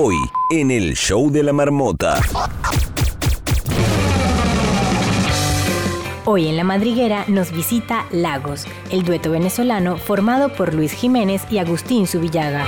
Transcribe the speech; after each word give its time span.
Hoy, 0.00 0.14
en 0.50 0.70
el 0.70 0.94
show 0.94 1.28
de 1.28 1.42
la 1.42 1.52
marmota. 1.52 2.20
Hoy 6.24 6.46
en 6.46 6.56
La 6.56 6.62
Madriguera 6.62 7.24
nos 7.26 7.50
visita 7.50 8.06
Lagos, 8.12 8.64
el 8.92 9.02
dueto 9.02 9.32
venezolano 9.32 9.96
formado 9.96 10.50
por 10.50 10.72
Luis 10.72 10.92
Jiménez 10.92 11.42
y 11.50 11.58
Agustín 11.58 12.06
Subillaga. 12.06 12.64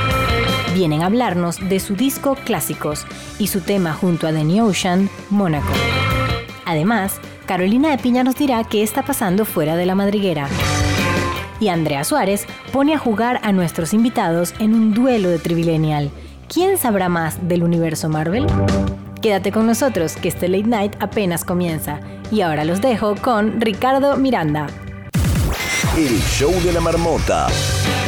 Vienen 0.75 1.03
a 1.03 1.07
hablarnos 1.07 1.61
de 1.69 1.79
su 1.79 1.95
disco 1.95 2.35
Clásicos 2.35 3.07
y 3.39 3.47
su 3.47 3.61
tema 3.61 3.93
junto 3.93 4.27
a 4.27 4.33
The 4.33 4.43
New 4.43 4.67
Ocean, 4.67 5.09
Mónaco. 5.31 5.73
Además, 6.65 7.21
Carolina 7.47 7.91
de 7.91 7.99
Piña 7.99 8.25
nos 8.25 8.35
dirá 8.35 8.65
qué 8.65 8.83
está 8.83 9.05
pasando 9.05 9.45
fuera 9.45 9.77
de 9.77 9.87
La 9.87 9.95
Madriguera. 9.95 10.49
Y 11.61 11.69
Andrea 11.69 12.03
Suárez 12.03 12.47
pone 12.73 12.93
a 12.95 12.99
jugar 12.99 13.39
a 13.45 13.53
nuestros 13.53 13.95
invitados 13.95 14.53
en 14.59 14.75
un 14.75 14.95
duelo 14.95 15.29
de 15.29 15.39
Trivilenial. 15.39 16.11
¿Quién 16.53 16.79
sabrá 16.79 17.09
más 17.09 17.47
del 17.47 17.63
universo 17.63 18.09
Marvel? 18.09 18.45
Quédate 19.23 19.53
con 19.53 19.69
nosotros, 19.69 20.17
que 20.17 20.27
este 20.27 20.49
late 20.49 20.65
night 20.65 20.97
apenas 20.99 21.45
comienza. 21.45 22.01
Y 22.33 22.41
ahora 22.41 22.65
los 22.65 22.81
dejo 22.81 23.15
con 23.15 23.61
Ricardo 23.61 24.17
Miranda. 24.17 24.67
El 25.97 26.19
show 26.23 26.53
de 26.65 26.73
la 26.73 26.81
marmota. 26.81 27.47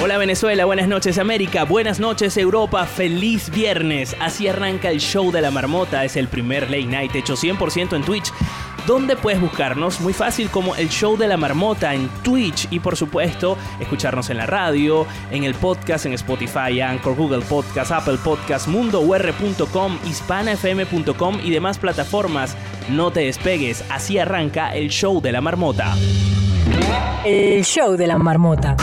Hola 0.02 0.18
Venezuela, 0.18 0.64
buenas 0.64 0.88
noches 0.88 1.18
América, 1.18 1.62
buenas 1.62 2.00
noches 2.00 2.36
Europa, 2.36 2.84
feliz 2.86 3.48
viernes. 3.48 4.16
Así 4.18 4.48
arranca 4.48 4.90
el 4.90 4.98
show 4.98 5.30
de 5.30 5.40
la 5.40 5.52
marmota, 5.52 6.04
es 6.04 6.16
el 6.16 6.26
primer 6.26 6.64
late 6.64 6.86
night 6.86 7.14
hecho 7.14 7.34
100% 7.34 7.94
en 7.94 8.02
Twitch 8.02 8.32
¿Dónde 8.86 9.16
puedes 9.16 9.40
buscarnos? 9.40 10.00
Muy 10.00 10.12
fácil 10.12 10.50
como 10.50 10.74
el 10.74 10.88
show 10.88 11.16
de 11.16 11.28
la 11.28 11.36
marmota 11.36 11.94
en 11.94 12.08
Twitch 12.22 12.66
y 12.70 12.80
por 12.80 12.96
supuesto 12.96 13.56
escucharnos 13.78 14.28
en 14.30 14.38
la 14.38 14.46
radio, 14.46 15.06
en 15.30 15.44
el 15.44 15.54
podcast, 15.54 16.06
en 16.06 16.14
Spotify, 16.14 16.80
Anchor, 16.80 17.14
Google 17.14 17.42
Podcast, 17.42 17.92
Apple 17.92 18.18
Podcast, 18.22 18.66
mundour.com, 18.66 19.98
hispanafm.com 20.04 21.38
y 21.44 21.50
demás 21.50 21.78
plataformas. 21.78 22.56
No 22.88 23.12
te 23.12 23.20
despegues, 23.20 23.84
así 23.88 24.18
arranca 24.18 24.74
el 24.74 24.88
show 24.88 25.20
de 25.20 25.32
la 25.32 25.40
marmota. 25.40 25.94
El 27.24 27.64
show 27.64 27.96
de 27.96 28.06
la 28.08 28.18
marmota. 28.18 28.76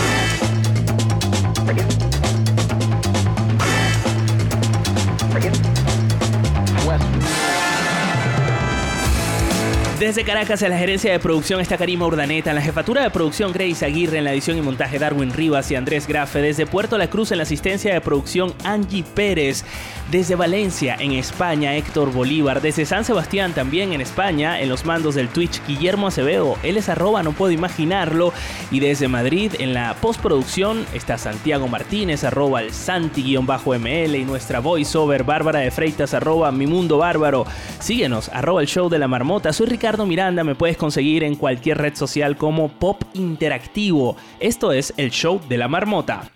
Desde 9.99 10.23
Caracas, 10.23 10.61
en 10.61 10.69
la 10.69 10.77
gerencia 10.77 11.11
de 11.11 11.19
producción 11.19 11.59
está 11.59 11.77
Karima 11.77 12.05
Urdaneta, 12.05 12.51
en 12.51 12.55
la 12.55 12.61
jefatura 12.61 13.03
de 13.03 13.09
producción 13.09 13.51
Grace 13.51 13.85
Aguirre, 13.85 14.19
en 14.19 14.23
la 14.23 14.31
edición 14.31 14.57
y 14.57 14.61
montaje 14.61 14.97
Darwin 14.97 15.33
Rivas 15.33 15.69
y 15.71 15.75
Andrés 15.75 16.07
Grafe, 16.07 16.41
desde 16.41 16.65
Puerto 16.65 16.97
La 16.97 17.09
Cruz 17.09 17.33
en 17.33 17.37
la 17.37 17.43
asistencia 17.43 17.93
de 17.93 17.99
producción 17.99 18.53
Angie 18.63 19.03
Pérez, 19.03 19.65
desde 20.09 20.35
Valencia 20.35 20.95
en 20.97 21.11
España 21.11 21.75
Héctor 21.75 22.13
Bolívar, 22.13 22.61
desde 22.61 22.85
San 22.85 23.03
Sebastián 23.03 23.51
también 23.51 23.91
en 23.91 23.99
España 23.99 24.61
en 24.61 24.69
los 24.69 24.85
mandos 24.85 25.15
del 25.15 25.27
Twitch 25.27 25.61
Guillermo 25.67 26.07
Acevedo, 26.07 26.57
él 26.63 26.77
es 26.77 26.87
arroba, 26.87 27.21
no 27.21 27.33
puedo 27.33 27.51
imaginarlo, 27.51 28.31
y 28.71 28.79
desde 28.79 29.09
Madrid 29.09 29.51
en 29.59 29.73
la 29.73 29.95
postproducción 29.95 30.85
está 30.93 31.17
Santiago 31.17 31.67
Martínez, 31.67 32.23
arroba 32.23 32.61
el 32.61 32.71
Santi-ML 32.71 34.15
y 34.15 34.23
nuestra 34.23 34.61
voiceover 34.61 35.25
Bárbara 35.25 35.59
de 35.59 35.71
Freitas, 35.71 36.13
arroba 36.13 36.53
mi 36.53 36.67
mundo 36.67 36.99
bárbaro. 36.99 37.45
Síguenos, 37.79 38.29
arroba 38.29 38.61
el 38.61 38.67
show 38.67 38.87
de 38.87 38.97
la 38.97 39.09
marmota, 39.09 39.51
soy 39.51 39.67
Ricardo 39.67 39.88
Ricardo 39.89 40.05
Miranda 40.05 40.43
me 40.43 40.53
puedes 40.53 40.77
conseguir 40.77 41.23
en 41.23 41.33
cualquier 41.33 41.79
red 41.79 41.95
social 41.95 42.37
como 42.37 42.67
Pop 42.69 43.01
Interactivo. 43.15 44.17
Esto 44.39 44.71
es 44.71 44.93
el 44.97 45.09
show 45.09 45.41
de 45.49 45.57
la 45.57 45.67
marmota. 45.67 46.29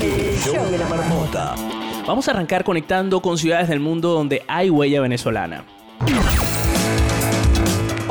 El 0.00 0.38
show 0.38 0.70
de 0.70 0.78
la 0.78 0.88
marmota. 0.88 1.56
Vamos 2.06 2.28
a 2.28 2.30
arrancar 2.30 2.62
conectando 2.62 3.20
con 3.20 3.38
ciudades 3.38 3.68
del 3.68 3.80
mundo 3.80 4.10
donde 4.10 4.44
hay 4.46 4.70
huella 4.70 5.00
venezolana. 5.00 5.64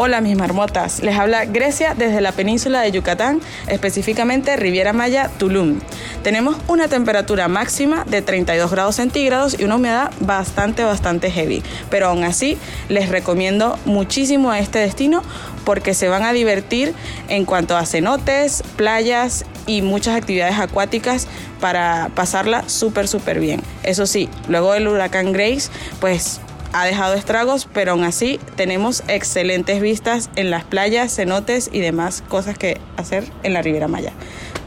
Hola 0.04 0.20
mis 0.20 0.36
marmotas, 0.36 1.04
les 1.04 1.16
habla 1.16 1.46
Grecia 1.46 1.94
desde 1.94 2.22
la 2.22 2.32
península 2.32 2.82
de 2.82 2.92
Yucatán, 2.92 3.40
específicamente 3.68 4.56
Riviera 4.56 4.94
Maya, 4.94 5.30
Tulum. 5.38 5.80
Tenemos 6.24 6.58
una 6.68 6.88
temperatura 6.88 7.48
máxima 7.48 8.04
de 8.06 8.24
32 8.24 8.72
grados 8.72 8.96
centígrados 8.96 9.60
y 9.60 9.64
una 9.64 9.76
humedad 9.76 10.12
bastante, 10.20 10.84
bastante 10.84 11.30
heavy. 11.30 11.62
Pero 11.92 12.08
aún 12.08 12.24
así, 12.24 12.58
les 12.90 13.10
recomiendo 13.10 13.78
muchísimo 13.86 14.50
a 14.50 14.58
este 14.58 14.80
destino 14.80 15.22
porque 15.66 15.94
se 15.94 16.10
van 16.10 16.24
a 16.24 16.34
divertir 16.34 16.96
en 17.30 17.46
cuanto 17.46 17.78
a 17.78 17.86
cenotes, 17.86 18.64
playas 18.78 19.46
y 19.68 19.84
muchas 19.84 20.16
actividades 20.16 20.58
acuáticas 20.58 21.28
para 21.60 22.10
pasarla 22.16 22.68
súper, 22.68 23.08
súper 23.08 23.40
bien. 23.40 23.62
Eso 23.84 24.08
sí, 24.08 24.30
luego 24.48 24.74
del 24.74 24.88
huracán 24.88 25.32
Grace, 25.32 25.70
pues 26.00 26.42
ha 26.74 26.86
dejado 26.86 27.14
estragos, 27.14 27.68
pero 27.74 27.92
aún 27.92 28.04
así 28.04 28.40
tenemos 28.56 29.04
excelentes 29.08 29.82
vistas 29.82 30.30
en 30.36 30.52
las 30.52 30.64
playas, 30.64 31.16
cenotes 31.16 31.70
y 31.72 31.80
demás 31.80 32.24
cosas 32.28 32.58
que 32.58 32.80
hacer 32.98 33.26
en 33.44 33.54
la 33.54 33.62
Riviera 33.62 33.88
Maya. 33.88 34.14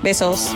Besos. 0.02 0.50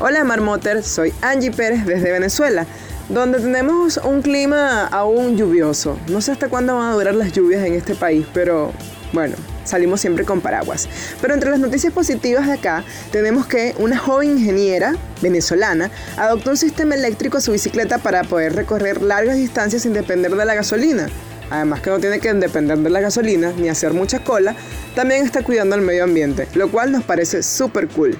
Hola 0.00 0.22
Marmoter, 0.24 0.82
soy 0.84 1.12
Angie 1.22 1.50
Pérez 1.50 1.84
desde 1.84 2.12
Venezuela, 2.12 2.66
donde 3.08 3.40
tenemos 3.40 3.96
un 3.98 4.22
clima 4.22 4.86
aún 4.86 5.36
lluvioso. 5.36 5.98
No 6.08 6.20
sé 6.20 6.32
hasta 6.32 6.48
cuándo 6.48 6.76
van 6.76 6.90
a 6.90 6.94
durar 6.94 7.14
las 7.14 7.32
lluvias 7.32 7.64
en 7.64 7.74
este 7.74 7.94
país, 7.94 8.24
pero 8.32 8.72
bueno, 9.12 9.34
salimos 9.68 10.00
siempre 10.00 10.24
con 10.24 10.40
paraguas. 10.40 10.88
Pero 11.20 11.34
entre 11.34 11.50
las 11.50 11.60
noticias 11.60 11.92
positivas 11.92 12.46
de 12.46 12.54
acá 12.54 12.84
tenemos 13.10 13.46
que 13.46 13.74
una 13.78 13.98
joven 13.98 14.38
ingeniera 14.38 14.94
venezolana 15.20 15.90
adoptó 16.16 16.50
un 16.50 16.56
sistema 16.56 16.94
eléctrico 16.94 17.38
a 17.38 17.40
su 17.40 17.52
bicicleta 17.52 17.98
para 17.98 18.24
poder 18.24 18.54
recorrer 18.54 19.02
largas 19.02 19.36
distancias 19.36 19.82
sin 19.82 19.92
depender 19.92 20.34
de 20.34 20.44
la 20.44 20.54
gasolina. 20.54 21.08
Además 21.50 21.80
que 21.80 21.90
no 21.90 21.98
tiene 21.98 22.20
que 22.20 22.32
depender 22.34 22.78
de 22.78 22.90
la 22.90 23.00
gasolina 23.00 23.52
ni 23.56 23.68
hacer 23.68 23.94
mucha 23.94 24.18
cola, 24.20 24.54
también 24.94 25.24
está 25.24 25.42
cuidando 25.42 25.76
el 25.76 25.82
medio 25.82 26.04
ambiente, 26.04 26.46
lo 26.54 26.70
cual 26.70 26.92
nos 26.92 27.04
parece 27.04 27.42
súper 27.42 27.88
cool. 27.88 28.18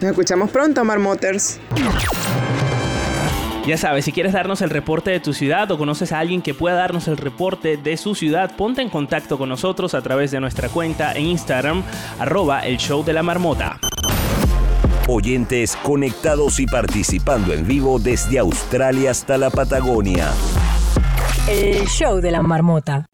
Nos 0.00 0.12
escuchamos 0.12 0.50
pronto, 0.50 0.82
Marmoters. 0.82 1.58
Ya 3.70 3.76
sabes, 3.76 4.04
si 4.04 4.10
quieres 4.10 4.32
darnos 4.32 4.62
el 4.62 4.70
reporte 4.70 5.12
de 5.12 5.20
tu 5.20 5.32
ciudad 5.32 5.70
o 5.70 5.78
conoces 5.78 6.10
a 6.10 6.18
alguien 6.18 6.42
que 6.42 6.54
pueda 6.54 6.74
darnos 6.74 7.06
el 7.06 7.16
reporte 7.16 7.76
de 7.76 7.96
su 7.96 8.16
ciudad, 8.16 8.56
ponte 8.56 8.82
en 8.82 8.88
contacto 8.88 9.38
con 9.38 9.48
nosotros 9.48 9.94
a 9.94 10.02
través 10.02 10.32
de 10.32 10.40
nuestra 10.40 10.68
cuenta 10.68 11.12
en 11.12 11.26
Instagram, 11.26 11.84
arroba 12.18 12.66
el 12.66 12.78
show 12.78 13.04
de 13.04 13.12
la 13.12 13.22
marmota. 13.22 13.78
Oyentes 15.06 15.76
conectados 15.76 16.58
y 16.58 16.66
participando 16.66 17.52
en 17.52 17.64
vivo 17.64 18.00
desde 18.00 18.40
Australia 18.40 19.12
hasta 19.12 19.38
la 19.38 19.50
Patagonia. 19.50 20.32
El 21.48 21.86
show 21.86 22.20
de 22.20 22.32
la 22.32 22.42
marmota. 22.42 23.06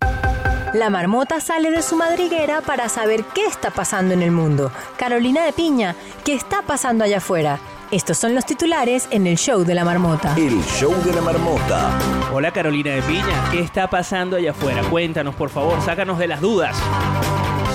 La 0.72 0.88
marmota 0.88 1.38
sale 1.42 1.70
de 1.70 1.82
su 1.82 1.96
madriguera 1.96 2.62
para 2.62 2.88
saber 2.88 3.24
qué 3.34 3.44
está 3.44 3.70
pasando 3.70 4.14
en 4.14 4.22
el 4.22 4.30
mundo. 4.30 4.72
Carolina 4.96 5.44
de 5.44 5.52
Piña, 5.52 5.94
¿qué 6.24 6.32
está 6.32 6.62
pasando 6.62 7.04
allá 7.04 7.18
afuera? 7.18 7.60
Estos 7.92 8.18
son 8.18 8.34
los 8.34 8.44
titulares 8.44 9.06
en 9.12 9.28
el 9.28 9.36
show 9.36 9.62
de 9.62 9.72
la 9.72 9.84
marmota. 9.84 10.34
El 10.36 10.60
show 10.64 10.92
de 11.04 11.12
la 11.12 11.20
marmota. 11.20 11.96
Hola 12.32 12.50
Carolina 12.50 12.90
de 12.90 13.02
Piña, 13.02 13.48
¿qué 13.52 13.60
está 13.60 13.88
pasando 13.88 14.36
allá 14.36 14.50
afuera? 14.50 14.82
Cuéntanos 14.90 15.36
por 15.36 15.50
favor, 15.50 15.80
sácanos 15.84 16.18
de 16.18 16.26
las 16.26 16.40
dudas. 16.40 16.76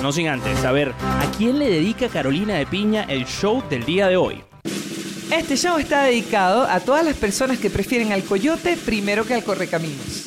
No 0.02 0.12
sin 0.12 0.28
antes 0.28 0.60
saber 0.60 0.94
a 1.02 1.32
quién 1.38 1.60
le 1.60 1.70
dedica 1.70 2.10
Carolina 2.10 2.56
de 2.56 2.66
Piña 2.66 3.04
el 3.04 3.26
show 3.26 3.64
del 3.70 3.86
día 3.86 4.10
de 4.10 4.18
hoy. 4.18 4.44
Este 5.32 5.56
show 5.56 5.78
está 5.78 6.04
dedicado 6.04 6.64
a 6.64 6.82
todas 6.82 7.06
las 7.06 7.16
personas 7.16 7.58
que 7.60 7.70
prefieren 7.70 8.12
al 8.12 8.26
coyote 8.26 8.76
primero 8.76 9.24
que 9.24 9.34
al 9.34 9.46
correcaminos. 9.46 10.21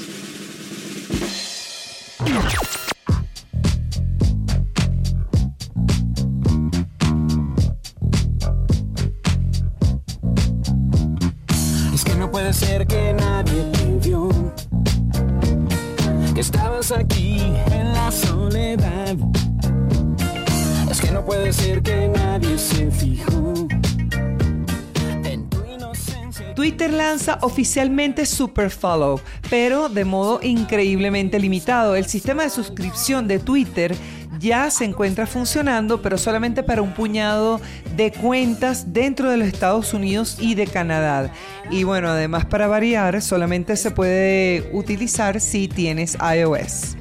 Twitter 26.75 26.93
lanza 26.93 27.39
oficialmente 27.43 28.27
Super 28.27 28.69
Follow, 28.69 29.21
pero 29.49 29.89
de 29.89 30.05
modo 30.05 30.41
increíblemente 30.43 31.39
limitado. 31.39 31.95
El 31.95 32.07
sistema 32.07 32.43
de 32.43 32.51
suscripción 32.51 33.29
de 33.29 33.39
Twitter 33.39 33.95
ya 34.41 34.69
se 34.71 34.85
encuentra 34.85 35.29
funcionando, 35.29 36.03
pero 36.03 36.19
solamente 36.19 36.65
para 36.65 36.83
un 36.83 36.93
puñado 36.93 37.61
de 37.95 38.11
cuentas 38.11 38.93
dentro 38.93 39.31
de 39.31 39.37
los 39.37 39.47
Estados 39.47 39.95
Unidos 39.95 40.39
y 40.41 40.57
de 40.57 40.67
Canadá. 40.67 41.33
Y 41.71 41.85
bueno, 41.85 42.09
además 42.09 42.45
para 42.45 42.67
variar, 42.67 43.23
solamente 43.23 43.77
se 43.77 43.93
puede 43.93 44.69
utilizar 44.73 45.41
si 45.41 45.69
tienes 45.69 46.19
iOS. 46.37 46.97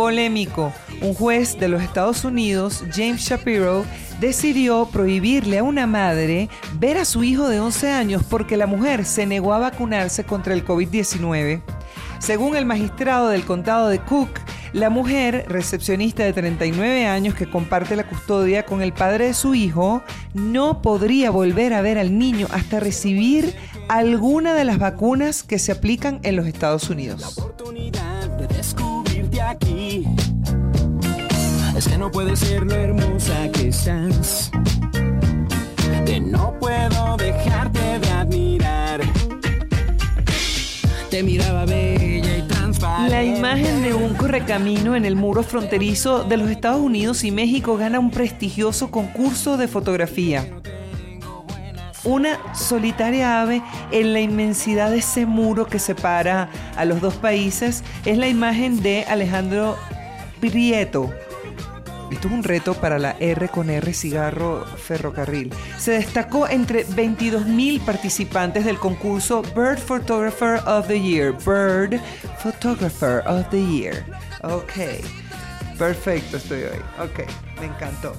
Polémico. 0.00 0.72
Un 1.02 1.12
juez 1.12 1.58
de 1.58 1.68
los 1.68 1.82
Estados 1.82 2.24
Unidos, 2.24 2.84
James 2.90 3.20
Shapiro, 3.20 3.84
decidió 4.18 4.88
prohibirle 4.90 5.58
a 5.58 5.62
una 5.62 5.86
madre 5.86 6.48
ver 6.78 6.96
a 6.96 7.04
su 7.04 7.22
hijo 7.22 7.50
de 7.50 7.60
11 7.60 7.90
años 7.90 8.22
porque 8.24 8.56
la 8.56 8.66
mujer 8.66 9.04
se 9.04 9.26
negó 9.26 9.52
a 9.52 9.58
vacunarse 9.58 10.24
contra 10.24 10.54
el 10.54 10.64
COVID-19. 10.64 11.60
Según 12.18 12.56
el 12.56 12.64
magistrado 12.64 13.28
del 13.28 13.44
condado 13.44 13.88
de 13.88 13.98
Cook, 13.98 14.30
la 14.72 14.88
mujer, 14.88 15.44
recepcionista 15.48 16.24
de 16.24 16.32
39 16.32 17.06
años 17.06 17.34
que 17.34 17.50
comparte 17.50 17.94
la 17.94 18.08
custodia 18.08 18.64
con 18.64 18.80
el 18.80 18.94
padre 18.94 19.26
de 19.26 19.34
su 19.34 19.54
hijo, 19.54 20.02
no 20.32 20.80
podría 20.80 21.30
volver 21.30 21.74
a 21.74 21.82
ver 21.82 21.98
al 21.98 22.18
niño 22.18 22.46
hasta 22.52 22.80
recibir 22.80 23.54
alguna 23.88 24.54
de 24.54 24.64
las 24.64 24.78
vacunas 24.78 25.42
que 25.42 25.58
se 25.58 25.72
aplican 25.72 26.20
en 26.22 26.36
los 26.36 26.46
Estados 26.46 26.88
Unidos. 26.88 27.36
oportunidad 27.36 28.30
de 28.38 28.46
Es 31.76 31.88
que 31.88 31.98
no 31.98 32.10
ser. 33.72 34.30
La 43.08 43.24
imagen 43.24 43.82
de 43.82 43.92
un 43.92 44.14
correcamino 44.14 44.94
en 44.94 45.04
el 45.04 45.16
muro 45.16 45.42
fronterizo 45.42 46.22
de 46.22 46.36
los 46.36 46.48
Estados 46.48 46.80
Unidos 46.80 47.24
y 47.24 47.32
México 47.32 47.76
gana 47.76 47.98
un 47.98 48.10
prestigioso 48.10 48.90
concurso 48.90 49.56
de 49.56 49.66
fotografía. 49.66 50.46
Una 52.04 52.54
solitaria 52.54 53.42
ave 53.42 53.62
en 53.90 54.12
la 54.14 54.20
inmensidad 54.20 54.90
de 54.90 54.98
ese 54.98 55.26
muro 55.26 55.66
que 55.66 55.78
separa 55.78 56.48
a 56.76 56.84
los 56.86 57.00
dos 57.00 57.14
países 57.14 57.84
es 58.06 58.16
la 58.16 58.28
imagen 58.28 58.82
de 58.82 59.04
Alejandro 59.04 59.76
Prieto. 60.40 61.12
Esto 62.10 62.26
es 62.26 62.34
un 62.34 62.42
reto 62.42 62.74
para 62.74 62.98
la 62.98 63.12
R 63.20 63.48
con 63.48 63.70
R 63.70 63.92
Cigarro 63.92 64.64
Ferrocarril. 64.64 65.52
Se 65.78 65.92
destacó 65.92 66.48
entre 66.48 66.86
22.000 66.86 67.80
participantes 67.84 68.64
del 68.64 68.78
concurso 68.78 69.42
Bird 69.54 69.78
Photographer 69.78 70.60
of 70.66 70.88
the 70.88 71.00
Year. 71.00 71.32
Bird 71.44 72.00
Photographer 72.38 73.22
of 73.26 73.48
the 73.50 73.62
Year. 73.62 74.04
Ok. 74.42 75.04
Perfecto 75.78 76.38
estoy 76.38 76.62
hoy. 76.62 76.78
Ok. 76.98 77.20
Me 77.60 77.66
encantó. 77.66 78.12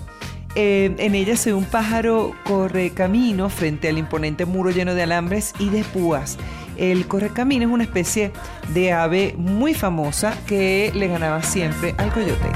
Eh, 0.55 0.95
en 0.97 1.15
ella 1.15 1.37
se 1.37 1.51
ve 1.51 1.55
un 1.55 1.65
pájaro 1.65 2.35
correcamino 2.43 3.49
frente 3.49 3.87
al 3.87 3.97
imponente 3.97 4.45
muro 4.45 4.69
lleno 4.69 4.93
de 4.93 5.03
alambres 5.03 5.53
y 5.59 5.69
de 5.69 5.83
púas. 5.83 6.37
El 6.77 7.07
correcamino 7.07 7.65
es 7.65 7.71
una 7.71 7.83
especie 7.83 8.31
de 8.73 8.91
ave 8.91 9.35
muy 9.37 9.73
famosa 9.73 10.35
que 10.47 10.91
le 10.93 11.07
ganaba 11.07 11.41
siempre 11.43 11.95
al 11.97 12.11
coyote. 12.11 12.51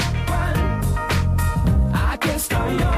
Aquí 1.94 2.30
estoy 2.30 2.77
yo. 2.77 2.92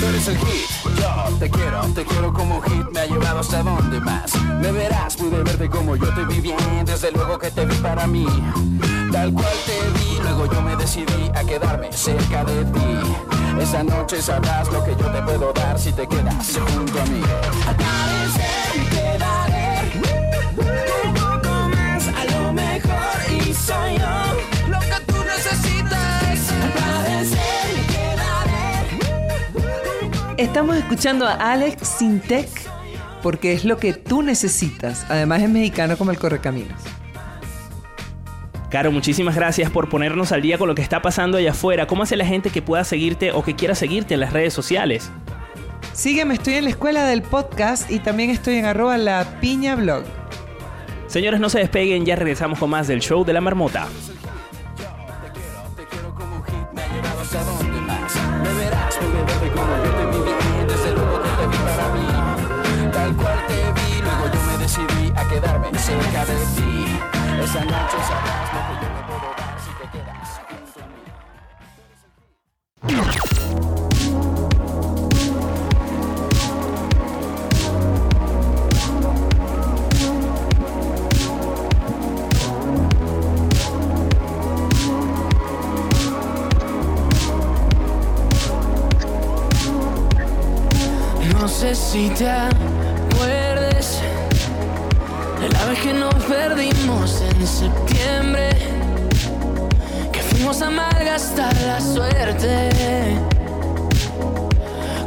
Tú 0.00 0.06
eres 0.06 0.28
el 0.28 0.36
hit, 0.36 0.66
yo 1.00 1.38
te 1.38 1.50
quiero, 1.50 1.80
te 1.94 2.04
quiero 2.04 2.32
como 2.32 2.60
hit, 2.60 2.84
me 2.92 3.00
ha 3.00 3.06
llevado 3.06 3.40
hasta 3.40 3.62
donde 3.62 3.98
más. 4.00 4.30
Me 4.60 4.70
verás, 4.70 5.16
pude 5.16 5.42
verte 5.42 5.70
como 5.70 5.96
yo 5.96 6.12
te 6.14 6.24
vi 6.26 6.40
bien, 6.40 6.58
desde 6.84 7.10
luego 7.12 7.38
que 7.38 7.50
te 7.50 7.64
vi 7.64 7.74
para 7.76 8.06
mí. 8.06 8.26
Tal 9.10 9.32
cual 9.32 9.54
te 9.64 9.98
vi, 9.98 10.20
luego 10.20 10.52
yo 10.52 10.60
me 10.60 10.76
decidí 10.76 11.30
a 11.34 11.42
quedarme 11.44 11.90
cerca 11.92 12.44
de 12.44 12.64
ti. 12.66 13.35
Esa 13.60 13.82
noche 13.82 14.22
sabrás 14.22 14.70
lo 14.70 14.84
que 14.84 14.90
yo 14.92 15.10
te 15.10 15.22
puedo 15.22 15.52
dar 15.52 15.78
si 15.78 15.92
te 15.92 16.06
quedas 16.06 16.58
junto 16.74 17.00
a 17.00 17.06
mí. 17.06 17.20
Al 17.66 17.76
parecer 17.76 18.76
me 18.76 18.84
quedaré 18.90 19.92
un 21.06 21.14
poco 21.14 21.68
más, 21.70 22.08
a 22.08 22.24
lo 22.32 22.52
mejor 22.52 23.16
y 23.30 23.52
soy 23.52 23.98
yo 23.98 24.70
lo 24.70 24.78
que 24.80 25.00
tú 25.06 25.16
necesitas. 25.24 26.52
Al 26.62 26.72
parecer 26.72 27.66
me 27.74 27.82
quedaré. 29.56 30.42
Estamos 30.42 30.76
escuchando 30.76 31.26
a 31.26 31.32
Alex 31.32 31.88
Sintec 31.88 32.48
porque 33.22 33.52
es 33.52 33.64
lo 33.64 33.78
que 33.78 33.92
tú 33.94 34.22
necesitas. 34.22 35.06
Además 35.08 35.42
es 35.42 35.48
mexicano 35.48 35.96
como 35.96 36.12
el 36.12 36.18
correcaminos. 36.18 36.80
Caro, 38.70 38.90
muchísimas 38.90 39.36
gracias 39.36 39.70
por 39.70 39.88
ponernos 39.88 40.32
al 40.32 40.42
día 40.42 40.58
con 40.58 40.66
lo 40.66 40.74
que 40.74 40.82
está 40.82 41.00
pasando 41.00 41.38
allá 41.38 41.52
afuera. 41.52 41.86
¿Cómo 41.86 42.02
hace 42.02 42.16
la 42.16 42.26
gente 42.26 42.50
que 42.50 42.62
pueda 42.62 42.82
seguirte 42.82 43.30
o 43.30 43.44
que 43.44 43.54
quiera 43.54 43.76
seguirte 43.76 44.14
en 44.14 44.20
las 44.20 44.32
redes 44.32 44.52
sociales? 44.52 45.10
Sígueme, 45.92 46.34
estoy 46.34 46.54
en 46.54 46.64
la 46.64 46.70
escuela 46.70 47.06
del 47.06 47.22
podcast 47.22 47.90
y 47.90 48.00
también 48.00 48.30
estoy 48.30 48.56
en 48.56 48.64
arroba 48.64 48.98
la 48.98 49.38
piña 49.40 49.76
blog. 49.76 50.04
Señores, 51.06 51.38
no 51.38 51.48
se 51.48 51.60
despeguen, 51.60 52.04
ya 52.04 52.16
regresamos 52.16 52.58
con 52.58 52.68
más 52.68 52.88
del 52.88 53.00
show 53.00 53.24
de 53.24 53.32
la 53.32 53.40
marmota. 53.40 53.86
Te 55.76 55.84
quiero 55.84 56.12
como 56.14 56.42
hit, 56.42 56.54
me 56.74 56.82
ha 56.82 56.88
llevado 56.88 57.20
hasta 57.20 57.44
donde 57.44 57.80
más. 57.82 58.14
Me 58.42 58.52
verás, 58.64 58.96
pude 58.96 59.22
verte 59.22 59.50
como 59.54 59.76
yo 59.76 59.90
te 59.92 60.06
vi 60.06 60.24
bien, 60.24 60.66
desde 60.66 60.92
luego 60.92 61.22
que 61.22 61.28
te 61.28 61.46
vi 61.46 61.56
para 61.56 61.88
mí. 61.94 62.90
Tal 62.92 63.16
cual 63.16 63.38
te 63.46 63.54
vi, 63.54 64.02
luego 64.02 64.26
yo 64.34 64.40
me 64.50 64.58
decidí 64.58 65.12
a 65.14 65.28
quedarme 65.28 65.78
cerca 65.78 66.26
de 66.26 66.34
ti. 66.56 66.86
Esa 67.42 67.64
noche 67.64 67.96
No 72.86 73.02
sé 91.48 91.74
si 91.74 92.08
te 92.10 92.28
acuerdes 92.28 94.00
de 95.40 95.48
la 95.48 95.64
vez 95.66 95.80
que 95.80 95.92
nos 95.92 96.14
perdimos 96.24 97.22
en 97.22 97.46
septiembre, 97.46 98.55
a 101.16 101.18
malgastar 101.18 101.56
la 101.62 101.80
suerte, 101.80 102.70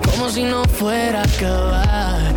como 0.06 0.30
si 0.30 0.44
no 0.44 0.64
fuera 0.66 1.22
a 1.22 1.24
acabar. 1.24 2.34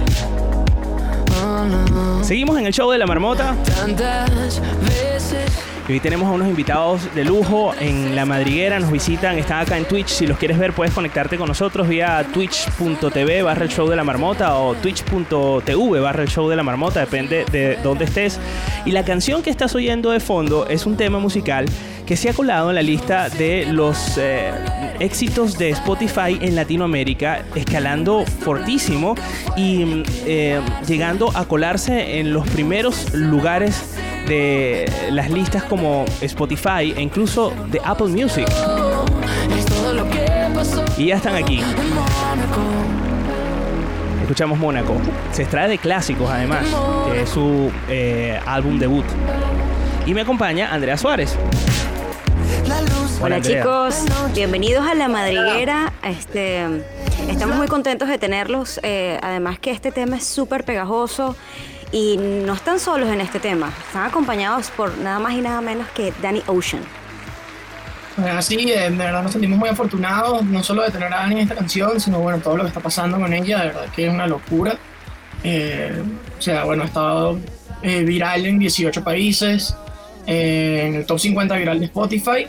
Oh, 1.43 1.65
no. 1.65 2.23
Seguimos 2.23 2.59
en 2.59 2.67
el 2.67 2.73
show 2.73 2.91
de 2.91 2.99
la 2.99 3.07
marmota. 3.07 3.57
Tantas 3.65 4.61
veces 4.83 5.47
Y 5.89 5.93
hoy 5.93 6.01
tenemos 6.01 6.29
a 6.29 6.33
unos 6.33 6.49
invitados 6.49 7.15
de 7.15 7.25
lujo 7.25 7.73
en 7.81 8.15
La 8.15 8.27
Madriguera, 8.27 8.79
nos 8.79 8.93
visitan, 8.93 9.39
están 9.39 9.61
acá 9.61 9.79
en 9.79 9.87
Twitch. 9.87 10.09
Si 10.09 10.27
los 10.27 10.37
quieres 10.37 10.59
ver, 10.59 10.75
puedes 10.75 10.93
conectarte 10.93 11.39
con 11.39 11.49
nosotros 11.49 11.89
vía 11.89 12.27
twitch.tv 12.33 13.43
barra 13.43 13.65
el 13.65 13.71
show 13.71 13.89
de 13.89 13.97
la 13.97 14.05
marmota 14.05 14.55
o 14.57 14.75
twitch.tv 14.75 16.01
barra 16.01 16.23
el 16.23 16.29
show 16.29 16.49
de 16.49 16.57
la 16.57 16.63
marmota, 16.63 17.01
depende 17.01 17.47
de 17.51 17.79
dónde 17.83 18.05
estés. 18.05 18.39
Y 18.85 18.91
la 18.91 19.05
canción 19.05 19.43
que 19.43 19.51
estás 19.51 19.75
oyendo 19.75 20.11
de 20.11 20.21
fondo 20.21 20.67
es 20.69 20.85
un 20.85 20.97
tema 20.99 21.19
musical 21.19 21.67
que 22.07 22.17
se 22.17 22.31
ha 22.31 22.33
colado 22.33 22.71
en 22.71 22.77
la 22.77 22.83
lista 22.83 23.29
de 23.29 23.67
los 23.67 24.19
eh, 24.19 24.53
éxitos 25.01 25.59
de 25.59 25.71
Spotify 25.71 26.39
en 26.41 26.57
Latinoamérica, 26.57 27.45
escalando 27.55 28.25
fortísimo 28.27 29.15
y 29.57 29.85
mm, 29.85 30.03
eh, 30.27 30.61
llegando 30.87 31.31
a 31.37 31.45
colarse 31.47 32.19
en 32.19 32.33
los 32.33 32.49
primeros 32.49 33.13
lugares 33.15 33.97
de 34.27 34.91
las 35.11 35.31
listas 35.31 35.65
como 35.65 36.05
Spotify 36.21 36.95
e 36.97 37.03
incluso 37.03 37.53
de 37.71 37.81
Apple 37.85 38.09
Music. 38.09 38.47
Y 40.97 41.07
ya 41.07 41.17
están 41.17 41.37
aquí. 41.37 41.61
Escuchamos 44.23 44.59
Mónaco. 44.59 44.95
Se 45.33 45.43
extrae 45.43 45.69
de 45.69 45.79
clásicos 45.79 46.31
además, 46.31 46.65
que 47.07 47.23
es 47.23 47.29
su 47.29 47.71
eh, 47.89 48.41
álbum 48.47 48.79
debut. 48.79 49.05
Y 50.07 50.15
me 50.15 50.23
acompaña 50.23 50.73
Andrea 50.73 50.97
Suárez. 50.97 51.37
Hola 53.23 53.37
Andrea. 53.37 53.63
chicos, 53.63 54.05
bienvenidos 54.35 54.85
a 54.85 54.95
La 54.95 55.07
Madriguera. 55.07 55.93
Este, 56.03 56.67
estamos 57.29 57.57
muy 57.57 57.69
contentos 57.69 58.09
de 58.09 58.19
tenerlos. 58.19 58.81
eh, 58.83 59.19
además 59.23 59.61
que 59.61 59.71
este 59.71 59.93
tema 59.93 60.17
es 60.17 60.27
súper 60.27 60.65
pegajoso 60.65 61.37
y 61.93 62.17
no 62.17 62.53
están 62.55 62.81
solos 62.81 63.09
en 63.11 63.21
este 63.21 63.39
tema. 63.39 63.73
Están 63.87 64.07
acompañados 64.07 64.71
por 64.71 64.99
nada 64.99 65.21
más 65.21 65.35
y 65.35 65.41
nada 65.41 65.61
menos 65.61 65.89
que 65.91 66.13
Danny 66.21 66.43
Ocean. 66.47 66.83
Bueno, 68.17 68.39
Así, 68.39 68.73
eh, 68.73 68.91
de 68.91 68.97
verdad 68.97 69.23
nos 69.23 69.33
sentimos 69.33 69.57
muy 69.59 69.69
afortunados, 69.69 70.45
no 70.45 70.63
solo 70.65 70.83
de 70.83 70.91
tener 70.91 71.13
a 71.13 71.19
Dani 71.19 71.37
en 71.37 71.41
esta 71.43 71.55
canción, 71.55 72.01
sino 72.01 72.19
bueno, 72.19 72.41
todo 72.41 72.57
lo 72.57 72.65
que 72.65 72.69
está 72.69 72.81
pasando 72.81 73.19
con 73.19 73.33
ella, 73.33 73.61
de 73.61 73.67
verdad 73.69 73.87
que 73.95 74.07
es 74.07 74.13
una 74.13 74.27
locura. 74.27 74.77
Eh, 75.45 76.03
o 76.39 76.43
sea, 76.43 76.65
bueno, 76.65 76.83
ha 76.83 76.87
estado 76.87 77.39
eh, 77.83 78.03
viral 78.03 78.47
en 78.47 78.59
18 78.59 79.03
países, 79.05 79.77
eh, 80.27 80.85
en 80.87 80.95
el 80.97 81.07
top 81.07 81.19
50 81.21 81.57
viral 81.57 81.79
de 81.79 81.87
Spotify. 81.87 82.47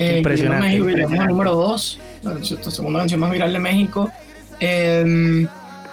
Eh, 0.00 0.16
Impresionante, 0.16 0.66
México, 0.66 0.88
llegamos 0.88 1.18
al 1.18 1.26
número 1.26 1.54
2, 1.54 2.00
la 2.22 2.70
segunda 2.70 3.00
canción 3.00 3.20
más 3.20 3.30
viral 3.30 3.52
de 3.52 3.58
México. 3.58 4.10
Eh, 4.58 5.46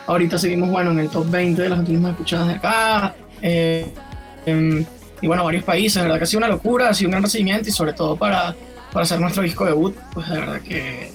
ahorita 0.07 0.37
seguimos, 0.37 0.69
bueno, 0.69 0.91
en 0.91 0.99
el 0.99 1.09
top 1.09 1.29
20 1.29 1.61
de 1.61 1.67
las 1.67 1.79
canciones 1.79 2.01
más 2.01 2.11
escuchadas 2.11 2.47
de 2.47 2.53
acá. 2.53 3.15
Eh, 3.41 3.85
em, 4.45 4.85
y 5.21 5.27
bueno, 5.27 5.43
varios 5.43 5.65
países, 5.65 5.97
la 5.97 6.03
verdad 6.03 6.19
que 6.19 6.23
ha 6.23 6.27
sido 6.27 6.37
una 6.37 6.47
locura, 6.47 6.87
ha 6.87 6.93
sido 6.93 7.09
un 7.09 7.11
gran 7.11 7.23
recibimiento 7.23 7.67
y 7.67 7.71
sobre 7.73 7.91
todo 7.91 8.15
para, 8.15 8.55
para 8.93 9.03
hacer 9.03 9.19
nuestro 9.19 9.43
disco 9.43 9.65
debut, 9.65 9.93
pues 10.13 10.29
de 10.29 10.39
verdad 10.39 10.61
que 10.61 11.11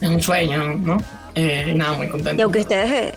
es 0.00 0.08
un 0.08 0.20
sueño, 0.20 0.74
¿no? 0.74 0.98
Eh, 1.36 1.70
y 1.70 1.74
nada, 1.74 1.92
muy 1.92 2.08
contento. 2.08 2.40
Y 2.40 2.42
aunque 2.42 2.60
ustedes 2.60 2.90
eh, 2.90 3.14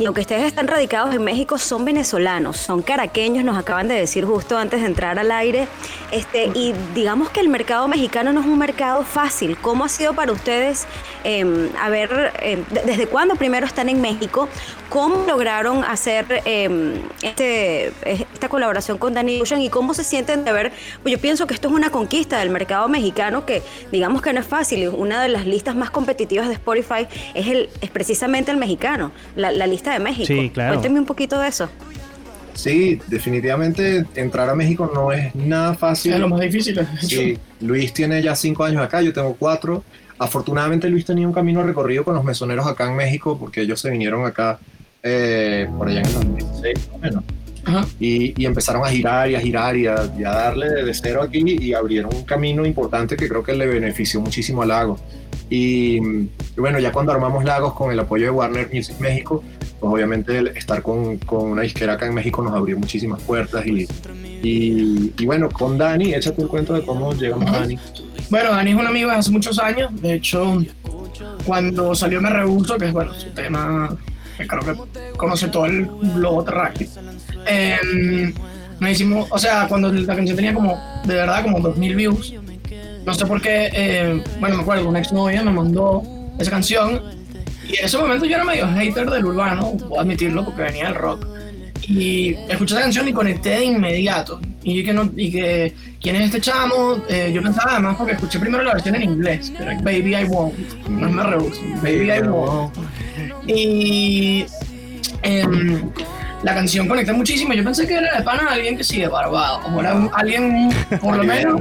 y 0.00 0.06
aunque 0.06 0.22
ustedes 0.22 0.44
están 0.44 0.66
radicados 0.66 1.14
en 1.14 1.22
México, 1.22 1.58
son 1.58 1.84
venezolanos, 1.84 2.56
son 2.56 2.80
caraqueños, 2.80 3.44
nos 3.44 3.58
acaban 3.58 3.86
de 3.86 3.94
decir 3.94 4.24
justo 4.24 4.56
antes 4.56 4.80
de 4.80 4.86
entrar 4.86 5.18
al 5.18 5.30
aire. 5.30 5.68
Este, 6.10 6.50
y 6.54 6.74
digamos 6.94 7.30
que 7.30 7.40
el 7.40 7.48
mercado 7.48 7.86
mexicano 7.86 8.32
no 8.32 8.40
es 8.40 8.46
un 8.46 8.58
mercado 8.58 9.04
fácil. 9.04 9.56
¿Cómo 9.58 9.84
ha 9.84 9.88
sido 9.88 10.14
para 10.14 10.32
ustedes, 10.32 10.86
eh, 11.24 11.70
a 11.80 11.88
ver, 11.88 12.32
eh, 12.42 12.62
desde 12.84 13.06
cuándo 13.06 13.36
primero 13.36 13.66
están 13.66 13.88
en 13.88 14.00
México? 14.00 14.48
¿Cómo 14.88 15.24
lograron 15.26 15.84
hacer 15.84 16.42
eh, 16.44 17.00
este, 17.22 17.92
esta 18.04 18.48
colaboración 18.48 18.98
con 18.98 19.14
Danny 19.14 19.40
Ocean 19.40 19.62
y 19.62 19.68
cómo 19.70 19.94
se 19.94 20.02
sienten 20.02 20.44
de 20.44 20.52
ver? 20.52 20.72
Pues 21.02 21.12
yo 21.12 21.20
pienso 21.20 21.46
que 21.46 21.54
esto 21.54 21.68
es 21.68 21.74
una 21.74 21.90
conquista 21.90 22.38
del 22.40 22.50
mercado 22.50 22.88
mexicano 22.88 23.46
que 23.46 23.62
digamos 23.92 24.20
que 24.20 24.32
no 24.32 24.40
es 24.40 24.46
fácil. 24.46 24.88
Una 24.88 25.22
de 25.22 25.28
las 25.28 25.46
listas 25.46 25.76
más 25.76 25.90
competitivas 25.90 26.48
de 26.48 26.54
Spotify 26.54 27.06
es, 27.34 27.46
el, 27.46 27.68
es 27.80 27.90
precisamente 27.90 28.50
el 28.50 28.56
mexicano, 28.56 29.12
la, 29.36 29.52
la 29.52 29.66
lista 29.68 29.92
de 29.92 30.00
México. 30.00 30.26
Sí, 30.26 30.50
claro. 30.50 30.74
Cuénteme 30.74 30.98
un 30.98 31.06
poquito 31.06 31.38
de 31.38 31.48
eso. 31.48 31.68
Sí, 32.54 33.00
definitivamente 33.06 34.04
entrar 34.14 34.48
a 34.48 34.54
México 34.54 34.90
no 34.92 35.12
es 35.12 35.34
nada 35.34 35.74
fácil. 35.74 36.12
Es 36.12 36.20
lo 36.20 36.28
más 36.28 36.40
difícil. 36.40 36.80
Sí, 37.00 37.38
Luis 37.60 37.92
tiene 37.92 38.22
ya 38.22 38.34
cinco 38.34 38.64
años 38.64 38.82
acá, 38.82 39.02
yo 39.02 39.12
tengo 39.12 39.34
cuatro. 39.38 39.84
Afortunadamente 40.18 40.88
Luis 40.88 41.04
tenía 41.04 41.26
un 41.26 41.32
camino 41.32 41.62
recorrido 41.62 42.04
con 42.04 42.14
los 42.14 42.24
mesoneros 42.24 42.66
acá 42.66 42.88
en 42.88 42.96
México 42.96 43.38
porque 43.38 43.62
ellos 43.62 43.80
se 43.80 43.90
vinieron 43.90 44.26
acá 44.26 44.58
eh, 45.02 45.66
por 45.78 45.88
allá 45.88 46.00
en 46.00 46.06
el 46.06 46.12
2016 46.12 46.74
más 46.76 46.96
o 46.96 46.98
menos. 46.98 47.24
Y, 47.98 48.40
y 48.40 48.46
empezaron 48.46 48.84
a 48.84 48.88
girar 48.88 49.30
y 49.30 49.34
a 49.34 49.40
girar 49.40 49.76
y 49.76 49.86
a, 49.86 50.10
y 50.18 50.24
a 50.24 50.30
darle 50.30 50.84
de 50.84 50.94
cero 50.94 51.22
aquí 51.22 51.44
y 51.46 51.72
abrieron 51.72 52.14
un 52.14 52.24
camino 52.24 52.66
importante 52.66 53.16
que 53.16 53.28
creo 53.28 53.42
que 53.42 53.52
le 53.54 53.66
benefició 53.66 54.20
muchísimo 54.20 54.62
a 54.62 54.66
Lagos. 54.66 55.00
Y, 55.50 55.96
y 55.96 56.30
bueno, 56.56 56.78
ya 56.78 56.92
cuando 56.92 57.12
armamos 57.12 57.44
Lagos 57.44 57.74
con 57.74 57.90
el 57.92 57.98
apoyo 57.98 58.24
de 58.24 58.30
Warner 58.30 58.70
Music 58.72 58.96
México, 59.00 59.42
pues 59.80 59.92
obviamente 59.92 60.38
el 60.38 60.48
estar 60.48 60.80
con, 60.82 61.18
con 61.18 61.50
una 61.50 61.62
disquera 61.62 61.94
acá 61.94 62.06
en 62.06 62.14
México 62.14 62.40
nos 62.42 62.54
abrió 62.54 62.78
muchísimas 62.78 63.20
puertas 63.22 63.66
y, 63.66 63.88
y, 64.42 65.12
y 65.18 65.26
bueno, 65.26 65.48
con 65.50 65.76
Dani, 65.76 66.14
échate 66.14 66.42
el 66.42 66.48
cuento 66.48 66.74
de 66.74 66.82
cómo 66.82 67.12
llegamos 67.12 67.48
a 67.50 67.60
Dani. 67.60 67.78
Bueno, 68.30 68.50
Dani 68.52 68.70
es 68.70 68.76
un 68.76 68.86
amigo 68.86 69.10
hace 69.10 69.30
muchos 69.30 69.58
años. 69.58 69.90
De 70.00 70.14
hecho, 70.14 70.62
cuando 71.44 71.94
salió 71.94 72.20
Me 72.20 72.30
Rehuso, 72.30 72.76
que 72.78 72.86
es 72.86 72.92
bueno, 72.92 73.12
su 73.14 73.30
tema 73.30 73.96
que 74.40 74.46
creo 74.46 74.62
que 74.62 75.16
conoce 75.16 75.48
todo 75.48 75.66
el 75.66 75.86
globo 76.14 76.44
terráqueo. 76.44 76.88
Eh, 77.46 78.32
nos 78.78 78.90
hicimos, 78.90 79.28
o 79.30 79.38
sea, 79.38 79.66
cuando 79.68 79.92
la 79.92 80.16
canción 80.16 80.36
tenía 80.36 80.54
como, 80.54 80.78
de 81.04 81.14
verdad, 81.14 81.42
como 81.42 81.60
2000 81.60 81.96
views. 81.96 82.34
No 83.04 83.14
sé 83.14 83.26
por 83.26 83.40
qué, 83.40 83.70
eh, 83.72 84.22
bueno, 84.38 84.56
me 84.56 84.62
acuerdo, 84.62 84.88
una 84.88 84.98
exnovia 84.98 85.42
me 85.42 85.52
mandó 85.52 86.02
esa 86.38 86.50
canción. 86.50 87.02
Y 87.68 87.78
en 87.78 87.84
ese 87.84 87.98
momento 87.98 88.26
yo 88.26 88.34
era 88.34 88.44
medio 88.44 88.66
hater 88.68 89.08
del 89.10 89.24
urbano, 89.24 89.76
puedo 89.76 90.00
admitirlo, 90.00 90.44
porque 90.44 90.62
venía 90.62 90.86
del 90.86 90.94
rock. 90.96 91.26
Y 91.82 92.34
escuché 92.48 92.74
esa 92.74 92.82
canción 92.82 93.08
y 93.08 93.12
conecté 93.12 93.50
de 93.50 93.64
inmediato. 93.64 94.40
Y 94.62 94.84
que 94.84 94.92
no, 94.92 95.10
y 95.16 95.30
que, 95.30 95.74
¿quién 96.00 96.16
es 96.16 96.26
este 96.26 96.40
chamo? 96.40 97.02
Eh, 97.08 97.32
yo 97.32 97.42
pensaba 97.42 97.72
además 97.72 97.96
porque 97.96 98.12
escuché 98.12 98.38
primero 98.38 98.62
la 98.62 98.74
versión 98.74 98.94
en 98.96 99.02
inglés, 99.02 99.52
era 99.58 99.74
Baby 99.80 100.16
I 100.16 100.24
Won't, 100.24 100.88
no 100.88 101.08
me 101.08 101.22
rehuso, 101.22 101.60
Baby 101.82 102.10
I 102.12 102.22
Won't. 102.28 102.76
Y 103.46 104.44
em, 105.22 105.90
la 106.42 106.54
canción 106.54 106.88
conecté 106.88 107.12
muchísimo. 107.12 107.52
Yo 107.52 107.62
pensé 107.64 107.86
que 107.86 107.94
era 107.94 108.16
de 108.16 108.22
pana 108.22 108.44
de 108.44 108.48
alguien 108.50 108.76
que 108.76 108.84
sí, 108.84 109.00
de 109.00 109.08
Barbados. 109.08 109.60
O 109.74 109.80
era 109.80 109.94
un- 109.94 110.10
alguien, 110.14 110.70
por 111.00 111.16
lo 111.16 111.24
menos, 111.32 111.60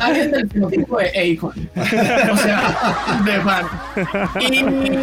alguien 0.00 0.30
del 0.32 0.48
fenotipo 0.50 0.98
de 0.98 1.08
Akon. 1.36 1.68
o 2.32 2.36
sea, 2.36 3.18
de 3.24 3.40
pana. 3.40 3.70
Y 4.40 4.62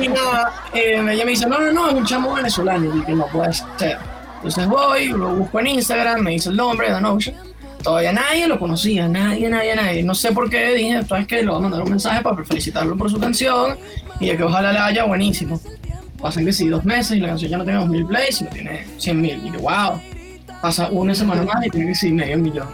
nada, 0.09 0.51
eh, 0.73 0.95
ella 1.11 1.25
me 1.25 1.31
dice, 1.31 1.47
no, 1.47 1.59
no, 1.59 1.71
no, 1.71 1.87
es 1.89 1.93
un 1.95 2.05
chamo 2.05 2.33
venezolano. 2.33 2.85
Y 2.93 2.99
dije, 2.99 3.13
no 3.13 3.25
puede 3.27 3.53
ser. 3.53 3.97
Entonces 4.37 4.67
voy, 4.67 5.07
lo 5.09 5.35
busco 5.35 5.59
en 5.61 5.67
Instagram, 5.67 6.19
me 6.21 6.31
dice 6.31 6.49
el 6.49 6.57
nombre, 6.57 6.93
Ocean. 6.93 7.35
Todavía 7.81 8.13
nadie 8.13 8.47
lo 8.47 8.57
conocía, 8.59 9.07
nadie, 9.09 9.49
nadie, 9.49 9.75
nadie. 9.75 10.03
No 10.03 10.15
sé 10.15 10.31
por 10.31 10.49
qué 10.49 10.73
dije, 10.73 10.91
entonces 10.99 11.27
que 11.27 11.41
le 11.43 11.47
voy 11.49 11.57
a 11.57 11.59
mandar 11.59 11.81
un 11.81 11.89
mensaje 11.89 12.21
para 12.21 12.43
felicitarlo 12.43 12.95
por 12.97 13.09
su 13.09 13.19
canción 13.19 13.77
y 14.21 14.27
de 14.27 14.37
que 14.37 14.43
ojalá 14.43 14.71
le 14.71 14.79
haya 14.79 15.03
buenísimo. 15.03 15.59
Pasan 16.23 16.45
que 16.45 16.53
sí, 16.53 16.69
dos 16.69 16.83
meses 16.85 17.17
y 17.17 17.19
la 17.19 17.27
canción 17.27 17.51
ya 17.51 17.57
no 17.57 17.63
tiene 17.65 17.79
2000 17.79 18.05
plays, 18.07 18.37
sino 18.37 18.49
tiene 18.49 18.87
100 18.97 19.21
mil. 19.21 19.41
Y 19.45 19.51
yo, 19.51 19.59
wow. 19.59 20.01
Pasa 20.61 20.87
una 20.89 21.13
semana 21.13 21.43
más 21.43 21.65
y 21.65 21.69
tiene 21.69 21.87
que 21.87 21.95
sí, 21.95 22.11
medio 22.13 22.37
millón. 22.37 22.67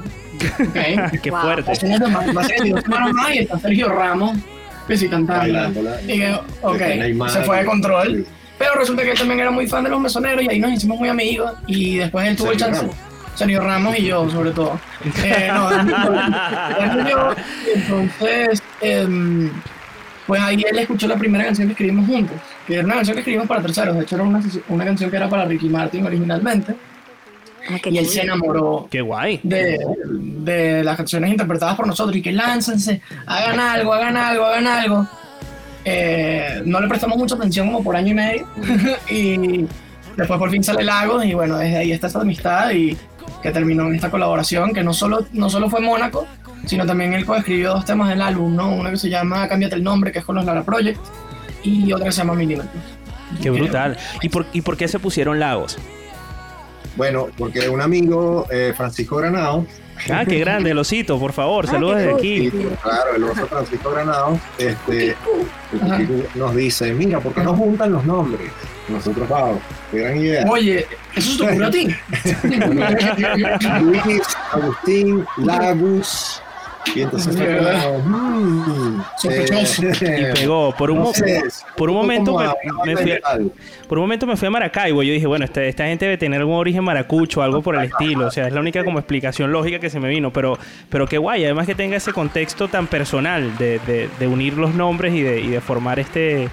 Ok. 0.70 1.20
Qué 1.24 1.32
Wow. 1.32 1.42
fuerte. 1.42 1.64
Pasa 1.64 1.86
una 1.88 1.98
semana, 1.98 2.34
pasa 2.34 2.50
que 2.50 2.60
sí, 2.60 2.70
dos 2.70 2.82
semanas 2.84 3.14
más 3.14 3.34
y 3.36 3.40
está 3.40 3.60
Sergio 3.60 3.90
Ramos 3.90 4.38
que 4.88 4.98
sí 4.98 5.10
cantando. 5.10 5.72
Y 6.08 6.20
que, 6.20 6.34
ok, 6.62 7.30
se 7.30 7.42
fue 7.44 7.58
de 7.60 7.66
control. 7.66 8.26
Pero 8.60 8.76
resulta 8.76 9.02
que 9.04 9.12
él 9.12 9.18
también 9.18 9.40
era 9.40 9.52
muy 9.52 9.66
fan 9.68 9.84
de 9.84 9.90
los 9.90 10.00
mesoneros 10.00 10.44
y 10.44 10.50
ahí 10.50 10.60
nos 10.60 10.72
hicimos 10.72 11.00
muy 11.00 11.10
amigos. 11.10 11.52
Y 11.66 11.98
después 11.98 12.28
él 12.28 12.36
tuvo 12.36 12.52
el 12.52 12.58
chance. 12.58 12.82
Ramos. 12.82 12.96
Sergio 13.36 13.62
Ramos 13.62 13.98
y 13.98 14.04
yo, 14.06 14.30
sobre 14.30 14.52
todo. 14.52 14.80
Eh, 15.24 15.50
no, 15.52 17.10
yo. 17.10 17.36
Entonces, 17.74 18.62
em, 18.82 19.50
pues 20.28 20.42
ahí 20.42 20.64
él 20.70 20.78
escuchó 20.80 21.08
la 21.08 21.16
primera 21.18 21.46
canción 21.46 21.68
que 21.68 21.72
escribimos 21.74 22.06
juntos. 22.08 22.38
Que 22.70 22.76
era 22.76 22.86
una 22.86 22.94
canción 22.96 23.16
que 23.16 23.22
escribimos 23.22 23.48
para 23.48 23.64
terceros. 23.64 23.96
De 23.96 24.04
hecho, 24.04 24.16
era 24.16 24.24
una, 24.24 24.42
una 24.70 24.86
canción 24.86 25.10
que 25.10 25.18
era 25.18 25.28
para 25.28 25.46
Ricky 25.46 25.70
Martin 25.70 26.06
originalmente. 26.06 26.76
Ah, 27.68 27.78
Y 27.90 27.98
él 27.98 28.06
se 28.06 28.22
enamoró 28.22 28.88
Qué 28.92 29.02
guay. 29.02 29.40
de, 29.42 29.80
de 30.06 30.84
las 30.84 30.96
canciones 30.96 31.32
interpretadas 31.32 31.76
por 31.76 31.88
nosotros 31.88 32.16
y 32.16 32.22
que 32.22 32.32
láncense, 32.32 33.02
hagan 33.26 33.60
algo, 33.60 33.92
hagan 33.92 34.16
algo, 34.16 34.46
hagan 34.46 34.68
algo. 34.68 35.08
Eh, 35.84 36.62
no 36.64 36.80
le 36.80 36.88
prestamos 36.88 37.18
mucha 37.18 37.34
atención 37.36 37.66
como 37.72 37.84
por 37.84 37.96
año 37.96 38.12
y 38.12 38.14
medio 38.14 38.48
y 39.10 39.66
después 40.16 40.38
por 40.38 40.52
fin 40.52 40.64
sale 40.64 40.84
Lagos 40.84 41.26
y 41.26 41.34
bueno, 41.34 41.58
desde 41.58 41.78
ahí 41.78 41.92
está 41.92 42.08
esta 42.08 42.22
amistad 42.22 42.70
y 42.72 42.96
que 43.42 43.52
terminó 43.52 43.88
en 43.88 43.96
esta 43.96 44.12
colaboración 44.12 44.74
que 44.74 44.84
no 44.84 44.94
solo, 44.94 45.26
no 45.32 45.50
solo 45.50 45.70
fue 45.70 45.80
Mónaco, 45.80 46.28
sino 46.66 46.86
también 46.86 47.14
él 47.14 47.26
coescribió 47.26 47.72
dos 47.74 47.86
temas 47.86 48.10
del 48.10 48.22
álbum, 48.22 48.56
¿no? 48.56 48.74
Uno 48.76 48.90
que 48.92 48.98
se 48.98 49.10
llama 49.10 49.48
Cámbiate 49.48 49.76
el 49.76 49.84
nombre, 49.84 50.12
que 50.12 50.20
es 50.20 50.26
con 50.26 50.36
los 50.36 50.46
Lara 50.46 50.64
Project, 50.64 51.00
y 51.64 51.92
otra 51.94 52.12
se 52.12 52.18
llama 52.20 52.34
Milímetros. 52.34 52.84
Qué 53.42 53.50
brutal. 53.50 53.98
¿Y 54.22 54.30
por, 54.30 54.46
¿Y 54.54 54.62
por 54.62 54.76
qué 54.78 54.88
se 54.88 55.00
pusieron 55.00 55.40
lagos? 55.40 55.78
Bueno, 56.96 57.28
porque 57.38 57.70
un 57.70 57.82
amigo, 57.82 58.48
eh, 58.52 58.74
Francisco 58.76 59.18
Granado, 59.18 59.66
Ah, 60.10 60.24
qué 60.26 60.40
grande, 60.40 60.72
el 60.72 60.78
osito, 60.78 61.20
por 61.20 61.34
favor, 61.34 61.68
saludos 61.68 61.98
qué 61.98 62.02
desde 62.04 62.14
aquí. 62.14 62.52
claro, 62.82 63.16
el 63.16 63.24
oso 63.26 63.48
Francisco 63.48 63.92
Granado, 63.92 64.40
este, 64.58 65.16
nos 66.36 66.56
dice, 66.56 66.94
mira, 66.94 67.20
¿por 67.20 67.34
qué 67.34 67.42
no 67.42 67.54
juntan 67.54 67.92
los 67.92 68.06
nombres? 68.06 68.50
Nosotros, 68.88 69.28
wow, 69.28 69.60
qué 69.92 70.00
gran 70.00 70.18
idea. 70.18 70.46
Oye, 70.50 70.88
¿eso 71.16 71.38
te 71.38 71.50
ocurrió 71.50 71.68
a 71.68 71.72
ti? 71.72 71.88
Luis, 73.82 74.22
Agustín, 74.54 75.26
Lagos, 75.38 76.42
y 76.96 77.02
entonces 77.02 77.36
fue 77.38 77.58
como, 77.58 78.00
mm, 78.06 79.04
Sospechoso. 79.18 79.84
eh, 79.84 80.32
Y 80.36 80.40
pegó. 80.40 80.74
Por 80.78 80.92
un, 80.92 80.98
entonces, 81.00 81.66
por 81.76 81.90
un 81.90 81.96
momento 81.98 82.38
me, 82.38 82.46
a 82.46 82.98
fui, 82.98 83.20
por 83.88 83.98
un 83.98 84.04
momento 84.04 84.26
me 84.28 84.36
fui 84.38 84.48
a 84.48 84.52
Maracaibo. 84.52 85.04
Yo 85.04 85.14
dije, 85.14 85.28
bueno, 85.28 85.46
esta, 85.46 85.64
esta 85.64 85.86
gente 85.86 86.06
debe 86.06 86.18
tener 86.18 86.40
algún 86.40 86.56
origen 86.56 86.84
maracucho, 86.84 87.42
algo 87.42 87.62
por 87.62 87.76
el 87.76 87.84
estilo. 87.86 88.28
O 88.28 88.32
sea, 88.32 88.48
es 88.48 88.54
la 88.54 88.60
única 88.60 88.84
como 88.84 89.00
explicación 89.00 89.52
lógica 89.52 89.80
que 89.80 89.90
se 89.90 90.00
me 90.00 90.10
vino. 90.10 90.32
Pero, 90.32 90.58
pero 90.90 91.08
qué 91.08 91.18
guay, 91.18 91.44
además 91.46 91.66
que 91.66 91.76
tenga 91.76 91.98
ese 91.98 92.14
contexto 92.14 92.68
tan 92.68 92.88
personal 92.88 93.58
de, 93.58 93.80
de- 93.80 94.10
de 94.20 94.28
unir 94.28 94.54
los 94.58 94.74
nombres 94.74 95.14
y 95.14 95.22
de, 95.22 95.40
y 95.42 95.48
de 95.50 95.62
formar 95.62 96.00
este. 96.00 96.44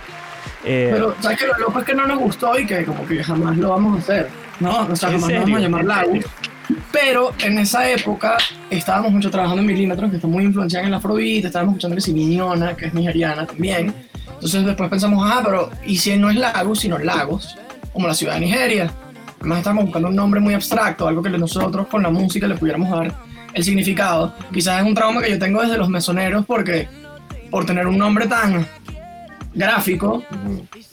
eh, 0.65 0.91
Pero, 0.93 1.15
¿sabes 1.21 1.39
qué? 1.39 1.47
Lo 1.47 1.59
loco 1.59 1.79
es 1.81 1.85
que 1.85 1.95
no 1.95 2.07
nos 2.07 2.19
gustó 2.19 2.59
y 2.59 2.67
que 2.67 2.85
como 2.85 3.07
que 3.07 3.23
jamás 3.23 3.57
lo 3.57 3.71
vamos 3.71 3.97
a 3.97 3.99
hacer, 4.01 4.29
¿no? 4.61 4.87
O 4.91 4.97
sea, 4.97 5.11
¿En 5.11 5.21
jamás 5.21 5.33
lo 5.33 5.41
vamos 5.41 5.59
a 5.59 5.63
llamar 5.63 5.81
¿En 5.83 5.89
Lagos. 5.89 6.25
Pero 6.93 7.33
en 7.39 7.59
esa 7.59 7.89
época 7.89 8.37
estábamos 8.71 9.13
mucho 9.13 9.31
trabajando 9.31 9.61
en 9.61 9.69
milímetros, 9.69 10.11
que 10.11 10.17
está 10.17 10.29
muy 10.29 10.45
influenciada 10.45 10.85
en 10.85 10.93
el 10.93 10.99
afrobeat, 10.99 11.45
estábamos 11.45 11.75
escuchando 11.75 11.97
que 11.97 12.03
si 12.03 12.13
Miñona, 12.13 12.77
que 12.77 12.87
es 12.87 12.95
nigeriana 12.95 13.47
también. 13.47 13.95
Entonces 14.27 14.65
después 14.65 14.91
pensamos, 14.91 15.29
ah, 15.31 15.41
pero 15.45 15.71
¿y 15.87 15.97
si 15.97 16.17
no 16.17 16.31
es 16.31 16.37
Lagos, 16.37 16.81
sino 16.81 16.99
Lagos? 16.99 17.57
Como 17.93 18.07
la 18.07 18.15
ciudad 18.15 18.35
de 18.35 18.41
Nigeria. 18.41 18.93
Además 19.41 19.59
estábamos 19.59 19.85
buscando 19.85 20.09
un 20.09 20.17
nombre 20.17 20.41
muy 20.41 20.55
abstracto, 20.55 21.07
algo 21.07 21.23
que 21.23 21.31
nosotros 21.31 21.87
con 21.87 22.03
la 22.03 22.11
música 22.11 22.47
le 22.47 22.57
pudiéramos 22.57 22.91
dar 22.91 23.15
el 23.55 23.65
significado. 23.65 24.35
Quizás 24.53 24.81
es 24.81 24.87
un 24.87 24.95
trauma 24.95 25.23
que 25.23 25.31
yo 25.31 25.39
tengo 25.39 25.63
desde 25.63 25.79
los 25.79 25.89
mesoneros 25.89 26.45
porque 26.45 26.89
por 27.51 27.65
tener 27.65 27.87
un 27.87 27.97
nombre 27.97 28.27
tan 28.27 28.67
gráfico, 29.57 30.23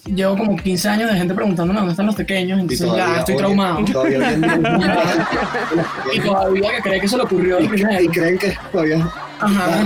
llevo 0.05 0.38
como 0.38 0.55
15 0.55 0.89
años 0.89 1.12
de 1.12 1.17
gente 1.17 1.34
preguntándome 1.34 1.79
dónde 1.79 1.91
están 1.91 2.05
los 2.05 2.15
pequeños, 2.15 2.60
entonces 2.60 2.89
ya 2.96 3.20
estoy 3.20 3.36
traumado. 3.36 3.82
y 3.82 3.86
todavía 3.86 4.32
Y 6.13 6.20
todavía 6.22 6.75
que 6.75 6.82
cree 6.82 7.01
que 7.01 7.08
se 7.08 7.17
le 7.17 7.24
ocurrió 7.24 7.60
y, 7.60 7.65
y 7.65 8.08
creen 8.08 8.38
que 8.38 8.58
todavía 8.72 9.12
Ajá. 9.45 9.83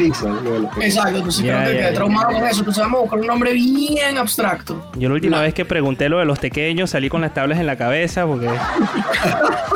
Exacto, 0.82 1.30
Ya, 1.42 1.64
creo 1.64 1.76
que 1.78 1.82
ya. 1.84 1.94
traumado 1.94 2.28
con 2.34 2.46
eso. 2.48 2.60
Entonces 2.60 2.84
vamos 2.84 2.98
a 3.00 3.02
buscar 3.02 3.20
un 3.20 3.28
nombre 3.28 3.54
bien 3.54 4.18
abstracto. 4.18 4.90
Yo 4.96 5.10
la 5.10 5.16
última 5.16 5.42
vez 5.42 5.54
que 5.54 5.66
pregunté 5.66 6.10
lo 6.10 6.20
de 6.20 6.26
los 6.26 6.40
pequeños 6.40 6.90
salí 6.92 7.10
con 7.10 7.22
las 7.22 7.34
tablas 7.34 7.60
en 7.60 7.66
la 7.66 7.76
cabeza 7.78 8.26
porque 8.26 8.50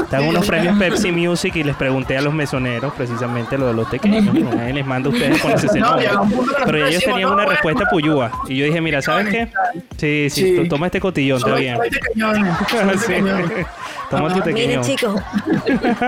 están 0.04 0.24
unos 0.26 0.46
premios 0.46 0.78
Pepsi 0.78 1.12
Music 1.12 1.56
y 1.56 1.64
les 1.64 1.76
pregunté 1.76 2.18
a 2.18 2.22
los 2.22 2.34
mesoneros 2.34 2.94
precisamente 2.94 3.58
lo 3.58 3.68
de 3.68 3.74
los 3.74 3.88
pequeños. 3.88 4.34
Nadie 4.34 4.74
les 4.74 4.86
manda 4.86 5.10
a 5.10 5.14
ustedes 5.14 5.40
ponerse 5.42 5.68
ese 5.68 5.80
No, 5.82 5.88
nombre. 5.92 6.08
nosotros 6.08 6.56
Pero 6.66 6.78
ellos 6.78 6.90
decimos, 6.92 7.04
tenían 7.16 7.22
no, 7.22 7.28
una 7.36 7.44
bueno. 7.44 7.50
respuesta 7.52 7.90
puyúa. 7.90 8.32
Y 8.48 8.58
yo 8.58 8.66
dije, 8.66 8.82
mira, 8.82 9.02
¿sabes 9.02 9.28
qué? 9.30 9.48
Sí, 9.98 10.28
sí, 10.30 10.42
Sí. 10.42 10.56
tú 10.58 10.68
toma 10.68 10.88
este 10.88 11.00
cotillón, 11.00 11.38
está 11.38 11.56
bien. 11.56 11.78
soy 11.78 11.90
pequeñón, 11.90 12.36
soy 12.70 12.98
Sí. 12.98 13.14
Toma 14.12 14.28
tu 14.28 14.36
Miren 14.36 14.44
pequeño. 14.44 14.82
chicos, 14.84 15.22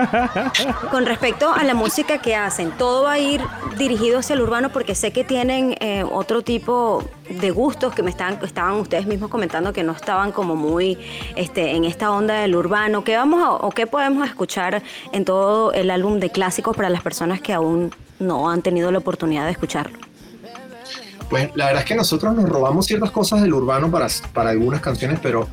con 0.90 1.06
respecto 1.06 1.52
a 1.52 1.64
la 1.64 1.74
música 1.74 2.18
que 2.18 2.36
hacen, 2.36 2.70
todo 2.72 3.04
va 3.04 3.12
a 3.12 3.18
ir 3.18 3.40
dirigido 3.78 4.18
hacia 4.18 4.34
el 4.34 4.42
urbano 4.42 4.68
porque 4.70 4.94
sé 4.94 5.10
que 5.12 5.24
tienen 5.24 5.74
eh, 5.80 6.04
otro 6.08 6.42
tipo 6.42 7.02
de 7.28 7.50
gustos 7.50 7.94
que 7.94 8.02
me 8.02 8.10
estaban, 8.10 8.38
estaban 8.42 8.74
ustedes 8.74 9.06
mismos 9.06 9.30
comentando 9.30 9.72
que 9.72 9.82
no 9.82 9.92
estaban 9.92 10.32
como 10.32 10.54
muy 10.54 10.98
este, 11.36 11.72
en 11.74 11.84
esta 11.84 12.10
onda 12.12 12.34
del 12.34 12.54
urbano. 12.54 13.04
¿Qué 13.04 13.16
vamos 13.16 13.42
a- 13.42 13.52
o 13.52 13.70
qué 13.70 13.86
podemos 13.86 14.28
escuchar 14.28 14.82
en 15.12 15.24
todo 15.24 15.72
el 15.72 15.90
álbum 15.90 16.20
de 16.20 16.30
clásicos 16.30 16.76
para 16.76 16.90
las 16.90 17.02
personas 17.02 17.40
que 17.40 17.52
aún 17.54 17.90
no 18.18 18.50
han 18.50 18.62
tenido 18.62 18.92
la 18.92 18.98
oportunidad 18.98 19.46
de 19.46 19.52
escucharlo? 19.52 19.98
Pues 21.30 21.50
la 21.54 21.66
verdad 21.66 21.82
es 21.82 21.88
que 21.88 21.94
nosotros 21.94 22.34
nos 22.34 22.48
robamos 22.48 22.86
ciertas 22.86 23.10
cosas 23.10 23.40
del 23.40 23.54
urbano 23.54 23.90
para, 23.90 24.06
para 24.34 24.50
algunas 24.50 24.80
canciones, 24.82 25.18
pero 25.22 25.48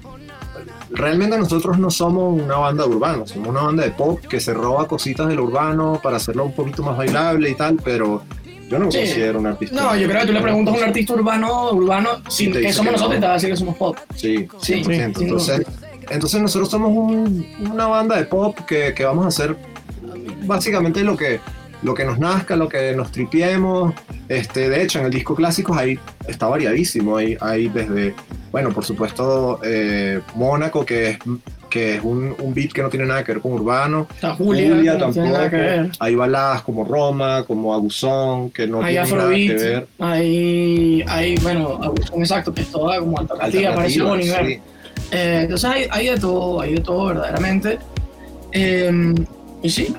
realmente 0.93 1.37
nosotros 1.37 1.77
no 1.79 1.89
somos 1.89 2.41
una 2.41 2.57
banda 2.57 2.83
de 2.85 2.89
urbano, 2.89 3.25
somos 3.27 3.49
una 3.49 3.61
banda 3.61 3.83
de 3.83 3.91
pop 3.91 4.19
que 4.27 4.39
se 4.39 4.53
roba 4.53 4.87
cositas 4.87 5.27
del 5.27 5.39
urbano 5.39 5.99
para 6.03 6.17
hacerlo 6.17 6.45
un 6.45 6.53
poquito 6.53 6.83
más 6.83 6.97
bailable 6.97 7.49
y 7.49 7.55
tal, 7.55 7.77
pero 7.83 8.23
yo 8.69 8.79
no 8.79 8.85
me 8.85 8.91
Sí. 8.91 8.99
considero 8.99 9.39
un 9.39 9.47
artista. 9.47 9.75
No, 9.75 9.95
yo 9.95 10.07
creo 10.07 10.21
que 10.21 10.27
tú 10.27 10.33
le 10.33 10.41
preguntas 10.41 10.73
a 10.73 10.77
un 10.77 10.83
artista 10.83 11.13
urbano, 11.13 11.71
urbano, 11.71 12.09
sin 12.29 12.51
que 12.53 12.71
somos 12.73 12.87
que 12.87 12.91
nosotros, 12.93 13.09
no. 13.09 13.17
y 13.17 13.19
te 13.19 13.25
va 13.25 13.31
a 13.31 13.35
decir 13.35 13.49
que 13.49 13.55
somos 13.57 13.75
pop. 13.77 13.97
Sí, 14.15 14.47
Sí, 14.61 14.73
100%. 14.83 15.19
sí, 15.19 15.25
entonces, 15.25 15.61
entonces 16.09 16.41
nosotros 16.41 16.69
somos 16.69 16.89
un- 16.91 17.45
una 17.71 17.87
banda 17.87 18.15
de 18.17 18.25
pop 18.25 18.57
que, 18.67 18.93
que 18.93 19.03
vamos 19.05 19.25
a 19.25 19.27
hacer 19.29 19.55
básicamente 20.45 21.03
lo 21.03 21.15
que, 21.17 21.39
lo 21.83 21.93
que 21.93 22.05
nos 22.05 22.19
nazca, 22.19 22.55
lo 22.55 22.69
que 22.69 22.93
nos 22.95 23.11
tripiemos. 23.11 23.93
Este, 24.29 24.69
de 24.69 24.83
hecho, 24.83 24.99
en 24.99 25.05
el 25.05 25.11
disco 25.11 25.35
clásicos 25.35 25.77
ahí 25.77 25.99
está 26.27 26.47
variadísimo. 26.47 27.17
Hay, 27.17 27.37
hay 27.41 27.69
desde, 27.69 28.13
bueno, 28.51 28.71
por 28.71 28.83
supuesto, 28.83 29.59
eh, 29.63 30.19
Mónaco, 30.35 30.85
que 30.85 31.11
es, 31.11 31.19
que 31.69 31.95
es 31.95 32.03
un, 32.03 32.35
un 32.37 32.53
beat 32.53 32.71
que 32.73 32.81
no 32.81 32.89
tiene 32.89 33.05
nada 33.05 33.23
que 33.23 33.31
ver 33.33 33.41
con 33.41 33.53
urbano. 33.53 34.07
Está 34.13 34.35
Julia, 34.35 34.93
no 34.93 34.97
tampoco. 35.13 35.57
Hay 35.99 36.15
baladas 36.15 36.61
como 36.63 36.83
Roma, 36.83 37.43
como 37.45 37.73
Abusón, 37.73 38.49
que 38.51 38.67
no 38.67 38.83
hay 38.83 38.95
tienen 38.95 39.17
nada 39.17 39.29
que 39.31 39.53
ver. 39.53 39.87
hay, 39.99 41.03
hay, 41.07 41.35
bueno, 41.37 41.79
un 42.11 42.21
exacto, 42.21 42.53
que 42.53 42.61
es 42.61 42.71
toda 42.71 42.99
como 42.99 43.19
alternativa, 43.19 43.75
parece 43.75 44.01
Alternativas, 44.01 44.09
Bon 44.09 44.21
Iver. 44.21 44.45
sí. 44.45 44.71
Eh, 45.11 45.39
entonces 45.43 45.69
hay, 45.69 45.87
hay 45.91 46.07
de 46.07 46.17
todo, 46.19 46.61
hay 46.61 46.75
de 46.75 46.81
todo 46.81 47.05
verdaderamente. 47.07 47.79
Eh, 48.51 49.13
y 49.63 49.69
sí, 49.69 49.93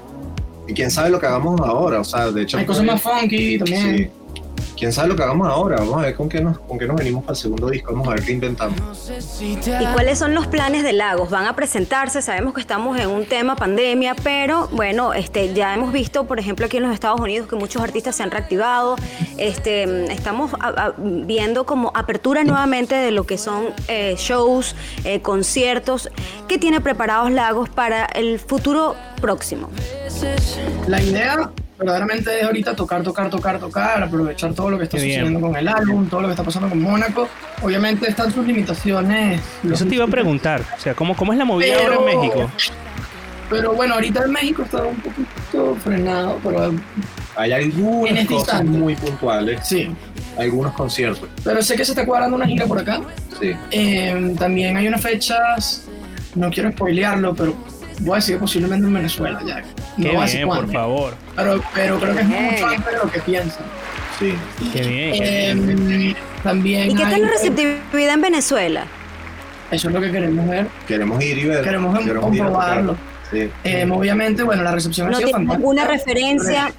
Y 0.67 0.75
quién 0.75 0.91
sabe 0.91 1.11
lo 1.11 1.19
que 1.21 1.27
hagamos 1.27 1.61
ahora. 1.61 2.01
O 2.01 2.05
sea, 2.05 2.31
de 2.31 2.43
hecho. 2.43 2.59
hay 2.59 2.67
cosas 2.67 2.85
más 2.85 3.01
funky 3.01 3.59
también. 3.59 3.97
Sí. 3.97 4.11
Quién 4.83 4.93
sabe 4.93 5.11
lo 5.11 5.15
que 5.15 5.23
hagamos 5.23 5.47
ahora. 5.47 5.77
Vamos 5.77 5.99
a 5.99 6.07
ver 6.07 6.17
con 6.17 6.29
qué 6.29 6.41
nos, 6.41 6.59
con 6.59 6.77
qué 6.77 6.89
nos 6.89 6.97
venimos 6.97 7.23
para 7.23 7.35
el 7.35 7.41
segundo 7.41 7.71
disco. 7.71 7.93
Vamos 7.93 8.09
a 8.09 8.15
ver 8.15 8.25
qué 8.25 8.33
inventamos. 8.33 8.81
¿Y 9.41 9.87
cuáles 9.95 10.19
son 10.19 10.35
los 10.35 10.49
planes 10.49 10.83
de 10.83 10.93
Lagos? 10.93 11.31
Van 11.31 11.47
a 11.47 11.55
presentarse, 11.55 12.21
sabemos 12.21 12.53
que 12.53 12.61
estamos 12.61 12.99
en 12.99 13.09
un 13.09 13.25
tema 13.25 13.55
pandemia, 13.55 14.17
pero 14.25 14.67
bueno, 14.73 15.12
este, 15.15 15.55
ya 15.55 15.73
hemos 15.73 15.93
visto, 15.93 16.25
por 16.25 16.41
ejemplo, 16.41 16.67
aquí 16.67 16.79
en 16.79 16.83
los 16.83 16.93
Estados 16.95 17.21
Unidos 17.21 17.47
que 17.49 17.55
muchos 17.55 17.81
artistas 17.81 18.17
se 18.17 18.25
han 18.25 18.33
reactivado. 18.33 18.97
Este, 19.39 20.12
estamos 20.12 20.53
a- 20.55 20.67
a- 20.87 20.95
viendo 20.99 21.65
como 21.65 21.93
apertura 21.95 22.43
nuevamente 22.43 22.97
de 22.97 23.12
lo 23.12 23.23
que 23.23 23.39
son 23.39 23.67
eh, 23.87 24.17
shows, 24.19 24.75
eh, 25.05 25.23
conciertos. 25.23 26.11
¿Qué 26.49 26.59
tiene 26.59 26.81
preparados 26.81 27.31
Lagos 27.31 27.69
para 27.69 28.05
el 28.07 28.41
futuro 28.41 28.97
próximo? 29.21 29.69
La 30.88 31.01
idea 31.01 31.53
verdaderamente 31.83 32.38
es 32.40 32.45
ahorita 32.45 32.75
tocar, 32.77 33.03
tocar, 33.03 33.29
tocar, 33.31 33.59
tocar, 33.59 34.03
aprovechar 34.03 34.55
todo 34.55 34.71
lo 34.71 34.79
que 34.79 34.85
está 34.85 34.97
Qué 34.99 35.05
bien. 35.05 35.21
sucediendo 35.21 35.47
con 35.47 35.57
el 35.57 35.68
álbum, 35.68 36.09
todo 36.09 36.23
lo 36.23 36.29
que 36.29 36.33
está 36.33 36.45
pasando 36.45 36.68
con 36.68 36.81
Mónaco. 36.81 37.29
Obviamente 37.62 38.09
están 38.09 38.33
sus 38.33 38.47
limitaciones. 38.47 39.40
Eso 39.71 39.85
te 39.87 39.95
iba 39.97 40.05
a 40.05 40.09
preguntar. 40.09 40.62
O 40.77 40.81
sea, 40.81 40.95
¿cómo, 40.95 41.14
cómo 41.16 41.33
es 41.33 41.38
la 41.38 41.45
movida 41.45 41.75
Pero- 41.79 42.01
ahora 42.01 42.12
en 42.12 42.18
México? 42.21 42.51
Pero 43.51 43.73
bueno, 43.75 43.95
ahorita 43.95 44.25
en 44.25 44.31
México 44.33 44.62
está 44.62 44.83
un 44.83 44.97
poquito 44.97 45.77
frenado, 45.85 46.38
pero 46.42 46.73
Hay 47.37 47.53
En 47.53 47.62
algunas 47.62 48.11
este 48.21 48.27
cosas 48.35 48.49
instante. 48.55 48.79
muy 48.79 48.95
puntuales. 48.97 49.61
sí. 49.66 49.90
Algunos 50.38 50.73
conciertos. 50.73 51.29
Pero 51.45 51.61
sé 51.62 51.77
que 51.77 51.85
se 51.85 51.92
está 51.92 52.07
cuadrando 52.07 52.37
una 52.37 52.47
gira 52.47 52.64
por 52.64 52.79
acá. 52.79 53.03
Sí. 53.38 53.53
Eh, 53.71 54.35
también 54.38 54.79
hay 54.79 54.88
unas 54.88 55.03
fechas, 55.03 55.85
no 56.35 56.49
quiero 56.51 56.73
spoilearlo, 56.73 57.35
pero 57.35 57.55
voy 58.03 58.12
a 58.12 58.17
decir 58.17 58.38
posiblemente 58.38 58.87
en 58.87 58.95
Venezuela 58.95 59.41
ya. 59.45 59.61
No 59.97 60.05
Qué 60.05 60.09
voy 60.09 60.17
a 60.17 60.21
decir 60.23 60.45
bien, 60.45 60.49
por 60.49 60.73
favor. 60.73 61.15
Pero, 61.37 61.62
pero 61.75 62.01
creo 62.01 62.15
que 62.15 62.21
es 62.21 62.29
mucho 62.29 62.67
antes 62.67 62.87
de 62.87 62.99
lo 62.99 63.11
que 63.11 63.21
piensan. 63.21 63.65
Sí. 64.19 64.35
Qué 64.73 64.81
bien. 64.83 65.12
qué 65.12 65.19
bien. 65.21 66.03
Eh, 66.03 66.17
también 66.43 66.91
¿Y 66.91 66.95
qué 66.95 67.03
tal 67.03 67.23
la 67.23 67.29
receptividad 67.29 68.15
en 68.15 68.21
Venezuela? 68.21 68.87
Eso 69.71 69.88
es 69.88 69.95
lo 69.95 70.01
que 70.01 70.12
queremos 70.12 70.49
ver. 70.49 70.67
Queremos 70.87 71.25
ir 71.25 71.38
y 71.38 71.45
ver. 71.47 71.65
Queremos 71.65 71.99
em- 71.99 72.17
a 72.17 72.21
comprobarlo. 72.21 72.97
Sí. 73.31 73.49
Eh, 73.65 73.88
obviamente, 73.91 74.43
bueno, 74.43 74.62
la 74.62 74.73
recepción 74.73 75.07
¿No 75.07 75.12
ha 75.12 75.17
sido 75.17 75.29
tienes 75.29 75.33
fantástica. 75.49 75.57
alguna 75.57 75.85
referencia? 75.87 76.73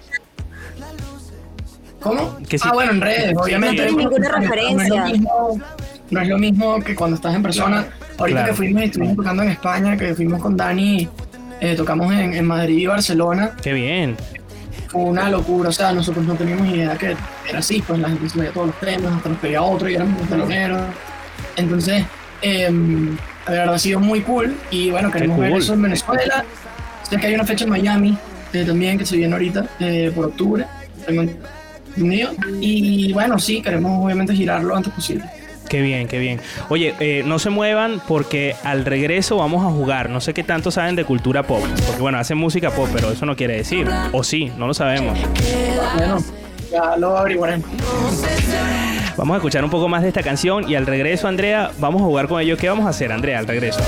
¿Cómo? 1.99 2.37
Que 2.47 2.59
sí. 2.59 2.67
Ah, 2.69 2.73
bueno, 2.73 2.91
en 2.91 3.01
redes, 3.01 3.33
obviamente. 3.35 3.81
No 3.81 3.87
tienes 3.87 3.95
ninguna 3.95 4.29
referencia. 4.29 4.75
No 4.75 4.83
es, 4.83 4.89
lo 4.89 5.05
mismo, 5.05 5.59
no 6.11 6.21
es 6.21 6.27
lo 6.27 6.37
mismo 6.37 6.79
que 6.81 6.95
cuando 6.95 7.15
estás 7.15 7.33
en 7.33 7.41
persona. 7.43 7.87
Ahorita 8.17 8.39
Claro. 8.39 8.51
que 8.51 8.57
fuimos 8.57 8.81
y 8.81 8.85
estuvimos 8.85 9.15
tocando 9.17 9.43
en 9.43 9.49
España, 9.49 9.97
que 9.97 10.13
fuimos 10.15 10.41
con 10.41 10.55
Dani, 10.55 11.07
eh, 11.61 11.75
tocamos 11.75 12.13
en, 12.13 12.33
en 12.33 12.45
Madrid 12.45 12.77
y 12.77 12.85
Barcelona. 12.85 13.51
Qué 13.61 13.73
bien. 13.73 14.15
Fue 14.87 15.01
una 15.01 15.29
locura, 15.29 15.69
o 15.69 15.71
sea, 15.71 15.91
nosotros 15.91 16.23
no 16.25 16.35
teníamos 16.35 16.67
idea 16.67 16.95
que 16.97 17.15
era 17.49 17.59
así, 17.59 17.83
pues 17.85 17.99
la 17.99 18.09
gente 18.09 18.29
se 18.29 18.37
veía 18.37 18.51
todos 18.51 18.67
los 18.67 18.79
temas, 18.79 19.11
hasta 19.13 19.29
nos 19.29 19.37
pedía 19.39 19.61
otro 19.63 19.89
y 19.89 19.95
éramos 19.95 20.27
teloneros. 20.29 20.81
Entonces, 21.55 22.03
eh, 22.43 22.69
la 23.47 23.51
verdad 23.51 23.73
ha 23.73 23.79
sido 23.79 23.99
muy 23.99 24.21
cool 24.21 24.55
y 24.69 24.91
bueno, 24.91 25.11
queremos 25.11 25.39
ver 25.39 25.49
cool. 25.51 25.59
eso 25.61 25.73
en 25.73 25.81
Venezuela. 25.81 26.45
Sé 27.09 27.17
que 27.17 27.27
hay 27.27 27.33
una 27.35 27.43
fecha 27.43 27.63
en 27.63 27.71
Miami 27.71 28.17
eh, 28.53 28.63
también 28.65 28.97
que 28.99 29.05
se 29.05 29.17
viene 29.17 29.33
ahorita 29.33 29.65
eh, 29.79 30.11
por 30.13 30.25
octubre, 30.25 30.65
tengo 31.07 31.23
entendido. 31.23 32.31
Y 32.61 33.11
bueno, 33.13 33.39
sí, 33.39 33.61
queremos 33.63 34.03
obviamente 34.05 34.35
girar 34.35 34.63
lo 34.63 34.75
antes 34.75 34.93
posible. 34.93 35.25
Qué 35.73 35.81
bien, 35.81 36.07
qué 36.07 36.19
bien. 36.19 36.39
Oye, 36.69 36.93
eh, 36.99 37.23
no 37.25 37.39
se 37.39 37.49
muevan 37.49 37.99
porque 38.07 38.55
al 38.63 38.85
regreso 38.85 39.37
vamos 39.37 39.65
a 39.65 39.71
jugar. 39.71 40.07
No 40.11 40.21
sé 40.21 40.31
qué 40.31 40.43
tanto 40.43 40.69
saben 40.69 40.95
de 40.95 41.03
cultura 41.03 41.41
pop. 41.41 41.63
Porque 41.87 41.99
bueno, 41.99 42.19
hacen 42.19 42.37
música 42.37 42.69
pop, 42.69 42.87
pero 42.93 43.09
eso 43.09 43.25
no 43.25 43.35
quiere 43.35 43.57
decir. 43.57 43.89
O 44.11 44.23
sí, 44.23 44.51
no 44.55 44.67
lo 44.67 44.75
sabemos. 44.75 45.17
Bueno, 45.97 46.19
ya 46.71 46.95
lo 46.95 47.17
averiguaremos. 47.17 47.67
Vamos 49.17 49.33
a 49.33 49.37
escuchar 49.37 49.63
un 49.63 49.71
poco 49.71 49.87
más 49.87 50.03
de 50.03 50.09
esta 50.09 50.21
canción 50.21 50.69
y 50.69 50.75
al 50.75 50.85
regreso, 50.85 51.27
Andrea, 51.27 51.71
vamos 51.79 52.03
a 52.03 52.05
jugar 52.05 52.27
con 52.27 52.39
ellos. 52.39 52.59
¿Qué 52.59 52.69
vamos 52.69 52.85
a 52.85 52.89
hacer, 52.89 53.11
Andrea, 53.11 53.39
al 53.39 53.47
regreso? 53.47 53.81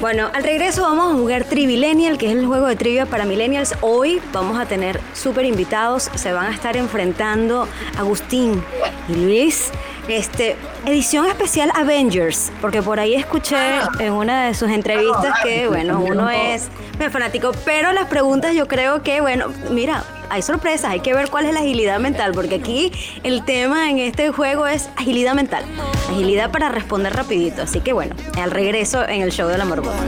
Bueno, 0.00 0.30
al 0.32 0.44
regreso 0.44 0.82
vamos 0.82 1.12
a 1.12 1.16
jugar 1.16 1.44
Trivillennial, 1.44 2.18
que 2.18 2.26
es 2.26 2.36
el 2.36 2.46
juego 2.46 2.66
de 2.66 2.76
trivia 2.76 3.06
para 3.06 3.24
millennials. 3.24 3.74
Hoy 3.80 4.20
vamos 4.32 4.56
a 4.56 4.66
tener 4.66 5.00
súper 5.12 5.44
invitados. 5.44 6.10
Se 6.14 6.32
van 6.32 6.46
a 6.46 6.54
estar 6.54 6.76
enfrentando 6.76 7.66
Agustín 7.96 8.62
y 9.08 9.14
Luis. 9.14 9.72
Este, 10.08 10.56
edición 10.86 11.26
especial 11.26 11.70
Avengers, 11.74 12.50
porque 12.62 12.80
por 12.80 12.98
ahí 12.98 13.14
escuché 13.14 13.56
en 13.98 14.14
una 14.14 14.46
de 14.46 14.54
sus 14.54 14.70
entrevistas 14.70 15.34
que, 15.42 15.68
bueno, 15.68 16.00
uno 16.00 16.30
es 16.30 16.70
fanático, 17.12 17.52
pero 17.66 17.92
las 17.92 18.06
preguntas 18.06 18.54
yo 18.54 18.66
creo 18.66 19.02
que, 19.02 19.20
bueno, 19.20 19.48
mira, 19.70 20.04
hay 20.30 20.40
sorpresas, 20.40 20.92
hay 20.92 21.00
que 21.00 21.12
ver 21.12 21.28
cuál 21.28 21.44
es 21.44 21.52
la 21.52 21.60
agilidad 21.60 22.00
mental, 22.00 22.32
porque 22.32 22.54
aquí 22.54 22.90
el 23.22 23.44
tema 23.44 23.90
en 23.90 23.98
este 23.98 24.30
juego 24.30 24.66
es 24.66 24.88
agilidad 24.96 25.34
mental, 25.34 25.64
agilidad 26.10 26.50
para 26.50 26.70
responder 26.70 27.14
rapidito, 27.14 27.62
así 27.62 27.80
que 27.80 27.92
bueno, 27.92 28.16
al 28.40 28.50
regreso 28.50 29.06
en 29.06 29.20
el 29.20 29.30
show 29.30 29.48
de 29.48 29.58
la 29.58 29.66
Morbota. 29.66 30.04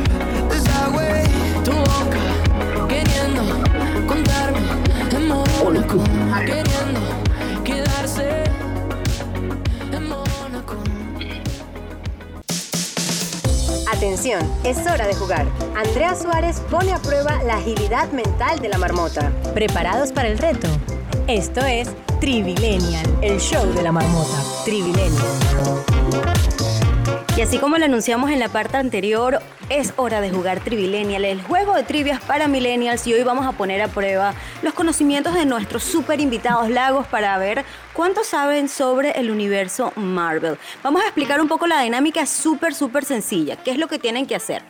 Atención, 14.00 14.40
es 14.64 14.78
hora 14.86 15.06
de 15.06 15.14
jugar. 15.14 15.46
Andrea 15.76 16.14
Suárez 16.14 16.58
pone 16.70 16.90
a 16.90 16.96
prueba 16.96 17.42
la 17.42 17.56
agilidad 17.56 18.10
mental 18.12 18.58
de 18.58 18.70
la 18.70 18.78
marmota. 18.78 19.30
¿Preparados 19.52 20.10
para 20.10 20.28
el 20.28 20.38
reto? 20.38 20.68
Esto 21.26 21.60
es 21.66 21.86
Trivilenial, 22.18 23.04
el 23.20 23.38
show 23.38 23.70
de 23.74 23.82
la 23.82 23.92
marmota. 23.92 24.42
Trivilenial. 24.64 26.79
Y 27.36 27.42
así 27.42 27.58
como 27.58 27.78
lo 27.78 27.84
anunciamos 27.84 28.30
en 28.30 28.38
la 28.38 28.48
parte 28.48 28.76
anterior, 28.76 29.40
es 29.68 29.94
hora 29.96 30.20
de 30.20 30.30
jugar 30.30 30.60
Trivilenial, 30.60 31.24
el 31.24 31.40
juego 31.40 31.74
de 31.74 31.84
trivias 31.84 32.20
para 32.20 32.48
millennials 32.48 33.06
y 33.06 33.14
hoy 33.14 33.22
vamos 33.22 33.46
a 33.46 33.52
poner 33.52 33.80
a 33.80 33.88
prueba 33.88 34.34
los 34.62 34.74
conocimientos 34.74 35.34
de 35.34 35.46
nuestros 35.46 35.84
super 35.84 36.20
invitados 36.20 36.68
lagos 36.68 37.06
para 37.06 37.38
ver 37.38 37.64
cuánto 37.92 38.24
saben 38.24 38.68
sobre 38.68 39.12
el 39.12 39.30
universo 39.30 39.92
Marvel. 39.96 40.58
Vamos 40.82 41.02
a 41.02 41.06
explicar 41.06 41.40
un 41.40 41.48
poco 41.48 41.66
la 41.66 41.80
dinámica 41.80 42.26
súper, 42.26 42.74
súper 42.74 43.04
sencilla. 43.04 43.56
¿Qué 43.56 43.70
es 43.70 43.78
lo 43.78 43.86
que 43.86 43.98
tienen 43.98 44.26
que 44.26 44.34
hacer? 44.34 44.62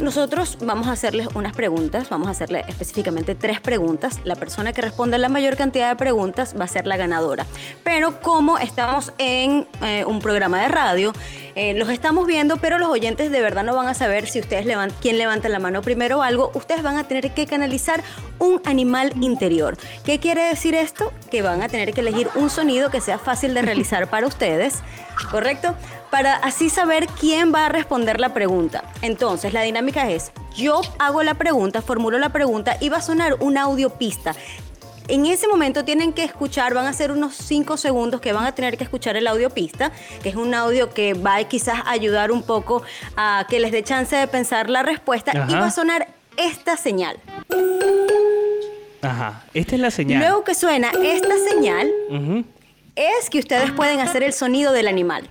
Nosotros 0.00 0.58
vamos 0.60 0.86
a 0.86 0.92
hacerles 0.92 1.26
unas 1.34 1.52
preguntas, 1.54 2.08
vamos 2.08 2.28
a 2.28 2.30
hacerle 2.30 2.64
específicamente 2.68 3.34
tres 3.34 3.60
preguntas. 3.60 4.20
La 4.22 4.36
persona 4.36 4.72
que 4.72 4.80
responda 4.80 5.18
la 5.18 5.28
mayor 5.28 5.56
cantidad 5.56 5.88
de 5.88 5.96
preguntas 5.96 6.54
va 6.58 6.66
a 6.66 6.68
ser 6.68 6.86
la 6.86 6.96
ganadora. 6.96 7.46
Pero 7.82 8.20
como 8.20 8.58
estamos 8.58 9.12
en 9.18 9.66
eh, 9.82 10.04
un 10.04 10.20
programa 10.20 10.62
de 10.62 10.68
radio, 10.68 11.12
eh, 11.56 11.74
los 11.74 11.88
estamos 11.88 12.28
viendo, 12.28 12.58
pero 12.58 12.78
los 12.78 12.88
oyentes 12.88 13.32
de 13.32 13.40
verdad 13.40 13.64
no 13.64 13.74
van 13.74 13.88
a 13.88 13.94
saber 13.94 14.28
si 14.28 14.38
ustedes 14.38 14.68
quién 15.00 15.18
levanta 15.18 15.48
la 15.48 15.58
mano 15.58 15.82
primero 15.82 16.18
o 16.18 16.22
algo. 16.22 16.52
Ustedes 16.54 16.84
van 16.84 16.96
a 16.96 17.08
tener 17.08 17.34
que 17.34 17.46
canalizar 17.46 18.04
un 18.38 18.62
animal 18.64 19.12
interior. 19.20 19.76
¿Qué 20.04 20.20
quiere 20.20 20.44
decir 20.44 20.76
esto? 20.76 21.12
Que 21.28 21.42
van 21.42 21.60
a 21.60 21.68
tener 21.68 21.92
que 21.92 22.02
elegir 22.02 22.28
un 22.36 22.50
sonido 22.50 22.90
que 22.90 23.00
sea 23.00 23.18
fácil 23.18 23.52
de 23.52 23.62
realizar 23.62 24.08
para 24.08 24.28
ustedes, 24.28 24.76
¿correcto? 25.32 25.74
Para 26.10 26.34
así 26.36 26.70
saber 26.70 27.06
quién 27.06 27.54
va 27.54 27.66
a 27.66 27.68
responder 27.68 28.20
la 28.20 28.32
pregunta. 28.34 28.84
Entonces, 29.02 29.52
la 29.52 29.62
dinámica 29.62 30.10
es, 30.10 30.32
yo 30.56 30.80
hago 30.98 31.22
la 31.22 31.34
pregunta, 31.34 31.82
formulo 31.82 32.18
la 32.18 32.30
pregunta 32.30 32.76
y 32.80 32.88
va 32.88 32.98
a 32.98 33.02
sonar 33.02 33.36
una 33.40 33.62
audiopista 33.62 34.34
en 35.08 35.26
ese 35.26 35.48
momento 35.48 35.84
tienen 35.84 36.12
que 36.12 36.22
escuchar, 36.22 36.74
van 36.74 36.86
a 36.86 36.92
ser 36.92 37.10
unos 37.10 37.34
5 37.34 37.76
segundos 37.76 38.20
que 38.20 38.32
van 38.32 38.44
a 38.44 38.54
tener 38.54 38.76
que 38.76 38.84
escuchar 38.84 39.16
el 39.16 39.26
audio 39.26 39.50
pista, 39.50 39.90
que 40.22 40.28
es 40.28 40.36
un 40.36 40.54
audio 40.54 40.90
que 40.90 41.14
va 41.14 41.36
a 41.36 41.44
quizás 41.44 41.82
ayudar 41.86 42.30
un 42.30 42.42
poco 42.42 42.82
a 43.16 43.46
que 43.48 43.58
les 43.58 43.72
dé 43.72 43.82
chance 43.82 44.14
de 44.14 44.26
pensar 44.28 44.70
la 44.70 44.82
respuesta 44.82 45.32
y 45.48 45.54
va 45.54 45.66
a 45.66 45.70
sonar 45.70 46.08
esta 46.36 46.76
señal. 46.76 47.18
Ajá, 49.00 49.44
esta 49.54 49.74
es 49.74 49.80
la 49.80 49.90
señal. 49.90 50.20
Luego 50.20 50.44
que 50.44 50.54
suena 50.54 50.90
esta 51.02 51.34
señal, 51.38 51.90
es 52.94 53.30
que 53.30 53.38
ustedes 53.38 53.70
pueden 53.72 54.00
hacer 54.00 54.22
el 54.22 54.32
sonido 54.32 54.72
del 54.72 54.88
animal. 54.88 55.28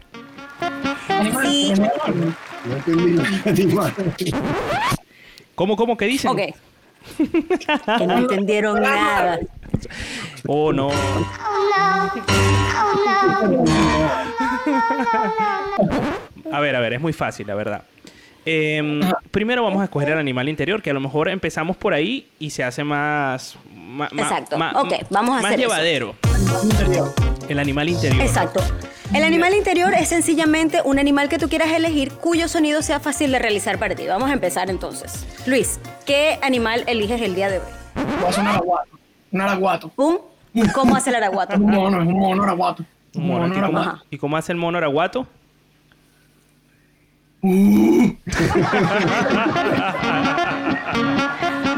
¿Cómo, 5.56 5.76
cómo, 5.76 5.98
qué 5.98 6.06
dicen? 6.06 6.32
ok. 6.32 6.40
que 7.98 8.08
no 8.08 8.18
entendieron 8.18 8.82
nada. 8.82 9.40
Oh, 10.48 10.72
no. 10.74 10.90
A 16.52 16.60
ver, 16.60 16.76
a 16.76 16.80
ver, 16.80 16.94
es 16.94 17.02
muy 17.02 17.14
fácil, 17.14 17.48
la 17.48 17.56
verdad. 17.56 17.82
Em, 18.46 19.02
primero 19.32 19.64
vamos 19.64 19.82
a 19.82 19.86
escoger 19.86 20.10
el 20.10 20.18
animal 20.20 20.48
interior, 20.48 20.82
que 20.82 20.90
a 20.90 20.94
lo 20.94 21.02
mejor 21.02 21.28
empezamos 21.28 21.76
por 21.76 21.94
ahí 21.94 22.30
y 22.40 22.50
se 22.50 22.64
hace 22.64 22.84
más... 22.84 23.58
ma- 23.76 24.08
Exacto. 24.12 24.58
ma- 24.58 24.72
Ok, 24.76 24.94
vamos 25.10 25.32
a 25.38 25.42
más 25.42 25.46
hacer 25.46 25.60
eso. 25.60 25.70
llevadero. 25.70 26.16
El 27.50 27.60
animal 27.60 27.90
interior. 27.90 28.22
Exacto. 28.22 28.62
El 29.14 29.24
animal 29.24 29.54
interior 29.54 29.94
es 29.94 30.10
sencillamente 30.10 30.82
un 30.84 31.00
animal 31.00 31.30
que 31.30 31.38
tú 31.40 31.48
quieras 31.50 31.70
elegir 31.72 32.12
cuyo 32.14 32.48
sonido 32.48 32.82
sea 32.82 33.00
fácil 33.00 33.32
de 33.32 33.40
realizar 33.40 33.80
para 33.80 33.96
ti. 33.96 34.06
Vamos 34.06 34.30
a 34.30 34.34
empezar 34.34 34.70
entonces. 34.70 35.26
Luis, 35.46 35.80
¿qué 36.06 36.38
animal 36.42 36.84
eliges 36.88 37.22
el 37.22 37.34
día 37.34 37.50
de 37.50 37.60
hoy? 37.60 37.66
Voy 37.96 38.26
a 38.26 38.30
hacer 38.30 38.42
un 38.42 38.48
araguato. 38.48 38.90
Un 39.32 39.42
araguato. 39.42 39.92
¿Un? 39.96 40.20
¿Cómo 40.74 40.96
hace 40.96 41.10
el 41.12 41.16
araguato? 41.18 41.56
Un 41.60 41.72
mono, 41.72 42.02
es 42.02 42.08
un 42.08 42.20
mono 42.20 42.44
araguato. 42.44 42.84
Un 43.16 43.28
mono. 43.28 43.48
mono 43.48 43.56
¿Y 43.56 43.62
cómo, 43.62 43.78
araguato. 43.80 44.06
y 44.12 44.18
cómo 44.18 44.38
hace 44.38 44.52
el 44.52 44.58
mono 44.58 44.78
araguato? 44.78 45.28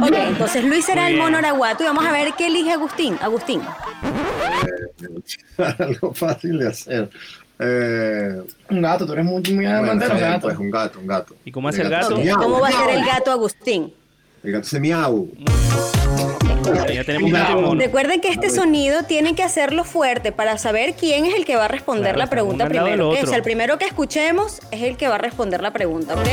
Ok, 0.09 0.15
entonces 0.27 0.63
Luis 0.63 0.85
será 0.85 1.07
el 1.09 1.17
mono 1.17 1.37
araguato 1.37 1.83
y 1.83 1.87
vamos 1.87 2.05
a 2.05 2.11
ver 2.11 2.33
qué 2.37 2.47
elige 2.47 2.71
Agustín. 2.71 3.17
Agustín. 3.21 3.61
Algo 5.79 6.13
fácil 6.13 6.59
de 6.59 6.67
hacer. 6.67 7.09
Eh, 7.59 8.41
Un 8.69 8.81
gato, 8.81 9.05
tú 9.05 9.13
eres 9.13 9.25
muy, 9.25 9.41
muy 9.41 9.65
bueno, 9.65 9.77
amante 9.79 10.05
de 10.05 10.11
los 10.13 10.19
gatos. 10.21 10.41
pues 10.43 10.57
un 10.57 10.71
gato, 10.71 10.99
un 10.99 11.07
gato. 11.07 11.35
¿Y 11.43 11.51
cómo 11.51 11.67
hace 11.69 11.81
el 11.81 11.89
gato? 11.89 12.15
hace 12.15 12.23
miau. 12.23 12.37
¿Cómo 12.37 12.59
va 12.61 12.69
a 12.69 12.71
ser 12.71 12.89
el 12.91 13.05
gato 13.05 13.31
Agustín? 13.31 13.93
El 14.43 14.51
gato 14.53 14.65
hace 14.65 14.79
miau. 14.79 15.29
Ya 16.93 17.03
tenemos. 17.03 17.77
Recuerden 17.77 18.21
que 18.21 18.29
este 18.29 18.49
sonido 18.49 19.03
tienen 19.03 19.35
que 19.35 19.43
hacerlo 19.43 19.83
fuerte 19.83 20.31
para 20.31 20.57
saber 20.57 20.95
quién 20.95 21.25
es 21.25 21.35
el 21.35 21.45
que 21.45 21.55
va 21.55 21.65
a 21.65 21.67
responder 21.67 22.13
Claro, 22.13 22.19
la 22.19 22.29
pregunta 22.29 22.67
primero. 22.67 23.09
O 23.09 23.25
sea, 23.25 23.37
el 23.37 23.43
primero 23.43 23.77
que 23.77 23.85
escuchemos 23.85 24.59
es 24.71 24.83
el 24.83 24.97
que 24.97 25.07
va 25.07 25.15
a 25.15 25.19
responder 25.19 25.61
la 25.61 25.71
pregunta, 25.71 26.15
¿ok? 26.15 26.27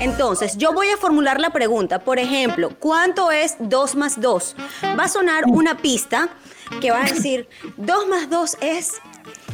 Entonces, 0.00 0.56
yo 0.56 0.72
voy 0.72 0.88
a 0.88 0.96
formular 0.96 1.40
la 1.40 1.50
pregunta. 1.50 2.00
Por 2.00 2.18
ejemplo, 2.18 2.70
¿cuánto 2.78 3.30
es 3.30 3.56
2 3.58 3.96
más 3.96 4.20
2? 4.20 4.56
Va 4.98 5.04
a 5.04 5.08
sonar 5.08 5.44
una 5.46 5.76
pista 5.78 6.28
que 6.80 6.90
va 6.90 7.02
a 7.02 7.04
decir 7.04 7.48
2 7.76 8.08
más 8.08 8.30
2 8.30 8.58
es... 8.60 8.92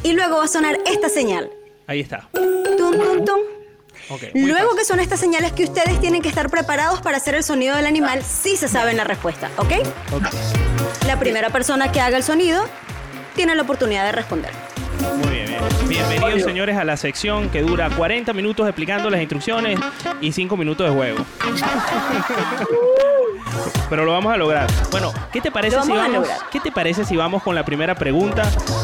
Y 0.03 0.13
luego 0.13 0.37
va 0.37 0.43
a 0.45 0.47
sonar 0.47 0.77
esta 0.85 1.09
señal. 1.09 1.49
Ahí 1.87 2.01
está. 2.01 2.29
Tum, 2.31 2.91
tum, 2.97 3.25
tum. 3.25 3.54
Luego 4.09 4.69
fácil. 4.69 4.77
que 4.77 4.85
son 4.85 4.99
estas 4.99 5.19
señales 5.19 5.51
que 5.53 5.63
ustedes 5.63 5.99
tienen 5.99 6.21
que 6.21 6.29
estar 6.29 6.49
preparados 6.49 7.01
para 7.01 7.17
hacer 7.17 7.35
el 7.35 7.43
sonido 7.43 7.75
del 7.75 7.85
animal 7.85 8.23
si 8.23 8.55
se 8.57 8.67
saben 8.67 8.97
la 8.97 9.03
respuesta, 9.03 9.49
¿ok? 9.57 9.71
La 11.07 11.17
primera 11.19 11.49
persona 11.49 11.91
que 11.91 11.99
haga 12.01 12.17
el 12.17 12.23
sonido 12.23 12.65
tiene 13.35 13.55
la 13.55 13.63
oportunidad 13.63 14.05
de 14.05 14.11
responder. 14.11 14.51
Muy 15.23 15.29
bien, 15.33 15.45
bien. 15.47 15.59
Bienvenidos, 16.09 16.43
señores, 16.43 16.77
a 16.77 16.83
la 16.83 16.97
sección 16.97 17.49
que 17.49 17.61
dura 17.61 17.89
40 17.89 18.31
minutos 18.33 18.67
explicando 18.67 19.09
las 19.09 19.19
instrucciones 19.21 19.79
y 20.21 20.31
5 20.31 20.55
minutos 20.57 20.87
de 20.89 20.95
juego. 20.95 21.25
Pero 23.89 24.05
lo 24.05 24.13
vamos 24.13 24.33
a 24.33 24.37
lograr. 24.37 24.67
Bueno, 24.91 25.13
¿qué 25.31 25.41
te 25.41 25.51
parece 25.51 25.75
Lo 25.75 25.83
si 25.83 25.89
vamos 25.89 26.03
a 26.05 26.07
vamos? 26.07 26.27
lograr. 26.27 26.49
¿Qué 26.51 26.59
te 26.59 26.71
parece 26.71 27.05
si 27.05 27.15
vamos 27.15 27.43
con 27.43 27.53
la 27.55 27.63
primera 27.65 27.95
pregunta? 27.95 28.43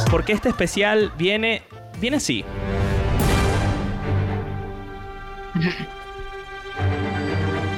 Porque 0.10 0.34
este 0.34 0.50
especial 0.50 1.12
viene 1.18 1.64
viene 2.00 2.18
así. 2.18 2.44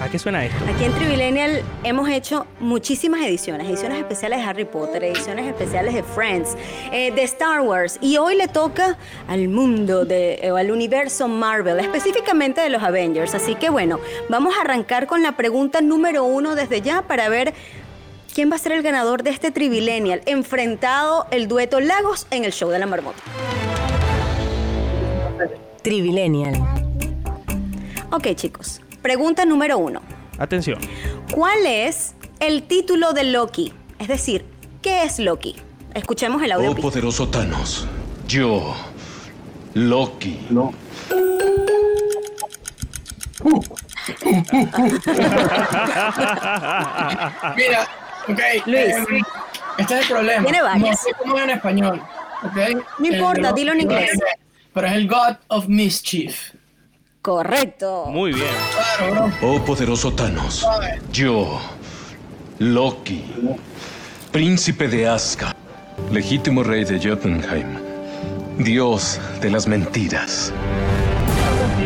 ¿A 0.02 0.10
qué 0.10 0.20
suena 0.20 0.46
esto? 0.46 0.58
Aquí 0.74 0.84
en 0.84 0.94
Trivilenial 0.94 1.64
hemos 1.84 2.10
hecho 2.10 2.46
muchísimas 2.60 3.22
ediciones, 3.22 3.68
ediciones 3.68 4.00
especiales 4.00 4.40
de 4.40 4.46
Harry 4.46 4.66
Potter, 4.66 5.04
ediciones 5.04 5.48
especiales 5.48 5.94
de 5.94 6.04
Friends, 6.04 6.58
eh, 6.92 7.12
de 7.14 7.24
Star 7.24 7.62
Wars, 7.62 8.00
y 8.02 8.18
hoy 8.18 8.36
le 8.36 8.48
toca 8.48 8.98
al 9.28 9.48
mundo, 9.48 10.04
de, 10.04 10.36
eh, 10.44 10.50
al 10.50 10.72
universo 10.72 11.28
Marvel, 11.28 11.80
específicamente 11.80 12.60
de 12.60 12.70
los 12.70 12.84
Avengers. 12.84 13.34
Así 13.34 13.56
que 13.56 13.70
bueno, 13.70 14.00
vamos 14.30 14.56
a 14.58 14.62
arrancar 14.62 15.08
con 15.08 15.24
la 15.24 15.38
pregunta 15.38 15.82
número 15.82 16.26
uno 16.26 16.56
desde 16.56 16.82
ya 16.82 17.04
para 17.04 17.30
ver 17.30 17.54
quién 18.34 18.52
va 18.52 18.56
a 18.58 18.60
ser 18.60 18.74
el 18.74 18.84
ganador 18.84 19.24
de 19.24 19.30
este 19.30 19.52
Trivilenial, 19.52 20.22
enfrentado 20.26 21.28
el 21.32 21.48
dueto 21.48 21.80
Lagos 21.80 22.28
en 22.30 22.44
el 22.44 22.52
show 22.52 22.70
de 22.70 22.80
la 22.80 22.86
marmota. 22.86 23.20
Trivilenial. 25.82 26.93
Ok 28.16 28.28
chicos, 28.36 28.80
pregunta 29.02 29.44
número 29.44 29.78
uno. 29.80 30.02
Atención. 30.38 30.80
¿Cuál 31.32 31.66
es 31.66 32.14
el 32.40 32.62
título 32.64 33.14
de 33.14 33.24
Loki? 33.24 33.74
Es 33.98 34.08
decir, 34.08 34.46
¿qué 34.84 35.02
es 35.04 35.18
Loki? 35.18 35.56
Escuchemos 35.96 36.42
el 36.44 36.52
audio. 36.52 36.72
Oh 36.72 36.76
poderoso 36.76 37.28
Thanos, 37.30 37.88
yo, 38.28 38.76
Loki, 39.74 40.38
Mira, 47.56 47.88
ok. 48.28 48.40
Luis. 48.66 48.78
eh, 48.78 49.06
este 49.78 49.94
es 49.96 50.02
el 50.02 50.08
problema. 50.08 50.44
Tiene 50.44 50.62
varias. 50.62 50.90
No 50.90 50.96
sé 50.98 51.10
cómo 51.18 51.38
es 51.38 51.44
en 51.44 51.50
español. 51.52 52.02
ok. 52.44 52.58
No 53.00 53.08
importa, 53.08 53.50
Eh, 53.50 53.54
dilo 53.56 53.72
en 53.74 53.82
inglés. 53.82 54.12
Pero 54.74 54.88
es 54.88 54.94
el 54.94 55.08
God 55.08 55.36
of 55.50 55.68
Mischief. 55.68 56.54
Correcto. 57.24 58.08
Muy 58.08 58.34
bien. 58.34 58.50
Claro, 58.98 59.32
oh 59.42 59.58
poderoso 59.64 60.12
Thanos, 60.12 60.68
yo, 61.14 61.58
Loki, 62.60 63.24
príncipe 64.34 64.90
de 64.90 65.08
Aska, 65.08 65.56
legítimo 66.12 66.64
rey 66.64 66.84
de 66.84 67.00
Jotunheim, 67.00 67.78
dios 68.58 69.22
de 69.40 69.50
las 69.50 69.68
mentiras. 69.68 70.52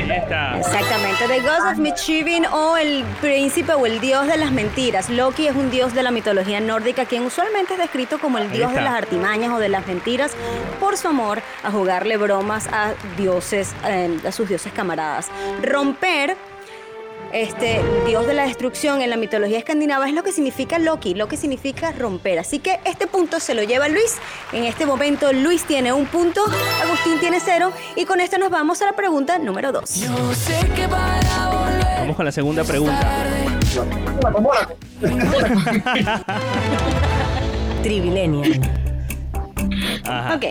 Ahí 0.10 0.18
está. 0.18 0.58
Exactamente, 0.58 1.28
The 1.28 1.42
Ghost 1.42 1.72
of 1.72 1.78
Mischievin 1.78 2.46
o 2.46 2.78
el 2.78 3.04
príncipe 3.22 3.74
o 3.74 3.86
el 3.86 4.00
dios 4.00 4.28
de 4.28 4.38
las 4.38 4.52
mentiras. 4.52 5.10
Loki 5.10 5.48
es 5.48 5.56
un 5.56 5.70
dios 5.70 5.94
de 5.94 6.04
la 6.04 6.12
mitología 6.12 6.60
nórdica 6.60 7.06
quien 7.06 7.24
usualmente 7.24 7.74
es 7.74 7.80
descrito 7.80 8.20
como 8.20 8.38
el 8.38 8.52
dios 8.52 8.74
de 8.74 8.82
las 8.82 8.94
artimañas 8.94 9.52
o 9.54 9.60
de 9.60 9.70
las 9.70 9.86
mentiras 9.88 10.32
por 10.80 10.98
su 10.98 11.08
amor 11.08 11.42
a 11.64 11.72
jugarle 11.72 12.18
bromas 12.18 12.68
a 12.68 12.94
dioses, 13.18 13.74
eh, 13.86 14.18
a 14.26 14.32
sus 14.32 14.48
dioses 14.48 14.72
camaradas. 14.74 15.30
Romper 15.62 16.38
este 17.34 17.82
dios 18.06 18.26
de 18.26 18.34
la 18.34 18.44
destrucción 18.44 19.02
en 19.02 19.10
la 19.10 19.18
mitología 19.18 19.58
escandinava 19.58 20.08
es 20.08 20.14
lo 20.14 20.24
que 20.24 20.32
significa 20.32 20.80
Loki, 20.80 21.14
lo 21.14 21.28
que 21.28 21.38
significa 21.38 21.92
romper. 21.92 22.40
Así 22.40 22.60
que 22.60 22.80
este 22.86 23.08
punto 23.08 23.40
se 23.40 23.54
lo 23.54 23.64
lleva 23.64 23.88
Luis. 23.88 24.18
En 24.54 24.64
este 24.64 24.86
momento 24.86 25.32
Luis 25.34 25.64
tiene 25.66 25.94
un 25.94 26.06
punto, 26.06 26.44
Agustín 26.84 27.20
tiene 27.20 27.40
cero 27.40 27.72
y 27.96 28.06
con 28.06 28.20
esto 28.20 28.38
nos 28.38 28.50
vamos 28.50 28.82
a 28.82 28.86
la 28.86 28.94
pregunta 28.94 29.38
número 29.40 29.72
dos. 29.72 30.04
Vamos 32.00 32.16
con 32.16 32.26
la 32.26 32.32
segunda 32.32 32.64
pregunta. 32.64 33.26
Trivilenia. 37.84 38.60
Ok. 40.34 40.46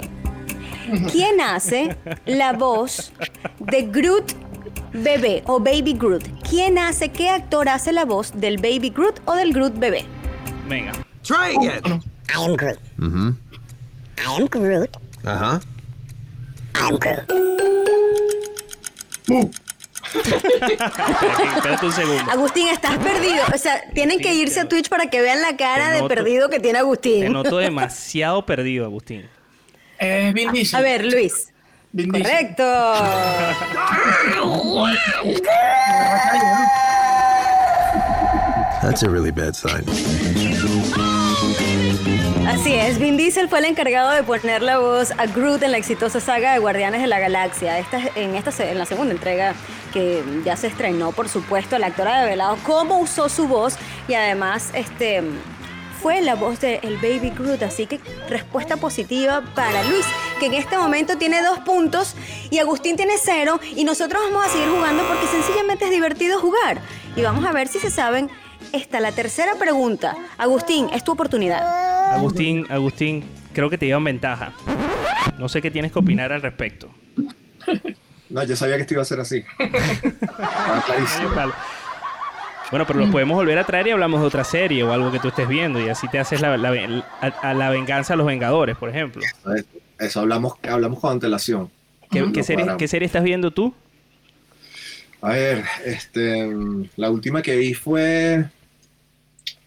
¿Quién 1.10 1.40
hace 1.40 1.96
la 2.26 2.52
voz 2.52 3.12
de 3.58 3.82
Groot 3.82 4.45
bebé 4.96 5.42
o 5.46 5.58
Baby 5.58 5.94
Groot? 5.94 6.24
¿Quién 6.48 6.78
hace, 6.78 7.10
qué 7.10 7.30
actor 7.30 7.68
hace 7.68 7.92
la 7.92 8.04
voz 8.04 8.32
del 8.34 8.56
Baby 8.56 8.90
Groot 8.90 9.20
o 9.24 9.34
del 9.34 9.52
Groot 9.52 9.78
bebé? 9.78 10.04
Venga. 10.68 10.92
Try 11.22 11.56
again. 11.56 12.02
I 12.28 12.44
am 12.44 12.56
Groot. 12.56 12.78
Mm-hmm. 12.98 13.36
I 14.18 14.40
am 14.40 14.46
Groot. 14.46 14.96
Uh-huh. 15.24 15.60
I 16.74 16.78
am 16.80 16.98
Groot. 16.98 17.46
Espérate 20.14 21.86
un 21.86 21.92
segundo. 21.92 22.30
Agustín, 22.30 22.68
estás 22.68 22.96
perdido. 22.98 23.42
O 23.54 23.58
sea, 23.58 23.82
tienen 23.92 24.18
que 24.20 24.34
irse 24.34 24.60
a 24.60 24.68
Twitch 24.68 24.88
para 24.88 25.10
que 25.10 25.20
vean 25.20 25.42
la 25.42 25.56
cara 25.56 25.92
Te 25.92 26.02
de 26.02 26.08
perdido 26.08 26.48
que 26.48 26.60
tiene 26.60 26.78
Te 26.78 26.78
Agustín. 26.78 27.32
noto 27.32 27.58
demasiado 27.58 28.46
perdido, 28.46 28.84
Agustín. 28.86 29.28
Es 29.98 30.34
Diesel. 30.34 30.78
A 30.78 30.82
ver, 30.82 31.04
Luis. 31.04 31.52
Vin. 31.92 32.10
Correcto. 32.10 32.64
That's 38.82 39.02
a 39.02 39.10
really 39.10 39.30
bad 39.30 39.54
sign. 39.54 39.84
Así 42.46 42.74
es, 42.74 42.98
Vin 42.98 43.16
Diesel 43.16 43.48
fue 43.48 43.58
el 43.58 43.64
encargado 43.64 44.10
de 44.10 44.22
poner 44.22 44.62
la 44.62 44.78
voz 44.78 45.10
a 45.18 45.26
Groot 45.26 45.62
en 45.62 45.72
la 45.72 45.78
exitosa 45.78 46.20
saga 46.20 46.52
de 46.52 46.58
Guardianes 46.60 47.00
de 47.00 47.08
la 47.08 47.18
Galaxia. 47.18 47.78
Esta, 47.78 48.00
en, 48.14 48.36
esta, 48.36 48.50
en 48.64 48.78
la 48.78 48.86
segunda 48.86 49.12
entrega 49.12 49.54
que 49.92 50.22
ya 50.44 50.56
se 50.56 50.68
estrenó, 50.68 51.10
por 51.12 51.28
supuesto, 51.28 51.74
el 51.76 51.84
actor 51.84 52.06
ha 52.06 52.22
revelado 52.22 52.56
cómo 52.62 52.98
usó 52.98 53.28
su 53.28 53.48
voz 53.48 53.76
y 54.06 54.14
además 54.14 54.70
este, 54.74 55.22
fue 55.96 56.20
la 56.22 56.34
voz 56.34 56.60
de 56.60 56.80
el 56.82 56.96
Baby 56.96 57.32
Groot. 57.36 57.62
Así 57.62 57.86
que 57.86 58.00
respuesta 58.28 58.76
positiva 58.76 59.42
para 59.54 59.82
Luis, 59.84 60.06
que 60.38 60.46
en 60.46 60.54
este 60.54 60.76
momento 60.78 61.16
tiene 61.16 61.42
dos 61.42 61.58
puntos 61.60 62.14
y 62.50 62.58
Agustín 62.58 62.96
tiene 62.96 63.14
cero 63.20 63.58
y 63.74 63.84
nosotros 63.84 64.22
vamos 64.30 64.46
a 64.46 64.48
seguir 64.48 64.68
jugando 64.68 65.02
porque 65.08 65.26
sencillamente 65.26 65.86
es 65.86 65.90
divertido 65.90 66.38
jugar. 66.40 66.80
Y 67.16 67.22
vamos 67.22 67.44
a 67.44 67.52
ver 67.52 67.68
si 67.68 67.78
se 67.78 67.90
saben 67.90 68.30
esta, 68.72 69.00
la 69.00 69.12
tercera 69.12 69.54
pregunta. 69.56 70.16
Agustín, 70.38 70.88
es 70.92 71.02
tu 71.04 71.12
oportunidad. 71.12 72.14
Agustín, 72.14 72.66
Agustín, 72.70 73.24
creo 73.52 73.70
que 73.70 73.78
te 73.78 73.86
llevan 73.86 74.04
ventaja. 74.04 74.52
No 75.38 75.48
sé 75.48 75.60
qué 75.60 75.70
tienes 75.70 75.92
que 75.92 75.98
opinar 75.98 76.32
al 76.32 76.42
respecto. 76.42 76.90
No, 78.28 78.42
yo 78.42 78.56
sabía 78.56 78.76
que 78.76 78.82
esto 78.82 78.94
iba 78.94 79.02
a 79.02 79.06
ser 79.06 79.20
así. 79.20 79.44
Clarísimo. 80.86 81.30
Vale. 81.34 81.52
Bueno, 82.70 82.84
pero 82.86 82.98
los 82.98 83.10
podemos 83.10 83.36
volver 83.36 83.58
a 83.58 83.64
traer 83.64 83.86
y 83.86 83.90
hablamos 83.90 84.20
de 84.20 84.26
otra 84.26 84.42
serie 84.42 84.82
o 84.82 84.92
algo 84.92 85.12
que 85.12 85.20
tú 85.20 85.28
estés 85.28 85.46
viendo 85.48 85.80
y 85.80 85.88
así 85.88 86.08
te 86.08 86.18
haces 86.18 86.40
la, 86.40 86.56
la- 86.56 87.04
a, 87.20 87.26
a 87.50 87.54
la 87.54 87.70
venganza 87.70 88.14
a 88.14 88.16
los 88.16 88.26
Vengadores, 88.26 88.76
por 88.76 88.88
ejemplo. 88.88 89.22
Eso 89.98 90.20
hablamos, 90.20 90.54
hablamos 90.68 90.98
con 90.98 91.12
antelación. 91.12 91.70
¿Qué, 92.10 92.20
Lo 92.20 92.32
qué 92.32 92.42
serie, 92.42 92.56
cuadramos. 92.64 92.78
qué 92.80 92.88
serie 92.88 93.06
estás 93.06 93.22
viendo 93.22 93.50
tú? 93.52 93.72
A 95.22 95.30
ver, 95.30 95.64
este, 95.84 96.48
la 96.96 97.10
última 97.10 97.40
que 97.40 97.56
vi 97.56 97.72
fue, 97.74 98.44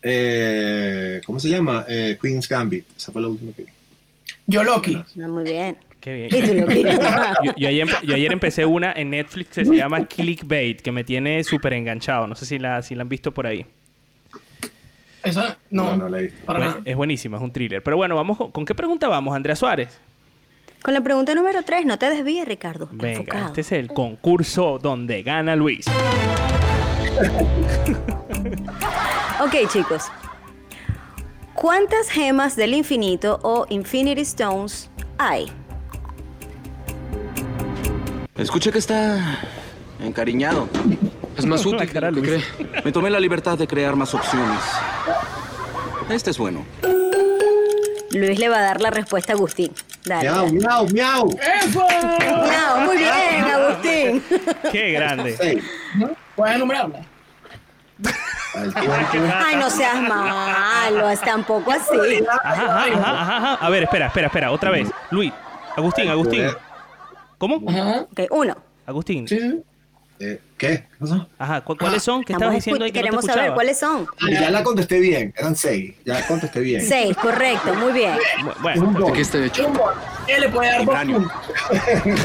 eh, 0.02 1.22
¿cómo 1.26 1.40
se 1.40 1.50
llama? 1.50 1.86
Eh, 1.88 2.18
Queen's 2.22 2.48
Gambit. 2.48 2.86
Esa 2.98 3.12
fue 3.12 3.22
la 3.22 3.28
última 3.30 3.52
que 3.54 3.64
vi. 3.64 3.70
Yo 4.48 4.64
Loki. 4.64 4.96
Ah, 4.96 5.28
Muy 5.28 5.44
bien. 5.44 5.78
Qué 6.00 6.14
bien. 6.30 6.30
Yo, 7.44 7.54
yo 7.58 7.68
ayer, 7.68 7.88
yo 8.04 8.16
ayer 8.16 8.32
empecé 8.32 8.66
una 8.66 8.94
en 8.94 9.10
Netflix 9.10 9.50
que 9.50 9.66
se 9.66 9.76
llama 9.78 10.06
Clickbait, 10.06 10.80
que 10.82 10.92
me 10.94 11.04
tiene 11.04 11.44
súper 11.44 11.74
enganchado. 11.74 12.26
No 12.28 12.36
sé 12.36 12.46
si 12.46 12.58
la, 12.58 12.82
si 12.82 12.96
la 12.96 13.02
han 13.02 13.10
visto 13.10 13.34
por 13.34 13.46
ahí. 13.48 13.66
Esa, 15.24 15.58
no, 15.70 15.84
No, 15.92 15.98
no 15.98 16.10
la 16.10 16.20
he 16.20 16.22
visto. 16.24 16.40
Bueno, 16.46 16.78
es 16.86 16.96
buenísima, 16.96 17.36
es 17.38 17.44
un 17.44 17.52
thriller. 17.52 17.84
Pero 17.84 17.98
bueno, 17.98 18.16
vamos 18.16 18.38
con, 18.38 18.52
¿con 18.52 18.64
qué 18.66 18.74
pregunta 18.74 19.10
vamos, 19.10 19.36
Andrea 19.36 19.56
Suárez? 19.58 20.00
Con 20.82 20.94
la 20.94 21.02
pregunta 21.02 21.36
número 21.36 21.62
3, 21.64 21.86
no 21.86 22.00
te 22.00 22.10
desvíes, 22.10 22.48
Ricardo. 22.48 22.88
Venga, 22.94 23.10
Enfocado. 23.20 23.48
este 23.48 23.62
es 23.62 23.72
el 23.74 23.90
concurso 23.90 24.80
donde 24.82 25.22
gana 25.24 25.56
Luis. 25.58 25.86
Ok, 29.42 29.56
chicos. 29.72 30.04
¿Cuántas 31.54 32.10
gemas 32.10 32.56
del 32.58 32.74
infinito 32.74 33.40
o 33.42 33.66
Infinity 33.70 34.22
Stones 34.22 34.90
hay? 35.18 35.50
Escuché 38.40 38.72
que 38.72 38.80
está 38.80 39.40
encariñado. 40.02 40.70
Es 41.38 41.46
más 41.46 41.66
útil 41.66 41.90
lo 41.94 42.22
que 42.22 42.22
cree. 42.22 42.44
Me 42.86 42.92
tomé 42.92 43.10
la 43.10 43.20
libertad 43.20 43.58
de 43.58 43.68
crear 43.68 43.96
más 43.96 44.14
opciones. 44.14 44.60
Este 46.10 46.32
es 46.32 46.38
bueno. 46.38 46.66
Luis 48.12 48.40
le 48.40 48.50
va 48.50 48.60
a 48.60 48.62
dar 48.62 48.82
la 48.82 48.92
respuesta 48.92 49.34
a 49.34 49.36
Agustín. 49.36 49.74
Dale. 50.06 50.30
Miau, 50.30 50.48
miau, 50.52 50.88
miau. 50.88 51.40
¡Eso! 51.62 51.86
No, 52.20 52.82
muy 52.86 52.98
bien, 52.98 53.44
Agustín. 53.44 54.24
Qué 54.72 54.92
grande. 54.94 55.62
¿Puedes 56.36 56.58
tiempo. 59.12 59.34
Ay, 59.36 59.56
no 59.58 59.70
seas 59.70 60.02
malo, 60.02 61.10
es 61.10 61.22
tampoco 61.22 61.72
así. 61.72 62.24
Ajá, 62.44 62.54
ajá, 62.54 62.86
ajá, 62.86 63.22
ajá, 63.22 63.38
ajá. 63.38 63.66
A 63.66 63.70
ver, 63.70 63.84
espera, 63.84 64.08
espera, 64.08 64.28
espera, 64.28 64.52
otra 64.52 64.72
vez. 64.72 64.90
Luis, 65.12 65.32
Agustín, 65.76 66.10
Agustín. 66.10 66.48
¿Cómo? 67.40 67.68
Ajá. 67.70 68.02
Ok, 68.12 68.20
uno. 68.30 68.56
Agustín. 68.86 69.28
Sí. 69.28 69.62
Eh, 70.22 70.38
¿Qué? 70.58 70.84
Ajá, 71.38 71.62
¿cu- 71.62 71.78
¿cuáles 71.78 72.04
son? 72.04 72.26
¿Qué 72.26 72.34
Estamos 72.34 72.54
estabas 72.54 72.56
diciendo 72.56 72.84
ahí 72.84 72.92
que 72.92 73.00
no 73.00 73.04
te 73.04 73.06
Queremos 73.06 73.26
saber 73.26 73.54
cuáles 73.54 73.80
son. 73.80 74.06
Ah, 74.22 74.30
ya 74.30 74.50
la 74.50 74.64
contesté 74.64 75.00
bien. 75.00 75.34
Eran 75.38 75.56
seis. 75.56 75.96
Ya 76.06 76.28
contesté 76.28 76.60
bien. 76.60 76.82
Seis, 76.82 77.16
correcto, 77.16 77.74
muy 77.76 77.94
bien. 77.94 78.18
Bueno, 78.62 78.82
un 78.90 78.94
¿De 78.96 79.00
don. 79.00 79.14
qué 79.14 79.22
está 79.22 79.46
hecho? 79.46 79.72
Él 80.28 80.42
le 80.42 80.50
puede 80.50 80.70
dar 80.72 80.82
Vibranio. 80.82 81.20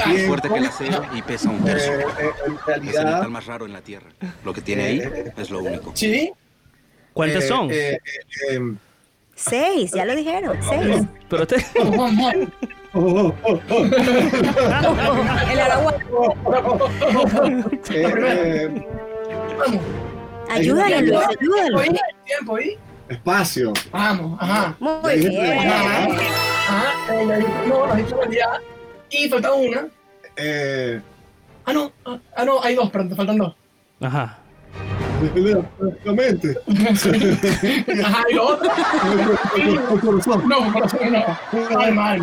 Bien, 0.09 0.27
Fuerte 0.27 0.49
que 0.49 0.55
el 0.57 0.67
acero 0.67 1.05
y 1.15 1.23
pesa 1.23 1.49
un 1.51 1.57
Eh, 1.59 1.65
tercio. 1.67 1.93
eh, 2.01 2.05
en 2.77 2.89
Es 2.89 2.97
el 2.97 3.05
metal 3.05 3.31
más 3.31 3.47
raro 3.47 3.65
en 3.67 3.73
la 3.73 3.81
Tierra. 3.81 4.09
Lo 4.45 4.53
que 4.53 4.61
tiene 4.61 4.83
ahí 4.85 5.03
es 5.37 5.51
lo 5.51 5.61
único. 5.61 5.93
Sí. 5.95 6.33
¿cuántas 7.13 7.45
eh, 7.45 7.47
son? 7.47 7.71
eh, 7.71 7.93
eh, 7.93 8.55
em, 8.57 8.77
Seis, 9.37 9.93
ya 9.93 10.05
lo 10.05 10.17
dijeron, 10.17 10.57
seis. 10.69 11.03
Pero 11.29 11.47
te... 11.47 11.57
oh, 12.95 13.35
oh, 13.43 13.61
oh, 13.71 13.85
El 15.51 15.61
Araguá. 15.61 15.95
eh, 17.91 18.13
eh, 18.17 18.87
Vamos. 19.59 19.81
Ayúdalo, 20.51 21.01
Luis, 21.01 21.15
ayúdalo. 21.41 21.83
Tiempo, 22.25 22.59
¿y? 22.59 22.79
espacio. 23.09 23.73
Vamos, 23.93 24.39
ajá. 24.41 24.77
Muy 24.81 25.17
bien. 25.17 25.59
Ajá. 25.69 26.09
No, 27.67 27.95
dicho 27.97 28.17
realidad. 28.17 28.61
Y 29.11 29.29
falta 29.29 29.53
una. 29.53 29.87
Eh, 30.37 31.01
Ah, 31.67 31.73
no. 31.73 31.93
Ah, 32.05 32.19
Ah, 32.37 32.45
no, 32.45 32.63
hay 32.63 32.75
dos, 32.75 32.91
pero 32.91 33.09
te 33.09 33.15
faltan 33.15 33.39
dos. 33.39 33.55
Ajá. 34.01 34.39
Exactamente. 35.27 36.57
Ajá, 38.05 38.23
y 38.31 38.35
lo 38.35 38.47
otro. 38.47 38.71
No, 40.47 40.73
corazón, 40.73 41.13
no. 41.13 41.79
Ay, 41.79 41.93
mal. 41.93 42.21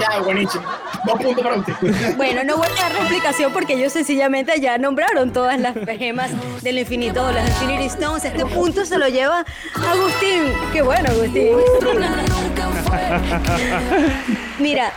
Ya, 0.00 0.20
buenísimo. 0.22 0.64
Dos 1.06 1.22
puntos 1.22 1.42
para 1.42 1.56
usted. 1.56 2.16
Bueno, 2.16 2.44
no 2.44 2.56
voy 2.56 2.66
a 2.66 2.82
dar 2.82 2.92
explicación 2.92 3.52
porque 3.52 3.74
ellos 3.74 3.92
sencillamente 3.92 4.60
ya 4.60 4.78
nombraron 4.78 5.32
todas 5.32 5.58
las 5.58 5.74
gemas 5.98 6.30
del 6.62 6.78
infinito 6.78 7.30
las 7.32 7.48
Infinity 7.48 7.86
Stones. 7.86 8.24
Este 8.24 8.44
punto 8.46 8.84
se 8.84 8.98
lo 8.98 9.08
lleva 9.08 9.44
Agustín. 9.74 10.52
Qué 10.72 10.82
bueno, 10.82 11.10
Agustín. 11.10 11.56
Mira. 14.58 14.92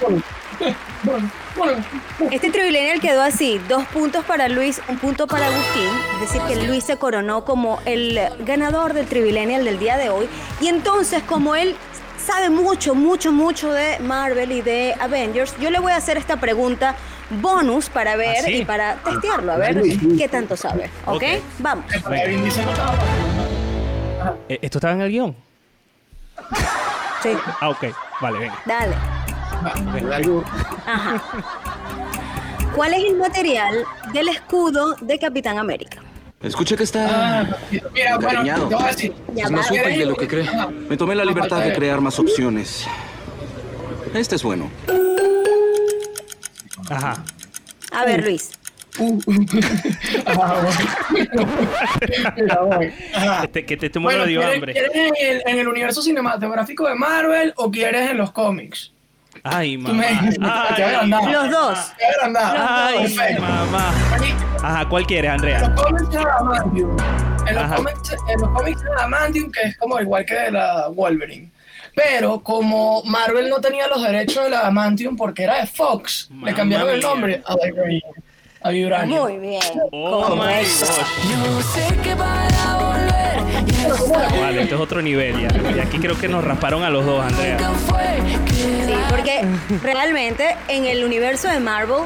Este 2.32 2.52
trivilenial 2.52 3.00
quedó 3.00 3.22
así: 3.22 3.60
dos 3.68 3.86
puntos 3.86 4.24
para 4.26 4.48
Luis, 4.50 4.82
un 4.88 4.98
punto 4.98 5.28
para 5.28 5.48
Agustín. 5.48 5.90
Es 6.16 6.20
decir, 6.22 6.42
que 6.48 6.66
Luis 6.68 6.84
se 6.84 6.98
coronó 6.98 7.46
como 7.46 7.80
el 7.86 8.20
ganador 8.40 8.94
del 8.94 9.06
trivilenial 9.08 9.66
del 9.66 9.80
día 9.80 9.98
de 9.98 10.10
hoy. 10.10 10.28
Y 10.62 10.68
entonces, 10.68 11.24
como 11.24 11.56
él 11.56 11.76
sabe 12.24 12.50
mucho, 12.50 12.96
mucho, 12.96 13.32
mucho 13.32 13.72
de 13.72 14.00
Marvel 14.00 14.52
y 14.52 14.62
de 14.62 14.96
Avengers, 15.00 15.56
yo 15.60 15.70
le 15.70 15.80
voy 15.80 15.92
a 15.92 15.98
hacer 15.98 16.18
esta 16.18 16.38
pregunta 16.38 16.96
bonus 17.42 17.90
para 17.90 18.16
ver 18.16 18.38
¿Ah, 18.40 18.44
sí? 18.46 18.54
y 18.58 18.66
para 18.66 18.96
testearlo, 18.96 19.52
a 19.54 19.58
ver 19.58 19.82
qué 20.18 20.28
tanto 20.30 20.56
sabe. 20.56 20.90
¿Ok? 21.06 21.24
Vamos. 21.60 21.86
Eh, 24.48 24.60
¿Esto 24.62 24.78
estaba 24.78 24.94
en 24.94 25.02
el 25.02 25.10
guion? 25.10 25.36
Sí, 27.22 27.30
Ah, 27.62 27.70
ok. 27.70 27.86
Vale, 28.22 28.40
venga. 28.40 28.62
dale. 28.66 28.96
Ajá. 30.86 31.24
¿Cuál 32.76 32.94
es 32.96 33.04
el 33.06 33.18
material 33.18 33.86
del 34.14 34.30
escudo 34.30 34.96
de 35.02 35.20
Capitán 35.20 35.58
América? 35.60 36.00
Escuché 36.42 36.76
que 36.76 36.84
está 36.84 37.40
Ah, 37.42 37.58
mira, 37.94 38.16
bueno, 38.16 38.30
encariñado. 38.32 38.68
te 38.68 38.76
voy 38.76 38.84
a 38.84 38.88
decir. 38.88 39.14
Es 39.36 39.52
más 39.52 39.70
útil 39.72 39.98
de 40.00 40.06
lo 40.06 40.16
que 40.16 40.28
cree. 40.28 40.50
Me 40.90 40.98
tomé 40.98 41.16
la 41.16 41.24
libertad 41.24 41.62
de 41.64 41.72
crear 41.74 42.02
más 42.02 42.20
opciones. 42.20 42.86
Este 44.14 44.36
es 44.36 44.44
bueno. 44.44 44.70
Ajá. 46.90 47.24
A 47.92 48.06
ver, 48.06 48.24
Luis. 48.26 48.52
Este, 53.44 53.66
que 53.66 53.78
te 53.78 53.86
estoy 53.88 54.02
Bueno, 54.04 54.26
¿quieres, 54.26 54.54
hambre. 54.56 54.74
quieres 54.74 54.92
en, 54.94 55.14
el, 55.20 55.42
en 55.46 55.60
el 55.60 55.68
universo 55.68 56.02
cinematográfico 56.02 56.88
de 56.88 56.96
Marvel 56.96 57.54
o 57.56 57.72
quieres 57.72 58.12
en 58.12 58.18
los 58.18 58.32
cómics? 58.32 58.93
Ay, 59.44 59.78
mamá. 59.78 60.04
Ay. 60.42 61.10
Los 61.32 61.50
dos. 61.52 61.80
Ay, 62.22 63.38
mamá. 63.40 63.92
Ajá, 64.62 64.88
¿cuál 64.88 65.06
quieres, 65.06 65.30
En 65.30 65.36
Andrea? 65.36 65.60
los 65.68 65.82
cómics 65.82 66.16
es 66.16 66.26
Adamantium. 66.26 66.98
En 67.48 67.56
los 67.56 67.74
cómics, 67.74 68.16
en 68.30 68.42
los 68.42 68.50
cómics 68.52 68.82
es 68.82 68.90
Adamantium, 68.98 69.52
que 69.52 69.62
es 69.62 69.78
como 69.78 70.00
igual 70.00 70.26
que 70.26 70.52
la 70.52 70.88
Wolverine. 70.90 71.52
Pero 71.96 72.42
como 72.42 73.04
Marvel 73.04 73.50
no 73.50 73.60
tenía 73.60 73.88
los 73.88 74.02
derechos 74.02 74.46
del 74.46 74.54
Adamantium 74.54 75.16
porque 75.16 75.44
era 75.44 75.60
de 75.60 75.68
Fox, 75.68 76.30
le 76.44 76.54
cambiaron 76.54 76.90
el 76.90 77.02
nombre 77.02 77.44
a 77.46 77.56
Vibranium. 77.56 78.02
A 78.62 78.70
Vibranium. 78.70 79.22
Muy 79.22 79.38
bien. 79.38 79.62
Oh 79.92 80.36
my. 80.36 80.64
Yo 80.64 81.62
sé 81.62 81.96
que 82.02 82.16
para. 82.16 83.13
Vale, 84.40 84.64
esto 84.64 84.76
es 84.76 84.82
otro 84.82 85.02
nivel 85.02 85.42
ya. 85.42 85.72
Y 85.76 85.80
aquí 85.80 86.00
creo 86.00 86.18
que 86.18 86.28
nos 86.28 86.44
rasparon 86.44 86.84
a 86.84 86.90
los 86.90 87.06
dos, 87.06 87.26
Andrea. 87.26 87.58
Sí, 88.48 88.94
porque 89.10 89.46
realmente 89.82 90.56
en 90.68 90.86
el 90.86 91.04
universo 91.04 91.48
de 91.48 91.60
Marvel 91.60 92.04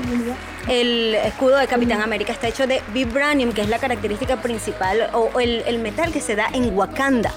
el 0.67 1.15
escudo 1.15 1.57
de 1.57 1.67
Capitán 1.67 2.01
América 2.01 2.33
está 2.33 2.49
hecho 2.49 2.67
de 2.67 2.81
vibranium, 2.93 3.53
que 3.53 3.61
es 3.61 3.69
la 3.69 3.79
característica 3.79 4.41
principal 4.41 5.09
o, 5.13 5.39
el, 5.39 5.79
metal 5.79 6.11
que 6.11 6.19
se 6.19 6.35
da 6.35 6.47
en 6.53 6.75
Wakanda. 6.77 7.33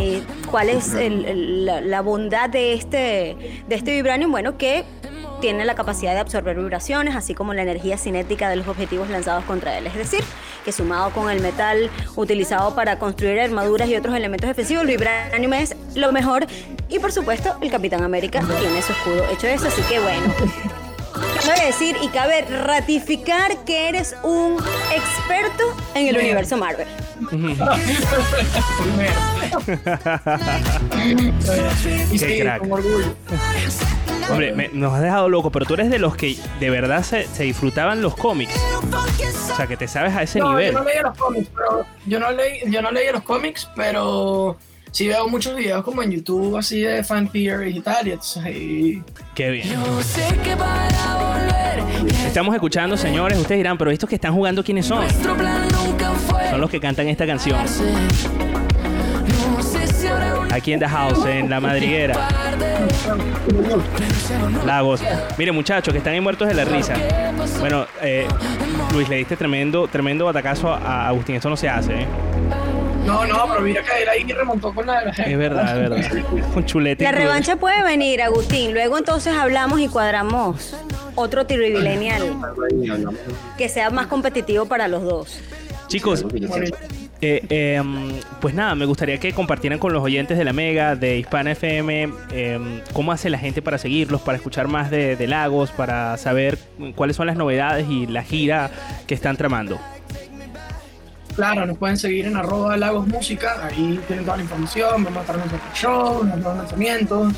Eh, 0.00 0.22
¿Cuál 0.50 0.68
es 0.68 0.92
la, 0.92 2.00
bondad 2.00 2.54
este, 2.54 3.62
de 3.68 3.74
este 3.74 3.92
vibranium? 3.92 4.32
Bueno, 4.32 4.58
que 4.58 4.84
tiene 5.40 5.64
la 5.64 5.74
capacidad 5.74 6.12
de 6.14 6.20
absorber 6.20 6.56
vibraciones, 6.56 7.14
así 7.16 7.34
como 7.34 7.54
la 7.54 7.62
energía 7.62 7.98
cinética 7.98 8.48
de 8.48 8.56
los 8.56 8.68
objetivos 8.68 9.10
lanzados 9.10 9.44
contra 9.44 9.78
él. 9.78 9.86
Es 9.86 9.94
decir, 9.94 10.24
que 10.64 10.72
sumado 10.72 11.10
con 11.10 11.30
el 11.30 11.40
metal 11.40 11.90
utilizado 12.16 12.74
para 12.74 12.98
construir 12.98 13.40
armaduras 13.40 13.88
y 13.88 13.96
otros 13.96 14.14
elementos 14.14 14.48
defensivos, 14.48 14.82
el 14.82 14.88
vibranium 14.88 15.52
es 15.54 15.76
lo 15.94 16.12
mejor. 16.12 16.46
Y 16.88 16.98
por 16.98 17.12
supuesto, 17.12 17.56
el 17.60 17.70
Capitán 17.70 18.02
América 18.02 18.40
tiene 18.60 18.82
su 18.82 18.92
escudo 18.92 19.24
hecho 19.30 19.46
de 19.46 19.54
eso, 19.54 19.68
así 19.68 19.82
que 19.82 19.98
bueno. 20.00 20.32
Cabe 21.44 21.66
decir 21.66 21.96
y 22.02 22.08
cabe 22.08 22.42
ratificar 22.42 23.64
que 23.64 23.88
eres 23.88 24.14
un 24.22 24.56
experto 24.94 25.64
en 25.94 26.08
el 26.08 26.16
universo 26.16 26.56
Marvel. 26.56 26.86
Y 27.30 27.54
Qué 32.18 32.18
sí, 32.18 32.40
crack. 32.40 32.60
con 32.60 32.72
orgullo. 32.72 33.14
Hombre, 34.30 34.52
me- 34.52 34.68
nos 34.72 34.94
has 34.94 35.02
dejado 35.02 35.28
loco, 35.28 35.50
pero 35.50 35.66
tú 35.66 35.74
eres 35.74 35.90
de 35.90 35.98
los 35.98 36.16
que 36.16 36.36
de 36.60 36.70
verdad 36.70 37.02
se, 37.02 37.26
se 37.26 37.42
disfrutaban 37.44 38.00
los 38.02 38.14
cómics. 38.16 38.54
O 39.52 39.56
sea, 39.56 39.66
que 39.66 39.76
te 39.76 39.88
sabes 39.88 40.14
a 40.14 40.22
ese 40.22 40.38
No, 40.38 40.50
nivel. 40.50 40.72
yo 40.72 40.78
no 40.78 40.84
leía 40.84 41.02
los 41.02 41.18
cómics, 41.18 41.48
pero 41.54 41.86
yo 42.06 42.20
no 42.20 42.30
leí, 42.32 42.60
yo 42.70 42.82
no 42.82 42.90
leía 42.90 43.12
los 43.12 43.22
cómics, 43.22 43.68
pero 43.76 44.56
sí 44.90 45.08
veo 45.08 45.28
muchos 45.28 45.56
videos 45.56 45.84
como 45.84 46.02
en 46.02 46.12
YouTube 46.12 46.56
así 46.56 46.80
de 46.80 47.04
fan 47.04 47.28
theories 47.28 47.76
y 47.76 47.80
tal, 47.80 48.08
y 48.08 49.02
Qué 49.34 49.50
bien. 49.50 49.68
Yo 49.70 50.02
sé 50.02 50.26
que 50.42 50.56
para 50.56 51.16
volver 51.16 51.51
Estamos 52.26 52.54
escuchando, 52.54 52.96
señores. 52.96 53.38
Ustedes 53.38 53.58
dirán, 53.58 53.76
pero 53.78 53.90
estos 53.90 54.08
que 54.08 54.14
están 54.16 54.32
jugando, 54.34 54.62
¿quiénes 54.64 54.86
son? 54.86 55.04
Son 56.50 56.60
los 56.60 56.70
que 56.70 56.80
cantan 56.80 57.08
esta 57.08 57.26
canción. 57.26 57.58
Aquí 60.50 60.72
en 60.72 60.80
The 60.80 60.88
House, 60.88 61.24
en 61.26 61.48
La 61.48 61.60
Madriguera. 61.60 62.28
Lagos. 64.66 65.02
Miren, 65.38 65.54
muchachos, 65.54 65.92
que 65.92 65.98
están 65.98 66.12
ahí 66.14 66.20
muertos 66.20 66.48
de 66.48 66.54
la 66.54 66.64
risa. 66.64 66.94
Bueno, 67.60 67.86
eh, 68.02 68.26
Luis, 68.92 69.08
le 69.08 69.16
diste 69.16 69.36
tremendo, 69.36 69.88
tremendo 69.88 70.26
batacazo 70.26 70.72
a 70.72 71.08
Agustín. 71.08 71.36
Esto 71.36 71.48
no 71.48 71.56
se 71.56 71.68
hace, 71.68 72.02
¿eh? 72.02 72.06
No, 73.06 73.26
no, 73.26 73.48
pero 73.48 73.60
mira 73.62 73.82
que 73.82 74.02
él 74.02 74.08
ahí 74.08 74.24
remontó 74.32 74.72
con 74.72 74.86
la 74.86 75.00
de 75.00 75.06
la 75.06 75.14
gente. 75.14 75.32
Es 75.32 75.38
verdad, 75.38 75.82
es 75.82 75.90
verdad. 75.90 76.24
Con 76.54 76.64
chulete. 76.64 77.02
La 77.02 77.10
incluido. 77.10 77.30
revancha 77.30 77.56
puede 77.56 77.82
venir, 77.82 78.22
Agustín. 78.22 78.72
Luego 78.72 78.96
entonces 78.96 79.34
hablamos 79.34 79.80
y 79.80 79.88
cuadramos 79.88 80.76
otro 81.14 81.46
trivilenial 81.46 82.22
que 83.58 83.68
sea 83.68 83.90
más 83.90 84.06
competitivo 84.06 84.66
para 84.66 84.88
los 84.88 85.02
dos. 85.02 85.40
Chicos, 85.88 86.24
eh, 87.24 87.46
eh, 87.50 87.82
pues 88.40 88.54
nada, 88.54 88.74
me 88.74 88.84
gustaría 88.84 89.18
que 89.18 89.32
compartieran 89.32 89.78
con 89.78 89.92
los 89.92 90.02
oyentes 90.02 90.38
de 90.38 90.44
la 90.44 90.52
Mega, 90.52 90.96
de 90.96 91.18
Hispana 91.18 91.52
FM, 91.52 92.12
eh, 92.32 92.82
cómo 92.92 93.12
hace 93.12 93.30
la 93.30 93.38
gente 93.38 93.62
para 93.62 93.78
seguirlos, 93.78 94.22
para 94.22 94.36
escuchar 94.36 94.68
más 94.68 94.90
de, 94.90 95.16
de 95.16 95.26
Lagos, 95.28 95.70
para 95.70 96.16
saber 96.16 96.58
cuáles 96.96 97.16
son 97.16 97.26
las 97.26 97.36
novedades 97.36 97.86
y 97.88 98.06
la 98.06 98.22
gira 98.22 98.70
que 99.06 99.14
están 99.14 99.36
tramando. 99.36 99.78
Claro, 101.34 101.64
nos 101.64 101.78
pueden 101.78 101.96
seguir 101.96 102.26
en 102.26 102.36
arroba 102.36 102.76
Lagos 102.76 103.06
Música, 103.06 103.66
ahí 103.66 103.98
tienen 104.06 104.24
toda 104.24 104.36
la 104.36 104.42
información, 104.42 105.04
vamos 105.04 105.16
a 105.16 105.20
estar 105.20 105.36
en 105.36 105.40
nuestro 105.40 105.60
show, 105.74 106.24
nuestros 106.24 106.56
lanzamientos. 106.56 107.32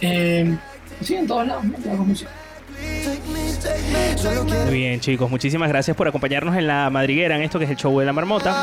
Eh, 0.00 0.56
sí, 1.00 1.16
en 1.16 1.26
todos 1.26 1.46
lados, 1.46 1.64
¿no? 1.64 1.78
Lagos 1.84 2.06
Música. 2.06 2.30
Muy 4.66 4.74
bien, 4.74 5.00
chicos, 5.00 5.30
muchísimas 5.30 5.68
gracias 5.68 5.96
por 5.96 6.08
acompañarnos 6.08 6.56
en 6.56 6.66
la 6.66 6.88
madriguera, 6.90 7.36
en 7.36 7.42
esto 7.42 7.58
que 7.58 7.64
es 7.64 7.70
el 7.70 7.76
show 7.76 7.98
de 7.98 8.06
la 8.06 8.12
marmota. 8.12 8.54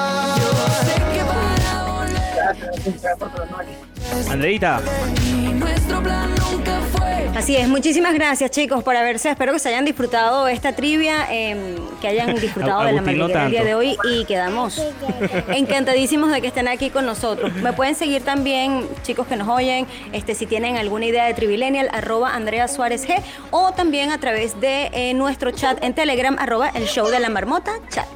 Fue. 6.92 7.10
Así 7.36 7.56
es, 7.56 7.68
muchísimas 7.68 8.14
gracias 8.14 8.52
chicos 8.52 8.84
por 8.84 8.96
haberse, 8.96 9.30
espero 9.30 9.54
que 9.54 9.60
se 9.60 9.70
hayan 9.70 9.86
disfrutado 9.86 10.48
esta 10.48 10.74
trivia, 10.74 11.28
eh, 11.32 11.78
que 12.02 12.08
hayan 12.08 12.36
disfrutado 12.42 12.84
de 12.84 12.92
la 12.92 13.00
Agustín, 13.00 13.18
no 13.18 13.28
madriguera 13.30 13.46
el 13.46 13.52
día 13.52 13.64
de 13.64 13.76
hoy 13.76 13.98
y 14.12 14.26
quedamos 14.26 14.82
encantadísimos 15.50 16.32
de 16.32 16.42
que 16.42 16.48
estén 16.48 16.68
aquí 16.68 16.90
con 16.90 17.06
nosotros. 17.06 17.54
Me 17.56 17.72
pueden 17.74 17.96
seguir 17.96 18.24
también, 18.24 18.88
chicos 19.04 19.28
que 19.28 19.38
nos 19.38 19.48
oyen, 19.48 19.88
este, 20.12 20.36
si 20.36 20.48
tienen 20.48 20.78
alguna 20.78 21.06
idea 21.06 21.26
de 21.26 21.34
Trivilenial, 21.34 21.90
arroba 21.94 22.36
Andrea 22.36 22.68
Suárez 22.68 23.08
G, 23.08 23.22
o 23.52 23.72
también 23.72 24.12
a 24.12 24.20
través 24.20 24.60
de 24.60 24.90
eh, 24.92 25.14
nuestro 25.14 25.52
chat 25.52 25.82
en 25.84 25.94
Telegram, 25.94 26.36
arroba 26.40 26.70
el 26.70 26.88
show 26.88 27.08
de 27.08 27.20
la 27.20 27.30
marmota 27.30 27.72
chat. 27.90 28.08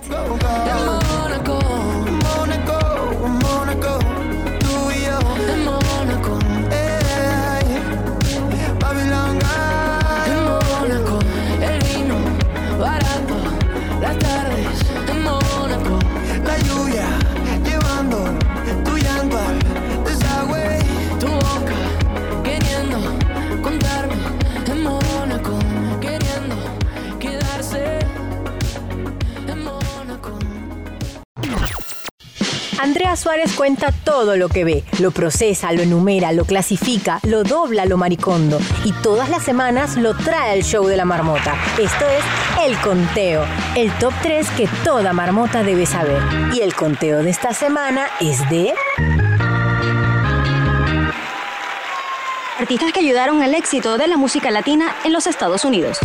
Andrea 32.83 33.15
Suárez 33.15 33.53
cuenta 33.53 33.93
todo 34.03 34.35
lo 34.35 34.49
que 34.49 34.65
ve, 34.65 34.83
lo 34.99 35.11
procesa, 35.11 35.71
lo 35.71 35.81
enumera, 35.81 36.33
lo 36.33 36.43
clasifica, 36.43 37.21
lo 37.23 37.43
dobla, 37.43 37.85
lo 37.85 37.95
maricondo 37.95 38.59
y 38.83 38.91
todas 38.91 39.29
las 39.29 39.41
semanas 39.41 39.95
lo 39.95 40.13
trae 40.17 40.51
al 40.51 40.63
show 40.63 40.85
de 40.85 40.97
la 40.97 41.05
marmota. 41.05 41.55
Esto 41.81 42.05
es 42.05 42.65
El 42.65 42.75
Conteo, 42.81 43.45
el 43.77 43.89
top 43.99 44.11
3 44.21 44.49
que 44.57 44.67
toda 44.83 45.13
marmota 45.13 45.63
debe 45.63 45.85
saber. 45.85 46.21
Y 46.53 46.59
el 46.59 46.75
conteo 46.75 47.23
de 47.23 47.29
esta 47.29 47.53
semana 47.53 48.07
es 48.19 48.49
de... 48.49 48.73
Artistas 52.59 52.91
que 52.91 52.99
ayudaron 52.99 53.41
al 53.41 53.55
éxito 53.55 53.97
de 53.97 54.09
la 54.09 54.17
música 54.17 54.51
latina 54.51 54.93
en 55.05 55.13
los 55.13 55.25
Estados 55.25 55.63
Unidos. 55.63 55.99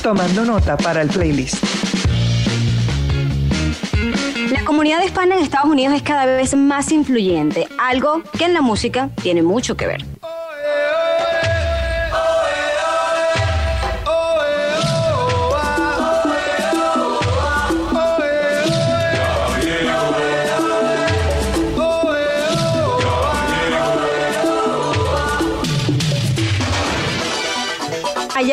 Tomando 0.00 0.44
nota 0.44 0.76
para 0.76 1.02
el 1.02 1.08
playlist. 1.08 1.73
La 4.64 4.68
comunidad 4.68 5.04
hispana 5.04 5.34
en 5.34 5.42
Estados 5.42 5.70
Unidos 5.70 5.94
es 5.94 6.02
cada 6.02 6.24
vez 6.24 6.56
más 6.56 6.90
influyente, 6.90 7.68
algo 7.78 8.22
que 8.38 8.46
en 8.46 8.54
la 8.54 8.62
música 8.62 9.10
tiene 9.22 9.42
mucho 9.42 9.76
que 9.76 9.86
ver. 9.86 10.13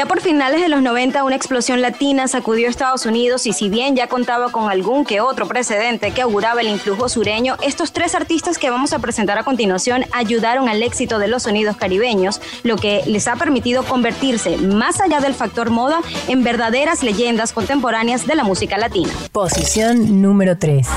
Allá 0.01 0.07
por 0.07 0.21
finales 0.21 0.61
de 0.61 0.67
los 0.67 0.81
90, 0.81 1.23
una 1.23 1.35
explosión 1.35 1.79
latina 1.79 2.27
sacudió 2.27 2.67
Estados 2.67 3.05
Unidos 3.05 3.45
y 3.45 3.53
si 3.53 3.69
bien 3.69 3.95
ya 3.95 4.07
contaba 4.07 4.51
con 4.51 4.67
algún 4.67 5.05
que 5.05 5.21
otro 5.21 5.47
precedente 5.47 6.09
que 6.09 6.23
auguraba 6.23 6.61
el 6.61 6.69
influjo 6.69 7.07
sureño, 7.07 7.55
estos 7.61 7.93
tres 7.93 8.15
artistas 8.15 8.57
que 8.57 8.71
vamos 8.71 8.93
a 8.93 8.99
presentar 8.99 9.37
a 9.37 9.43
continuación 9.43 10.05
ayudaron 10.11 10.69
al 10.69 10.81
éxito 10.81 11.19
de 11.19 11.27
los 11.27 11.43
sonidos 11.43 11.77
caribeños, 11.77 12.41
lo 12.63 12.77
que 12.77 13.03
les 13.05 13.27
ha 13.27 13.35
permitido 13.35 13.83
convertirse, 13.83 14.57
más 14.57 14.99
allá 15.01 15.19
del 15.19 15.35
factor 15.35 15.69
moda, 15.69 15.99
en 16.27 16.43
verdaderas 16.43 17.03
leyendas 17.03 17.53
contemporáneas 17.53 18.25
de 18.25 18.33
la 18.33 18.43
música 18.43 18.79
latina. 18.79 19.13
Posición 19.31 20.19
número 20.19 20.57
3. 20.57 20.87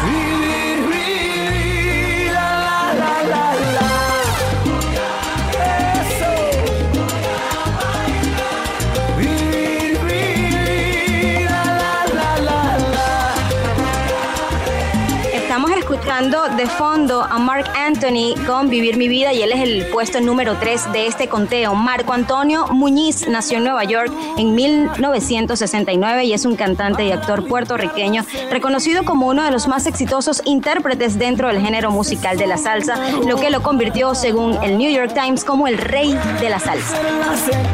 Escuchando 16.14 16.56
de 16.56 16.66
fondo 16.66 17.22
a 17.22 17.38
Mark 17.38 17.64
Anthony 17.76 18.34
con 18.46 18.68
Vivir 18.68 18.96
mi 18.96 19.08
vida 19.08 19.32
y 19.32 19.42
él 19.42 19.50
es 19.50 19.60
el 19.60 19.86
puesto 19.86 20.20
número 20.20 20.56
3 20.60 20.92
de 20.92 21.08
este 21.08 21.26
conteo. 21.28 21.74
Marco 21.74 22.12
Antonio 22.12 22.68
Muñiz 22.68 23.26
nació 23.26 23.58
en 23.58 23.64
Nueva 23.64 23.82
York 23.82 24.12
en 24.36 24.54
1969 24.54 26.24
y 26.24 26.32
es 26.32 26.44
un 26.44 26.54
cantante 26.54 27.04
y 27.04 27.10
actor 27.10 27.48
puertorriqueño 27.48 28.24
reconocido 28.50 29.04
como 29.04 29.26
uno 29.26 29.42
de 29.42 29.50
los 29.50 29.66
más 29.66 29.86
exitosos 29.86 30.40
intérpretes 30.44 31.18
dentro 31.18 31.48
del 31.48 31.60
género 31.60 31.90
musical 31.90 32.38
de 32.38 32.46
la 32.46 32.58
salsa, 32.58 32.96
lo 33.26 33.36
que 33.36 33.50
lo 33.50 33.62
convirtió, 33.62 34.14
según 34.14 34.56
el 34.62 34.78
New 34.78 34.92
York 34.92 35.14
Times, 35.14 35.44
como 35.44 35.66
el 35.66 35.78
rey 35.78 36.16
de 36.40 36.48
la 36.48 36.60
salsa. 36.60 36.96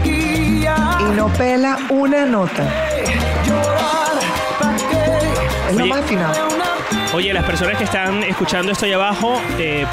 Y 0.05 1.15
no 1.15 1.29
pela 1.35 1.79
una 1.91 2.25
nota. 2.25 2.67
Es 5.69 5.77
lo 5.77 5.87
más. 5.87 6.70
Oye, 7.13 7.33
las 7.33 7.45
personas 7.45 7.77
que 7.77 7.85
están 7.85 8.23
escuchando 8.23 8.71
esto 8.73 8.87
ahí 8.87 8.93
abajo, 8.93 9.41
eh, 9.59 9.85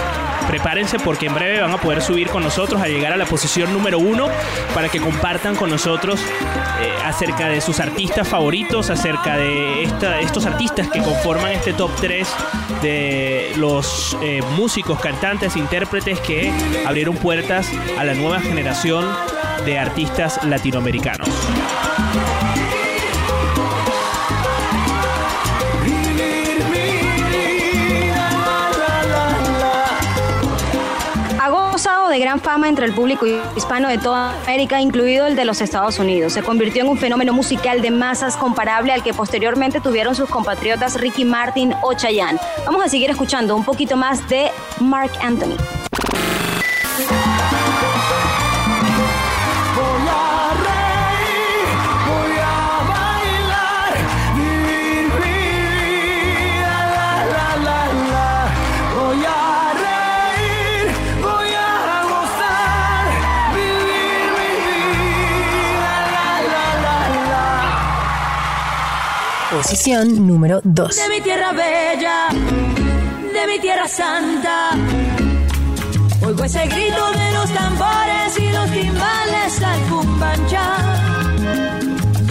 prepárense 0.48 1.00
porque 1.00 1.26
en 1.26 1.34
breve 1.34 1.60
van 1.60 1.72
a 1.72 1.78
poder 1.78 2.02
subir 2.02 2.30
con 2.30 2.44
nosotros 2.44 2.82
a 2.82 2.88
llegar 2.88 3.12
a 3.12 3.18
la 3.18 3.26
posición 3.26 3.74
número 3.74 4.00
uno 4.00 4.28
para 4.74 4.88
que 4.90 5.00
compartan 5.00 5.56
con 5.56 5.70
nosotros 5.70 6.22
eh, 6.22 6.94
acerca 7.04 7.50
de 7.50 7.60
sus 7.60 7.80
artistas 7.80 8.28
favoritos, 8.28 8.90
acerca 8.90 9.36
de 9.36 9.84
estos 10.22 10.46
artistas 10.46 10.90
que 10.90 11.02
conforman 11.02 11.52
este 11.52 11.74
top 11.74 11.92
3 12.00 12.28
de 12.82 13.52
los 13.58 14.16
eh, 14.22 14.42
músicos, 14.56 15.00
cantantes, 15.00 15.56
intérpretes 15.56 16.20
que 16.20 16.52
abrieron 16.86 17.16
puertas 17.16 17.68
a 17.98 18.04
la 18.04 18.14
nueva 18.14 18.40
generación 18.40 19.06
de 19.66 19.80
artistas 19.80 20.44
latinoamericanos. 20.44 21.30
Gran 32.20 32.40
fama 32.40 32.70
entre 32.70 32.86
el 32.86 32.94
público 32.94 33.26
hispano 33.56 33.90
de 33.90 33.98
toda 33.98 34.40
América, 34.44 34.82
incluido 34.82 35.28
el 35.28 35.36
de 35.36 35.46
los 35.46 35.62
Estados 35.62 36.00
Unidos. 36.00 36.34
Se 36.34 36.44
convirtió 36.44 36.84
en 36.84 36.90
un 36.90 36.98
fenómeno 36.98 37.34
musical 37.34 37.82
de 37.82 37.92
masas 37.92 38.38
comparable 38.38 38.94
al 38.94 39.04
que 39.04 39.14
posteriormente 39.14 39.82
tuvieron 39.82 40.16
sus 40.16 40.30
compatriotas 40.30 41.00
Ricky 41.00 41.26
Martin 41.26 41.74
o 41.84 41.94
Chayanne. 41.94 42.40
Vamos 42.66 42.84
a 42.84 42.90
seguir 42.90 43.10
escuchando 43.10 43.56
un 43.56 43.64
poquito 43.64 43.96
más 43.96 44.28
de 44.30 44.50
Mark 44.80 45.12
Anthony. 45.22 45.58
Posición 69.58 70.28
número 70.28 70.62
2. 70.64 70.96
De 70.96 71.10
mi 71.10 71.20
tierra 71.20 71.52
bella, 71.52 72.28
de 72.30 73.48
mi 73.48 73.60
tierra 73.60 73.88
santa. 73.88 74.70
Oigo 76.24 76.44
ese 76.44 76.68
grito 76.68 77.12
de 77.12 77.32
los 77.32 77.52
tambores 77.52 78.07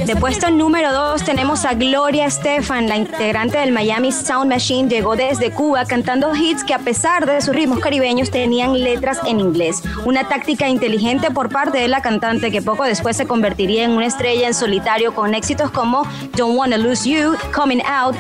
De 0.07 0.15
puesto 0.15 0.49
número 0.53 0.93
2 0.93 1.25
tenemos 1.25 1.65
a 1.65 1.75
Gloria 1.75 2.27
Estefan, 2.27 2.89
la 2.89 2.97
integrante 2.97 3.59
del 3.59 3.73
Miami 3.73 4.13
Sound 4.13 4.49
Machine, 4.49 4.89
llegó 4.89 5.17
desde 5.17 5.51
Cuba 5.51 5.85
cantando 5.85 6.33
hits 6.33 6.63
que 6.63 6.75
a 6.75 6.79
pesar 6.79 7.27
de 7.27 7.41
sus 7.41 7.53
ritmos 7.53 7.81
caribeños 7.81 8.31
tenían 8.31 8.79
letras 8.79 9.19
en 9.27 9.41
inglés. 9.41 9.83
Una 10.05 10.29
táctica 10.29 10.69
inteligente 10.69 11.33
por 11.33 11.49
parte 11.49 11.79
de 11.79 11.89
la 11.89 12.03
cantante 12.03 12.53
que 12.53 12.63
poco 12.63 12.85
después 12.85 13.17
se 13.17 13.27
convertiría 13.27 13.83
en 13.83 13.91
una 13.91 14.07
estrella 14.07 14.47
en 14.47 14.55
solitario 14.55 15.13
con 15.13 15.35
éxitos 15.35 15.73
como 15.73 16.05
Don't 16.37 16.57
Wanna 16.57 16.79
Lose 16.79 17.11
You, 17.11 17.35
Coming 17.53 17.83
Out, 17.85 18.15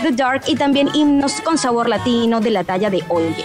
The 0.00 0.12
Dark 0.12 0.44
y 0.46 0.56
también 0.56 0.88
himnos 0.94 1.42
con 1.42 1.58
sabor 1.58 1.90
latino 1.90 2.40
de 2.40 2.52
la 2.52 2.64
talla 2.64 2.88
de 2.88 3.04
Oye. 3.08 3.44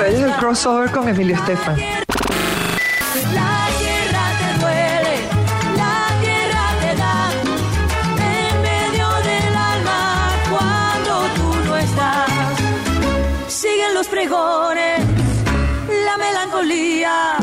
Del 0.00 0.32
crossover 0.32 0.90
con 0.90 1.08
Emilio 1.08 1.36
Estefan. 1.36 1.76
Los 14.00 14.08
pregones, 14.08 15.04
la 16.06 16.16
melancolía 16.16 17.36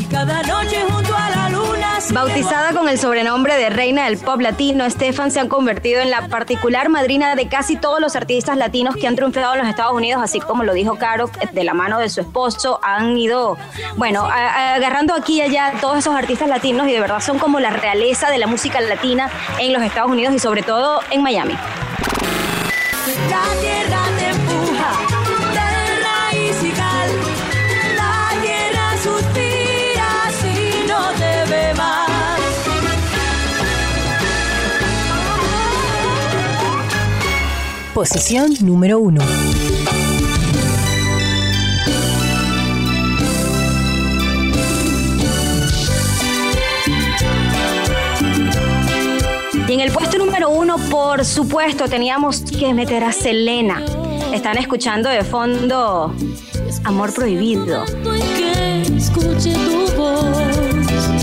y 0.00 0.04
cada 0.06 0.42
noche 0.44 0.82
junto 0.88 1.14
a 1.14 1.28
la 1.28 1.50
luna. 1.50 2.00
sigue 2.00 2.14
Bautizada 2.14 2.72
con 2.72 2.88
el 2.88 2.98
sobrenombre 2.98 3.54
de 3.58 3.68
Reina 3.68 4.06
del 4.06 4.16
Pop 4.16 4.40
Latino, 4.40 4.88
Stefan 4.88 5.30
se 5.30 5.40
ha 5.40 5.48
convertido 5.48 6.00
en 6.00 6.08
la 6.08 6.28
particular 6.28 6.88
madrina 6.88 7.34
de 7.34 7.48
casi 7.48 7.76
todos 7.76 8.00
los 8.00 8.16
artistas 8.16 8.56
latinos 8.56 8.96
que 8.96 9.06
han 9.06 9.14
triunfado 9.14 9.52
en 9.52 9.58
los 9.58 9.68
Estados 9.68 9.92
Unidos, 9.92 10.22
así 10.22 10.40
como 10.40 10.64
lo 10.64 10.72
dijo 10.72 10.94
Caro, 10.94 11.30
de 11.52 11.64
la 11.64 11.74
mano 11.74 11.98
de 11.98 12.08
su 12.08 12.22
esposo, 12.22 12.80
han 12.82 13.18
ido, 13.18 13.58
bueno, 13.96 14.24
agarrando 14.24 15.12
aquí 15.12 15.34
y 15.34 15.42
allá 15.42 15.74
todos 15.82 15.98
esos 15.98 16.14
artistas 16.14 16.48
latinos 16.48 16.88
y 16.88 16.92
de 16.92 17.00
verdad 17.00 17.20
son 17.20 17.38
como 17.38 17.60
la 17.60 17.68
realeza 17.68 18.30
de 18.30 18.38
la 18.38 18.46
música 18.46 18.80
latina 18.80 19.28
en 19.58 19.74
los 19.74 19.82
Estados 19.82 20.10
Unidos 20.10 20.32
y 20.34 20.38
sobre 20.38 20.62
todo 20.62 21.00
en 21.10 21.22
Miami. 21.22 21.58
La 23.28 23.60
tierra 23.60 23.93
Posición 37.94 38.52
número 38.60 38.98
1. 38.98 39.20
Y 49.68 49.72
en 49.72 49.80
el 49.80 49.92
puesto 49.92 50.18
número 50.18 50.50
uno, 50.50 50.76
por 50.90 51.24
supuesto, 51.24 51.88
teníamos 51.88 52.40
que 52.40 52.74
meter 52.74 53.04
a 53.04 53.12
Selena. 53.12 53.80
Están 54.32 54.58
escuchando 54.58 55.08
de 55.08 55.22
fondo 55.22 56.12
Amor 56.82 57.14
Prohibido. 57.14 57.84
Que 58.36 58.96
escuche 58.96 59.52
tu 59.52 59.96
voz. 59.96 61.13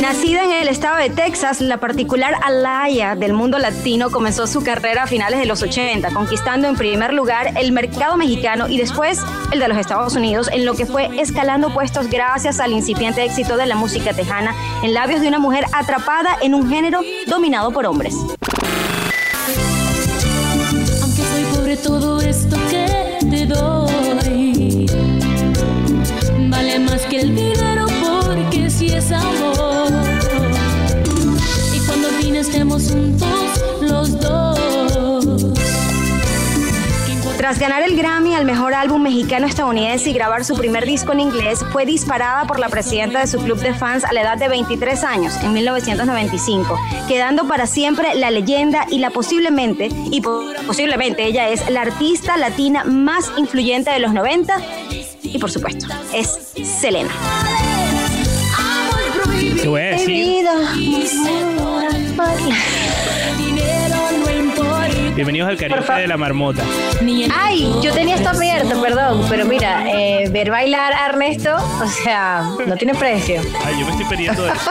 Nacida 0.00 0.44
en 0.44 0.52
el 0.52 0.68
estado 0.68 0.98
de 0.98 1.08
Texas, 1.08 1.60
la 1.60 1.78
particular 1.78 2.34
Alaya 2.44 3.14
del 3.14 3.32
mundo 3.32 3.58
latino 3.58 4.10
comenzó 4.10 4.46
su 4.46 4.62
carrera 4.62 5.04
a 5.04 5.06
finales 5.06 5.40
de 5.40 5.46
los 5.46 5.62
80, 5.62 6.10
conquistando 6.10 6.68
en 6.68 6.76
primer 6.76 7.14
lugar 7.14 7.54
el 7.56 7.72
mercado 7.72 8.16
mexicano 8.16 8.68
y 8.68 8.76
después 8.76 9.20
el 9.52 9.58
de 9.58 9.68
los 9.68 9.78
Estados 9.78 10.14
Unidos, 10.14 10.48
en 10.52 10.66
lo 10.66 10.74
que 10.74 10.84
fue 10.84 11.08
escalando 11.20 11.72
puestos 11.72 12.08
gracias 12.08 12.60
al 12.60 12.72
incipiente 12.72 13.24
éxito 13.24 13.56
de 13.56 13.66
la 13.66 13.74
música 13.74 14.12
tejana 14.12 14.54
en 14.82 14.92
labios 14.92 15.22
de 15.22 15.28
una 15.28 15.38
mujer 15.38 15.64
atrapada 15.72 16.36
en 16.42 16.54
un 16.54 16.68
género 16.68 17.00
dominado 17.26 17.72
por 17.72 17.86
hombres. 17.86 18.14
Aunque 21.02 21.22
soy 21.22 21.44
pobre, 21.54 21.76
todo 21.78 22.20
esto 22.20 22.65
Tras 37.46 37.60
ganar 37.60 37.84
el 37.84 37.94
Grammy 37.96 38.34
al 38.34 38.44
mejor 38.44 38.74
álbum 38.74 39.00
mexicano-estadounidense 39.04 40.10
y 40.10 40.12
grabar 40.12 40.44
su 40.44 40.56
primer 40.56 40.84
disco 40.84 41.12
en 41.12 41.20
inglés, 41.20 41.64
fue 41.70 41.86
disparada 41.86 42.44
por 42.44 42.58
la 42.58 42.68
presidenta 42.68 43.20
de 43.20 43.28
su 43.28 43.38
club 43.38 43.56
de 43.60 43.72
fans 43.72 44.02
a 44.04 44.12
la 44.12 44.22
edad 44.22 44.36
de 44.36 44.48
23 44.48 45.04
años, 45.04 45.32
en 45.44 45.52
1995, 45.52 46.76
quedando 47.06 47.46
para 47.46 47.68
siempre 47.68 48.16
la 48.16 48.32
leyenda 48.32 48.84
y 48.90 48.98
la 48.98 49.10
posiblemente, 49.10 49.90
y 50.10 50.20
po- 50.22 50.42
posiblemente 50.66 51.24
ella 51.24 51.48
es 51.48 51.70
la 51.70 51.82
artista 51.82 52.36
latina 52.36 52.82
más 52.82 53.30
influyente 53.36 53.92
de 53.92 54.00
los 54.00 54.12
90 54.12 54.60
y 55.22 55.38
por 55.38 55.48
supuesto, 55.48 55.86
es 56.12 56.50
Selena. 56.80 57.10
Te 59.62 59.68
voy 59.68 59.82
a 59.82 59.84
decir. 59.84 60.44
Bienvenidos 65.16 65.48
al 65.48 65.56
karaoke 65.56 65.92
de 65.94 66.08
la 66.08 66.18
marmota. 66.18 66.62
Ay, 67.34 67.72
yo 67.82 67.90
tenía 67.94 68.16
esto 68.16 68.28
abierto, 68.28 68.82
perdón, 68.82 69.24
pero 69.30 69.46
mira, 69.46 69.90
eh, 69.90 70.28
ver 70.30 70.50
bailar 70.50 70.92
a 70.92 71.06
Ernesto, 71.06 71.56
o 71.56 71.88
sea, 72.04 72.42
no 72.66 72.76
tiene 72.76 72.94
precio. 72.94 73.40
Ay, 73.64 73.80
yo 73.80 73.86
me 73.86 73.92
estoy 73.92 74.04
perdiendo 74.04 74.42
de 74.44 74.52
eso. 74.52 74.70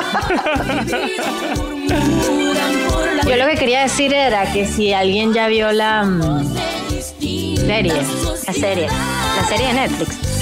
Yo 3.27 3.35
lo 3.37 3.47
que 3.47 3.55
quería 3.55 3.81
decir 3.81 4.13
era 4.13 4.53
que 4.53 4.67
si 4.67 4.93
alguien 4.93 5.33
ya 5.33 5.47
vio 5.47 5.71
la 5.71 6.03
mm, 6.03 6.55
serie, 7.19 7.93
La 8.45 8.53
serie, 8.53 8.87
la 8.87 9.47
serie 9.47 9.67
de 9.69 9.73
Netflix. 9.73 10.35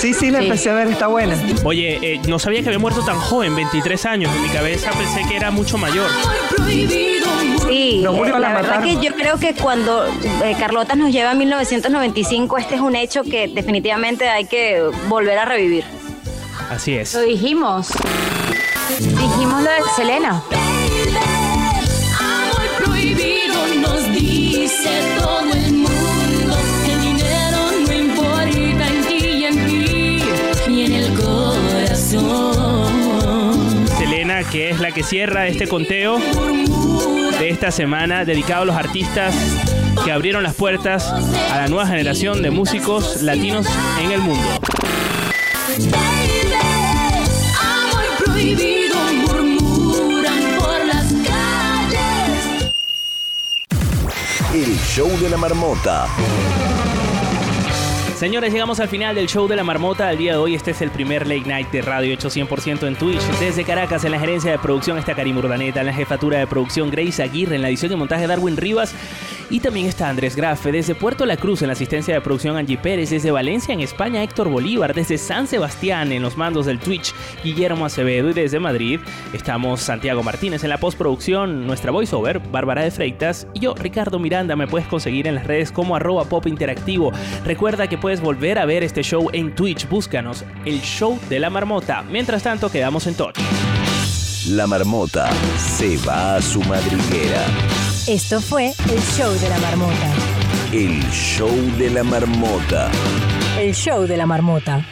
Sí, 0.00 0.14
sí, 0.14 0.30
la 0.30 0.38
empecé 0.38 0.70
a 0.70 0.74
ver, 0.74 0.86
está 0.86 1.08
buena. 1.08 1.36
Oye, 1.64 1.98
eh, 2.00 2.20
no 2.28 2.38
sabía 2.38 2.60
que 2.62 2.68
había 2.68 2.78
muerto 2.78 3.04
tan 3.04 3.18
joven, 3.18 3.56
23 3.56 4.06
años. 4.06 4.32
En 4.34 4.42
mi 4.42 4.48
cabeza 4.50 4.90
pensé 4.92 5.28
que 5.28 5.36
era 5.36 5.50
mucho 5.50 5.78
mayor. 5.78 6.08
Sí, 7.72 8.00
No, 8.02 8.12
Julio, 8.12 8.36
eh, 8.36 8.40
la 8.40 8.50
la 8.50 8.60
verdad 8.60 8.82
que 8.82 8.96
yo 8.96 9.14
creo 9.14 9.38
que 9.38 9.54
cuando 9.54 10.04
eh, 10.06 10.54
Carlota 10.58 10.94
nos 10.94 11.10
lleva 11.10 11.30
a 11.30 11.34
1995, 11.34 12.58
este 12.58 12.74
es 12.74 12.82
un 12.82 12.94
hecho 12.94 13.22
que 13.22 13.48
definitivamente 13.48 14.28
hay 14.28 14.44
que 14.44 14.90
volver 15.08 15.38
a 15.38 15.46
revivir. 15.46 15.82
Así 16.70 16.94
es. 16.94 17.14
lo 17.14 17.22
dijimos. 17.22 17.88
Dijimos 18.98 19.62
lo 19.62 19.70
de 19.70 19.78
Selena. 19.96 20.42
Nos. 32.12 33.98
Selena, 33.98 34.44
que 34.44 34.68
es 34.68 34.78
la 34.78 34.90
que 34.90 35.02
cierra 35.02 35.46
este 35.46 35.66
conteo 35.66 36.20
esta 37.52 37.70
semana 37.70 38.24
dedicado 38.24 38.62
a 38.62 38.64
los 38.64 38.76
artistas 38.76 39.34
que 40.04 40.10
abrieron 40.10 40.42
las 40.42 40.54
puertas 40.54 41.06
a 41.50 41.56
la 41.56 41.68
nueva 41.68 41.86
generación 41.86 42.42
de 42.42 42.50
músicos 42.50 43.22
latinos 43.22 43.66
en 44.00 44.10
el 44.10 44.20
mundo. 44.20 44.42
El 54.54 54.78
show 54.80 55.08
de 55.20 55.30
la 55.30 55.36
marmota. 55.36 56.06
Señores, 58.22 58.52
llegamos 58.52 58.78
al 58.78 58.86
final 58.86 59.16
del 59.16 59.26
show 59.26 59.48
de 59.48 59.56
la 59.56 59.64
marmota. 59.64 60.08
El 60.12 60.16
día 60.16 60.30
de 60.30 60.38
hoy 60.38 60.54
este 60.54 60.70
es 60.70 60.80
el 60.80 60.92
primer 60.92 61.26
late 61.26 61.42
night 61.44 61.72
de 61.72 61.82
radio 61.82 62.14
hecho 62.14 62.28
100% 62.28 62.86
en 62.86 62.94
Twitch. 62.94 63.20
Desde 63.40 63.64
Caracas, 63.64 64.04
en 64.04 64.12
la 64.12 64.20
gerencia 64.20 64.52
de 64.52 64.60
producción 64.60 64.96
está 64.96 65.16
Karim 65.16 65.38
Urdaneta, 65.38 65.80
en 65.80 65.86
la 65.86 65.92
jefatura 65.92 66.38
de 66.38 66.46
producción 66.46 66.88
Grace 66.88 67.20
Aguirre, 67.20 67.56
en 67.56 67.62
la 67.62 67.68
edición 67.68 67.90
y 67.90 67.96
montaje 67.96 68.28
Darwin 68.28 68.56
Rivas. 68.56 68.94
Y 69.52 69.60
también 69.60 69.86
está 69.86 70.08
Andrés 70.08 70.34
Grafe, 70.34 70.72
desde 70.72 70.94
Puerto 70.94 71.26
La 71.26 71.36
Cruz 71.36 71.60
en 71.60 71.66
la 71.66 71.74
asistencia 71.74 72.14
de 72.14 72.22
producción 72.22 72.56
Angie 72.56 72.78
Pérez, 72.78 73.10
desde 73.10 73.30
Valencia 73.30 73.74
en 73.74 73.80
España 73.80 74.22
Héctor 74.22 74.48
Bolívar, 74.48 74.94
desde 74.94 75.18
San 75.18 75.46
Sebastián 75.46 76.10
en 76.10 76.22
los 76.22 76.38
mandos 76.38 76.64
del 76.64 76.78
Twitch 76.78 77.14
Guillermo 77.44 77.84
Acevedo 77.84 78.30
y 78.30 78.32
desde 78.32 78.58
Madrid 78.60 78.98
estamos 79.34 79.82
Santiago 79.82 80.22
Martínez 80.22 80.64
en 80.64 80.70
la 80.70 80.78
postproducción, 80.78 81.66
nuestra 81.66 81.90
voiceover 81.90 82.38
Bárbara 82.38 82.82
de 82.82 82.90
Freitas 82.90 83.46
y 83.52 83.60
yo 83.60 83.74
Ricardo 83.74 84.18
Miranda 84.18 84.56
me 84.56 84.66
puedes 84.66 84.88
conseguir 84.88 85.26
en 85.26 85.34
las 85.34 85.46
redes 85.46 85.70
como 85.70 85.96
arroba 85.96 86.24
pop 86.24 86.46
interactivo. 86.46 87.12
Recuerda 87.44 87.88
que 87.88 87.98
puedes 87.98 88.22
volver 88.22 88.58
a 88.58 88.64
ver 88.64 88.82
este 88.82 89.02
show 89.02 89.28
en 89.34 89.54
Twitch, 89.54 89.86
búscanos 89.86 90.46
el 90.64 90.80
show 90.80 91.18
de 91.28 91.40
la 91.40 91.50
marmota. 91.50 92.04
Mientras 92.10 92.42
tanto 92.42 92.70
quedamos 92.70 93.06
en 93.06 93.16
touch. 93.16 93.36
La 94.48 94.66
marmota 94.66 95.30
se 95.58 95.98
va 95.98 96.36
a 96.36 96.40
su 96.40 96.62
madriguera. 96.62 97.44
Esto 98.08 98.40
fue 98.40 98.74
el 98.90 99.00
show 99.00 99.32
de 99.32 99.48
la 99.48 99.58
marmota. 99.58 100.12
El 100.72 101.00
show 101.12 101.48
de 101.78 101.88
la 101.88 102.02
marmota. 102.02 102.90
El 103.56 103.72
show 103.72 104.06
de 104.06 104.16
la 104.16 104.26
marmota. 104.26 104.84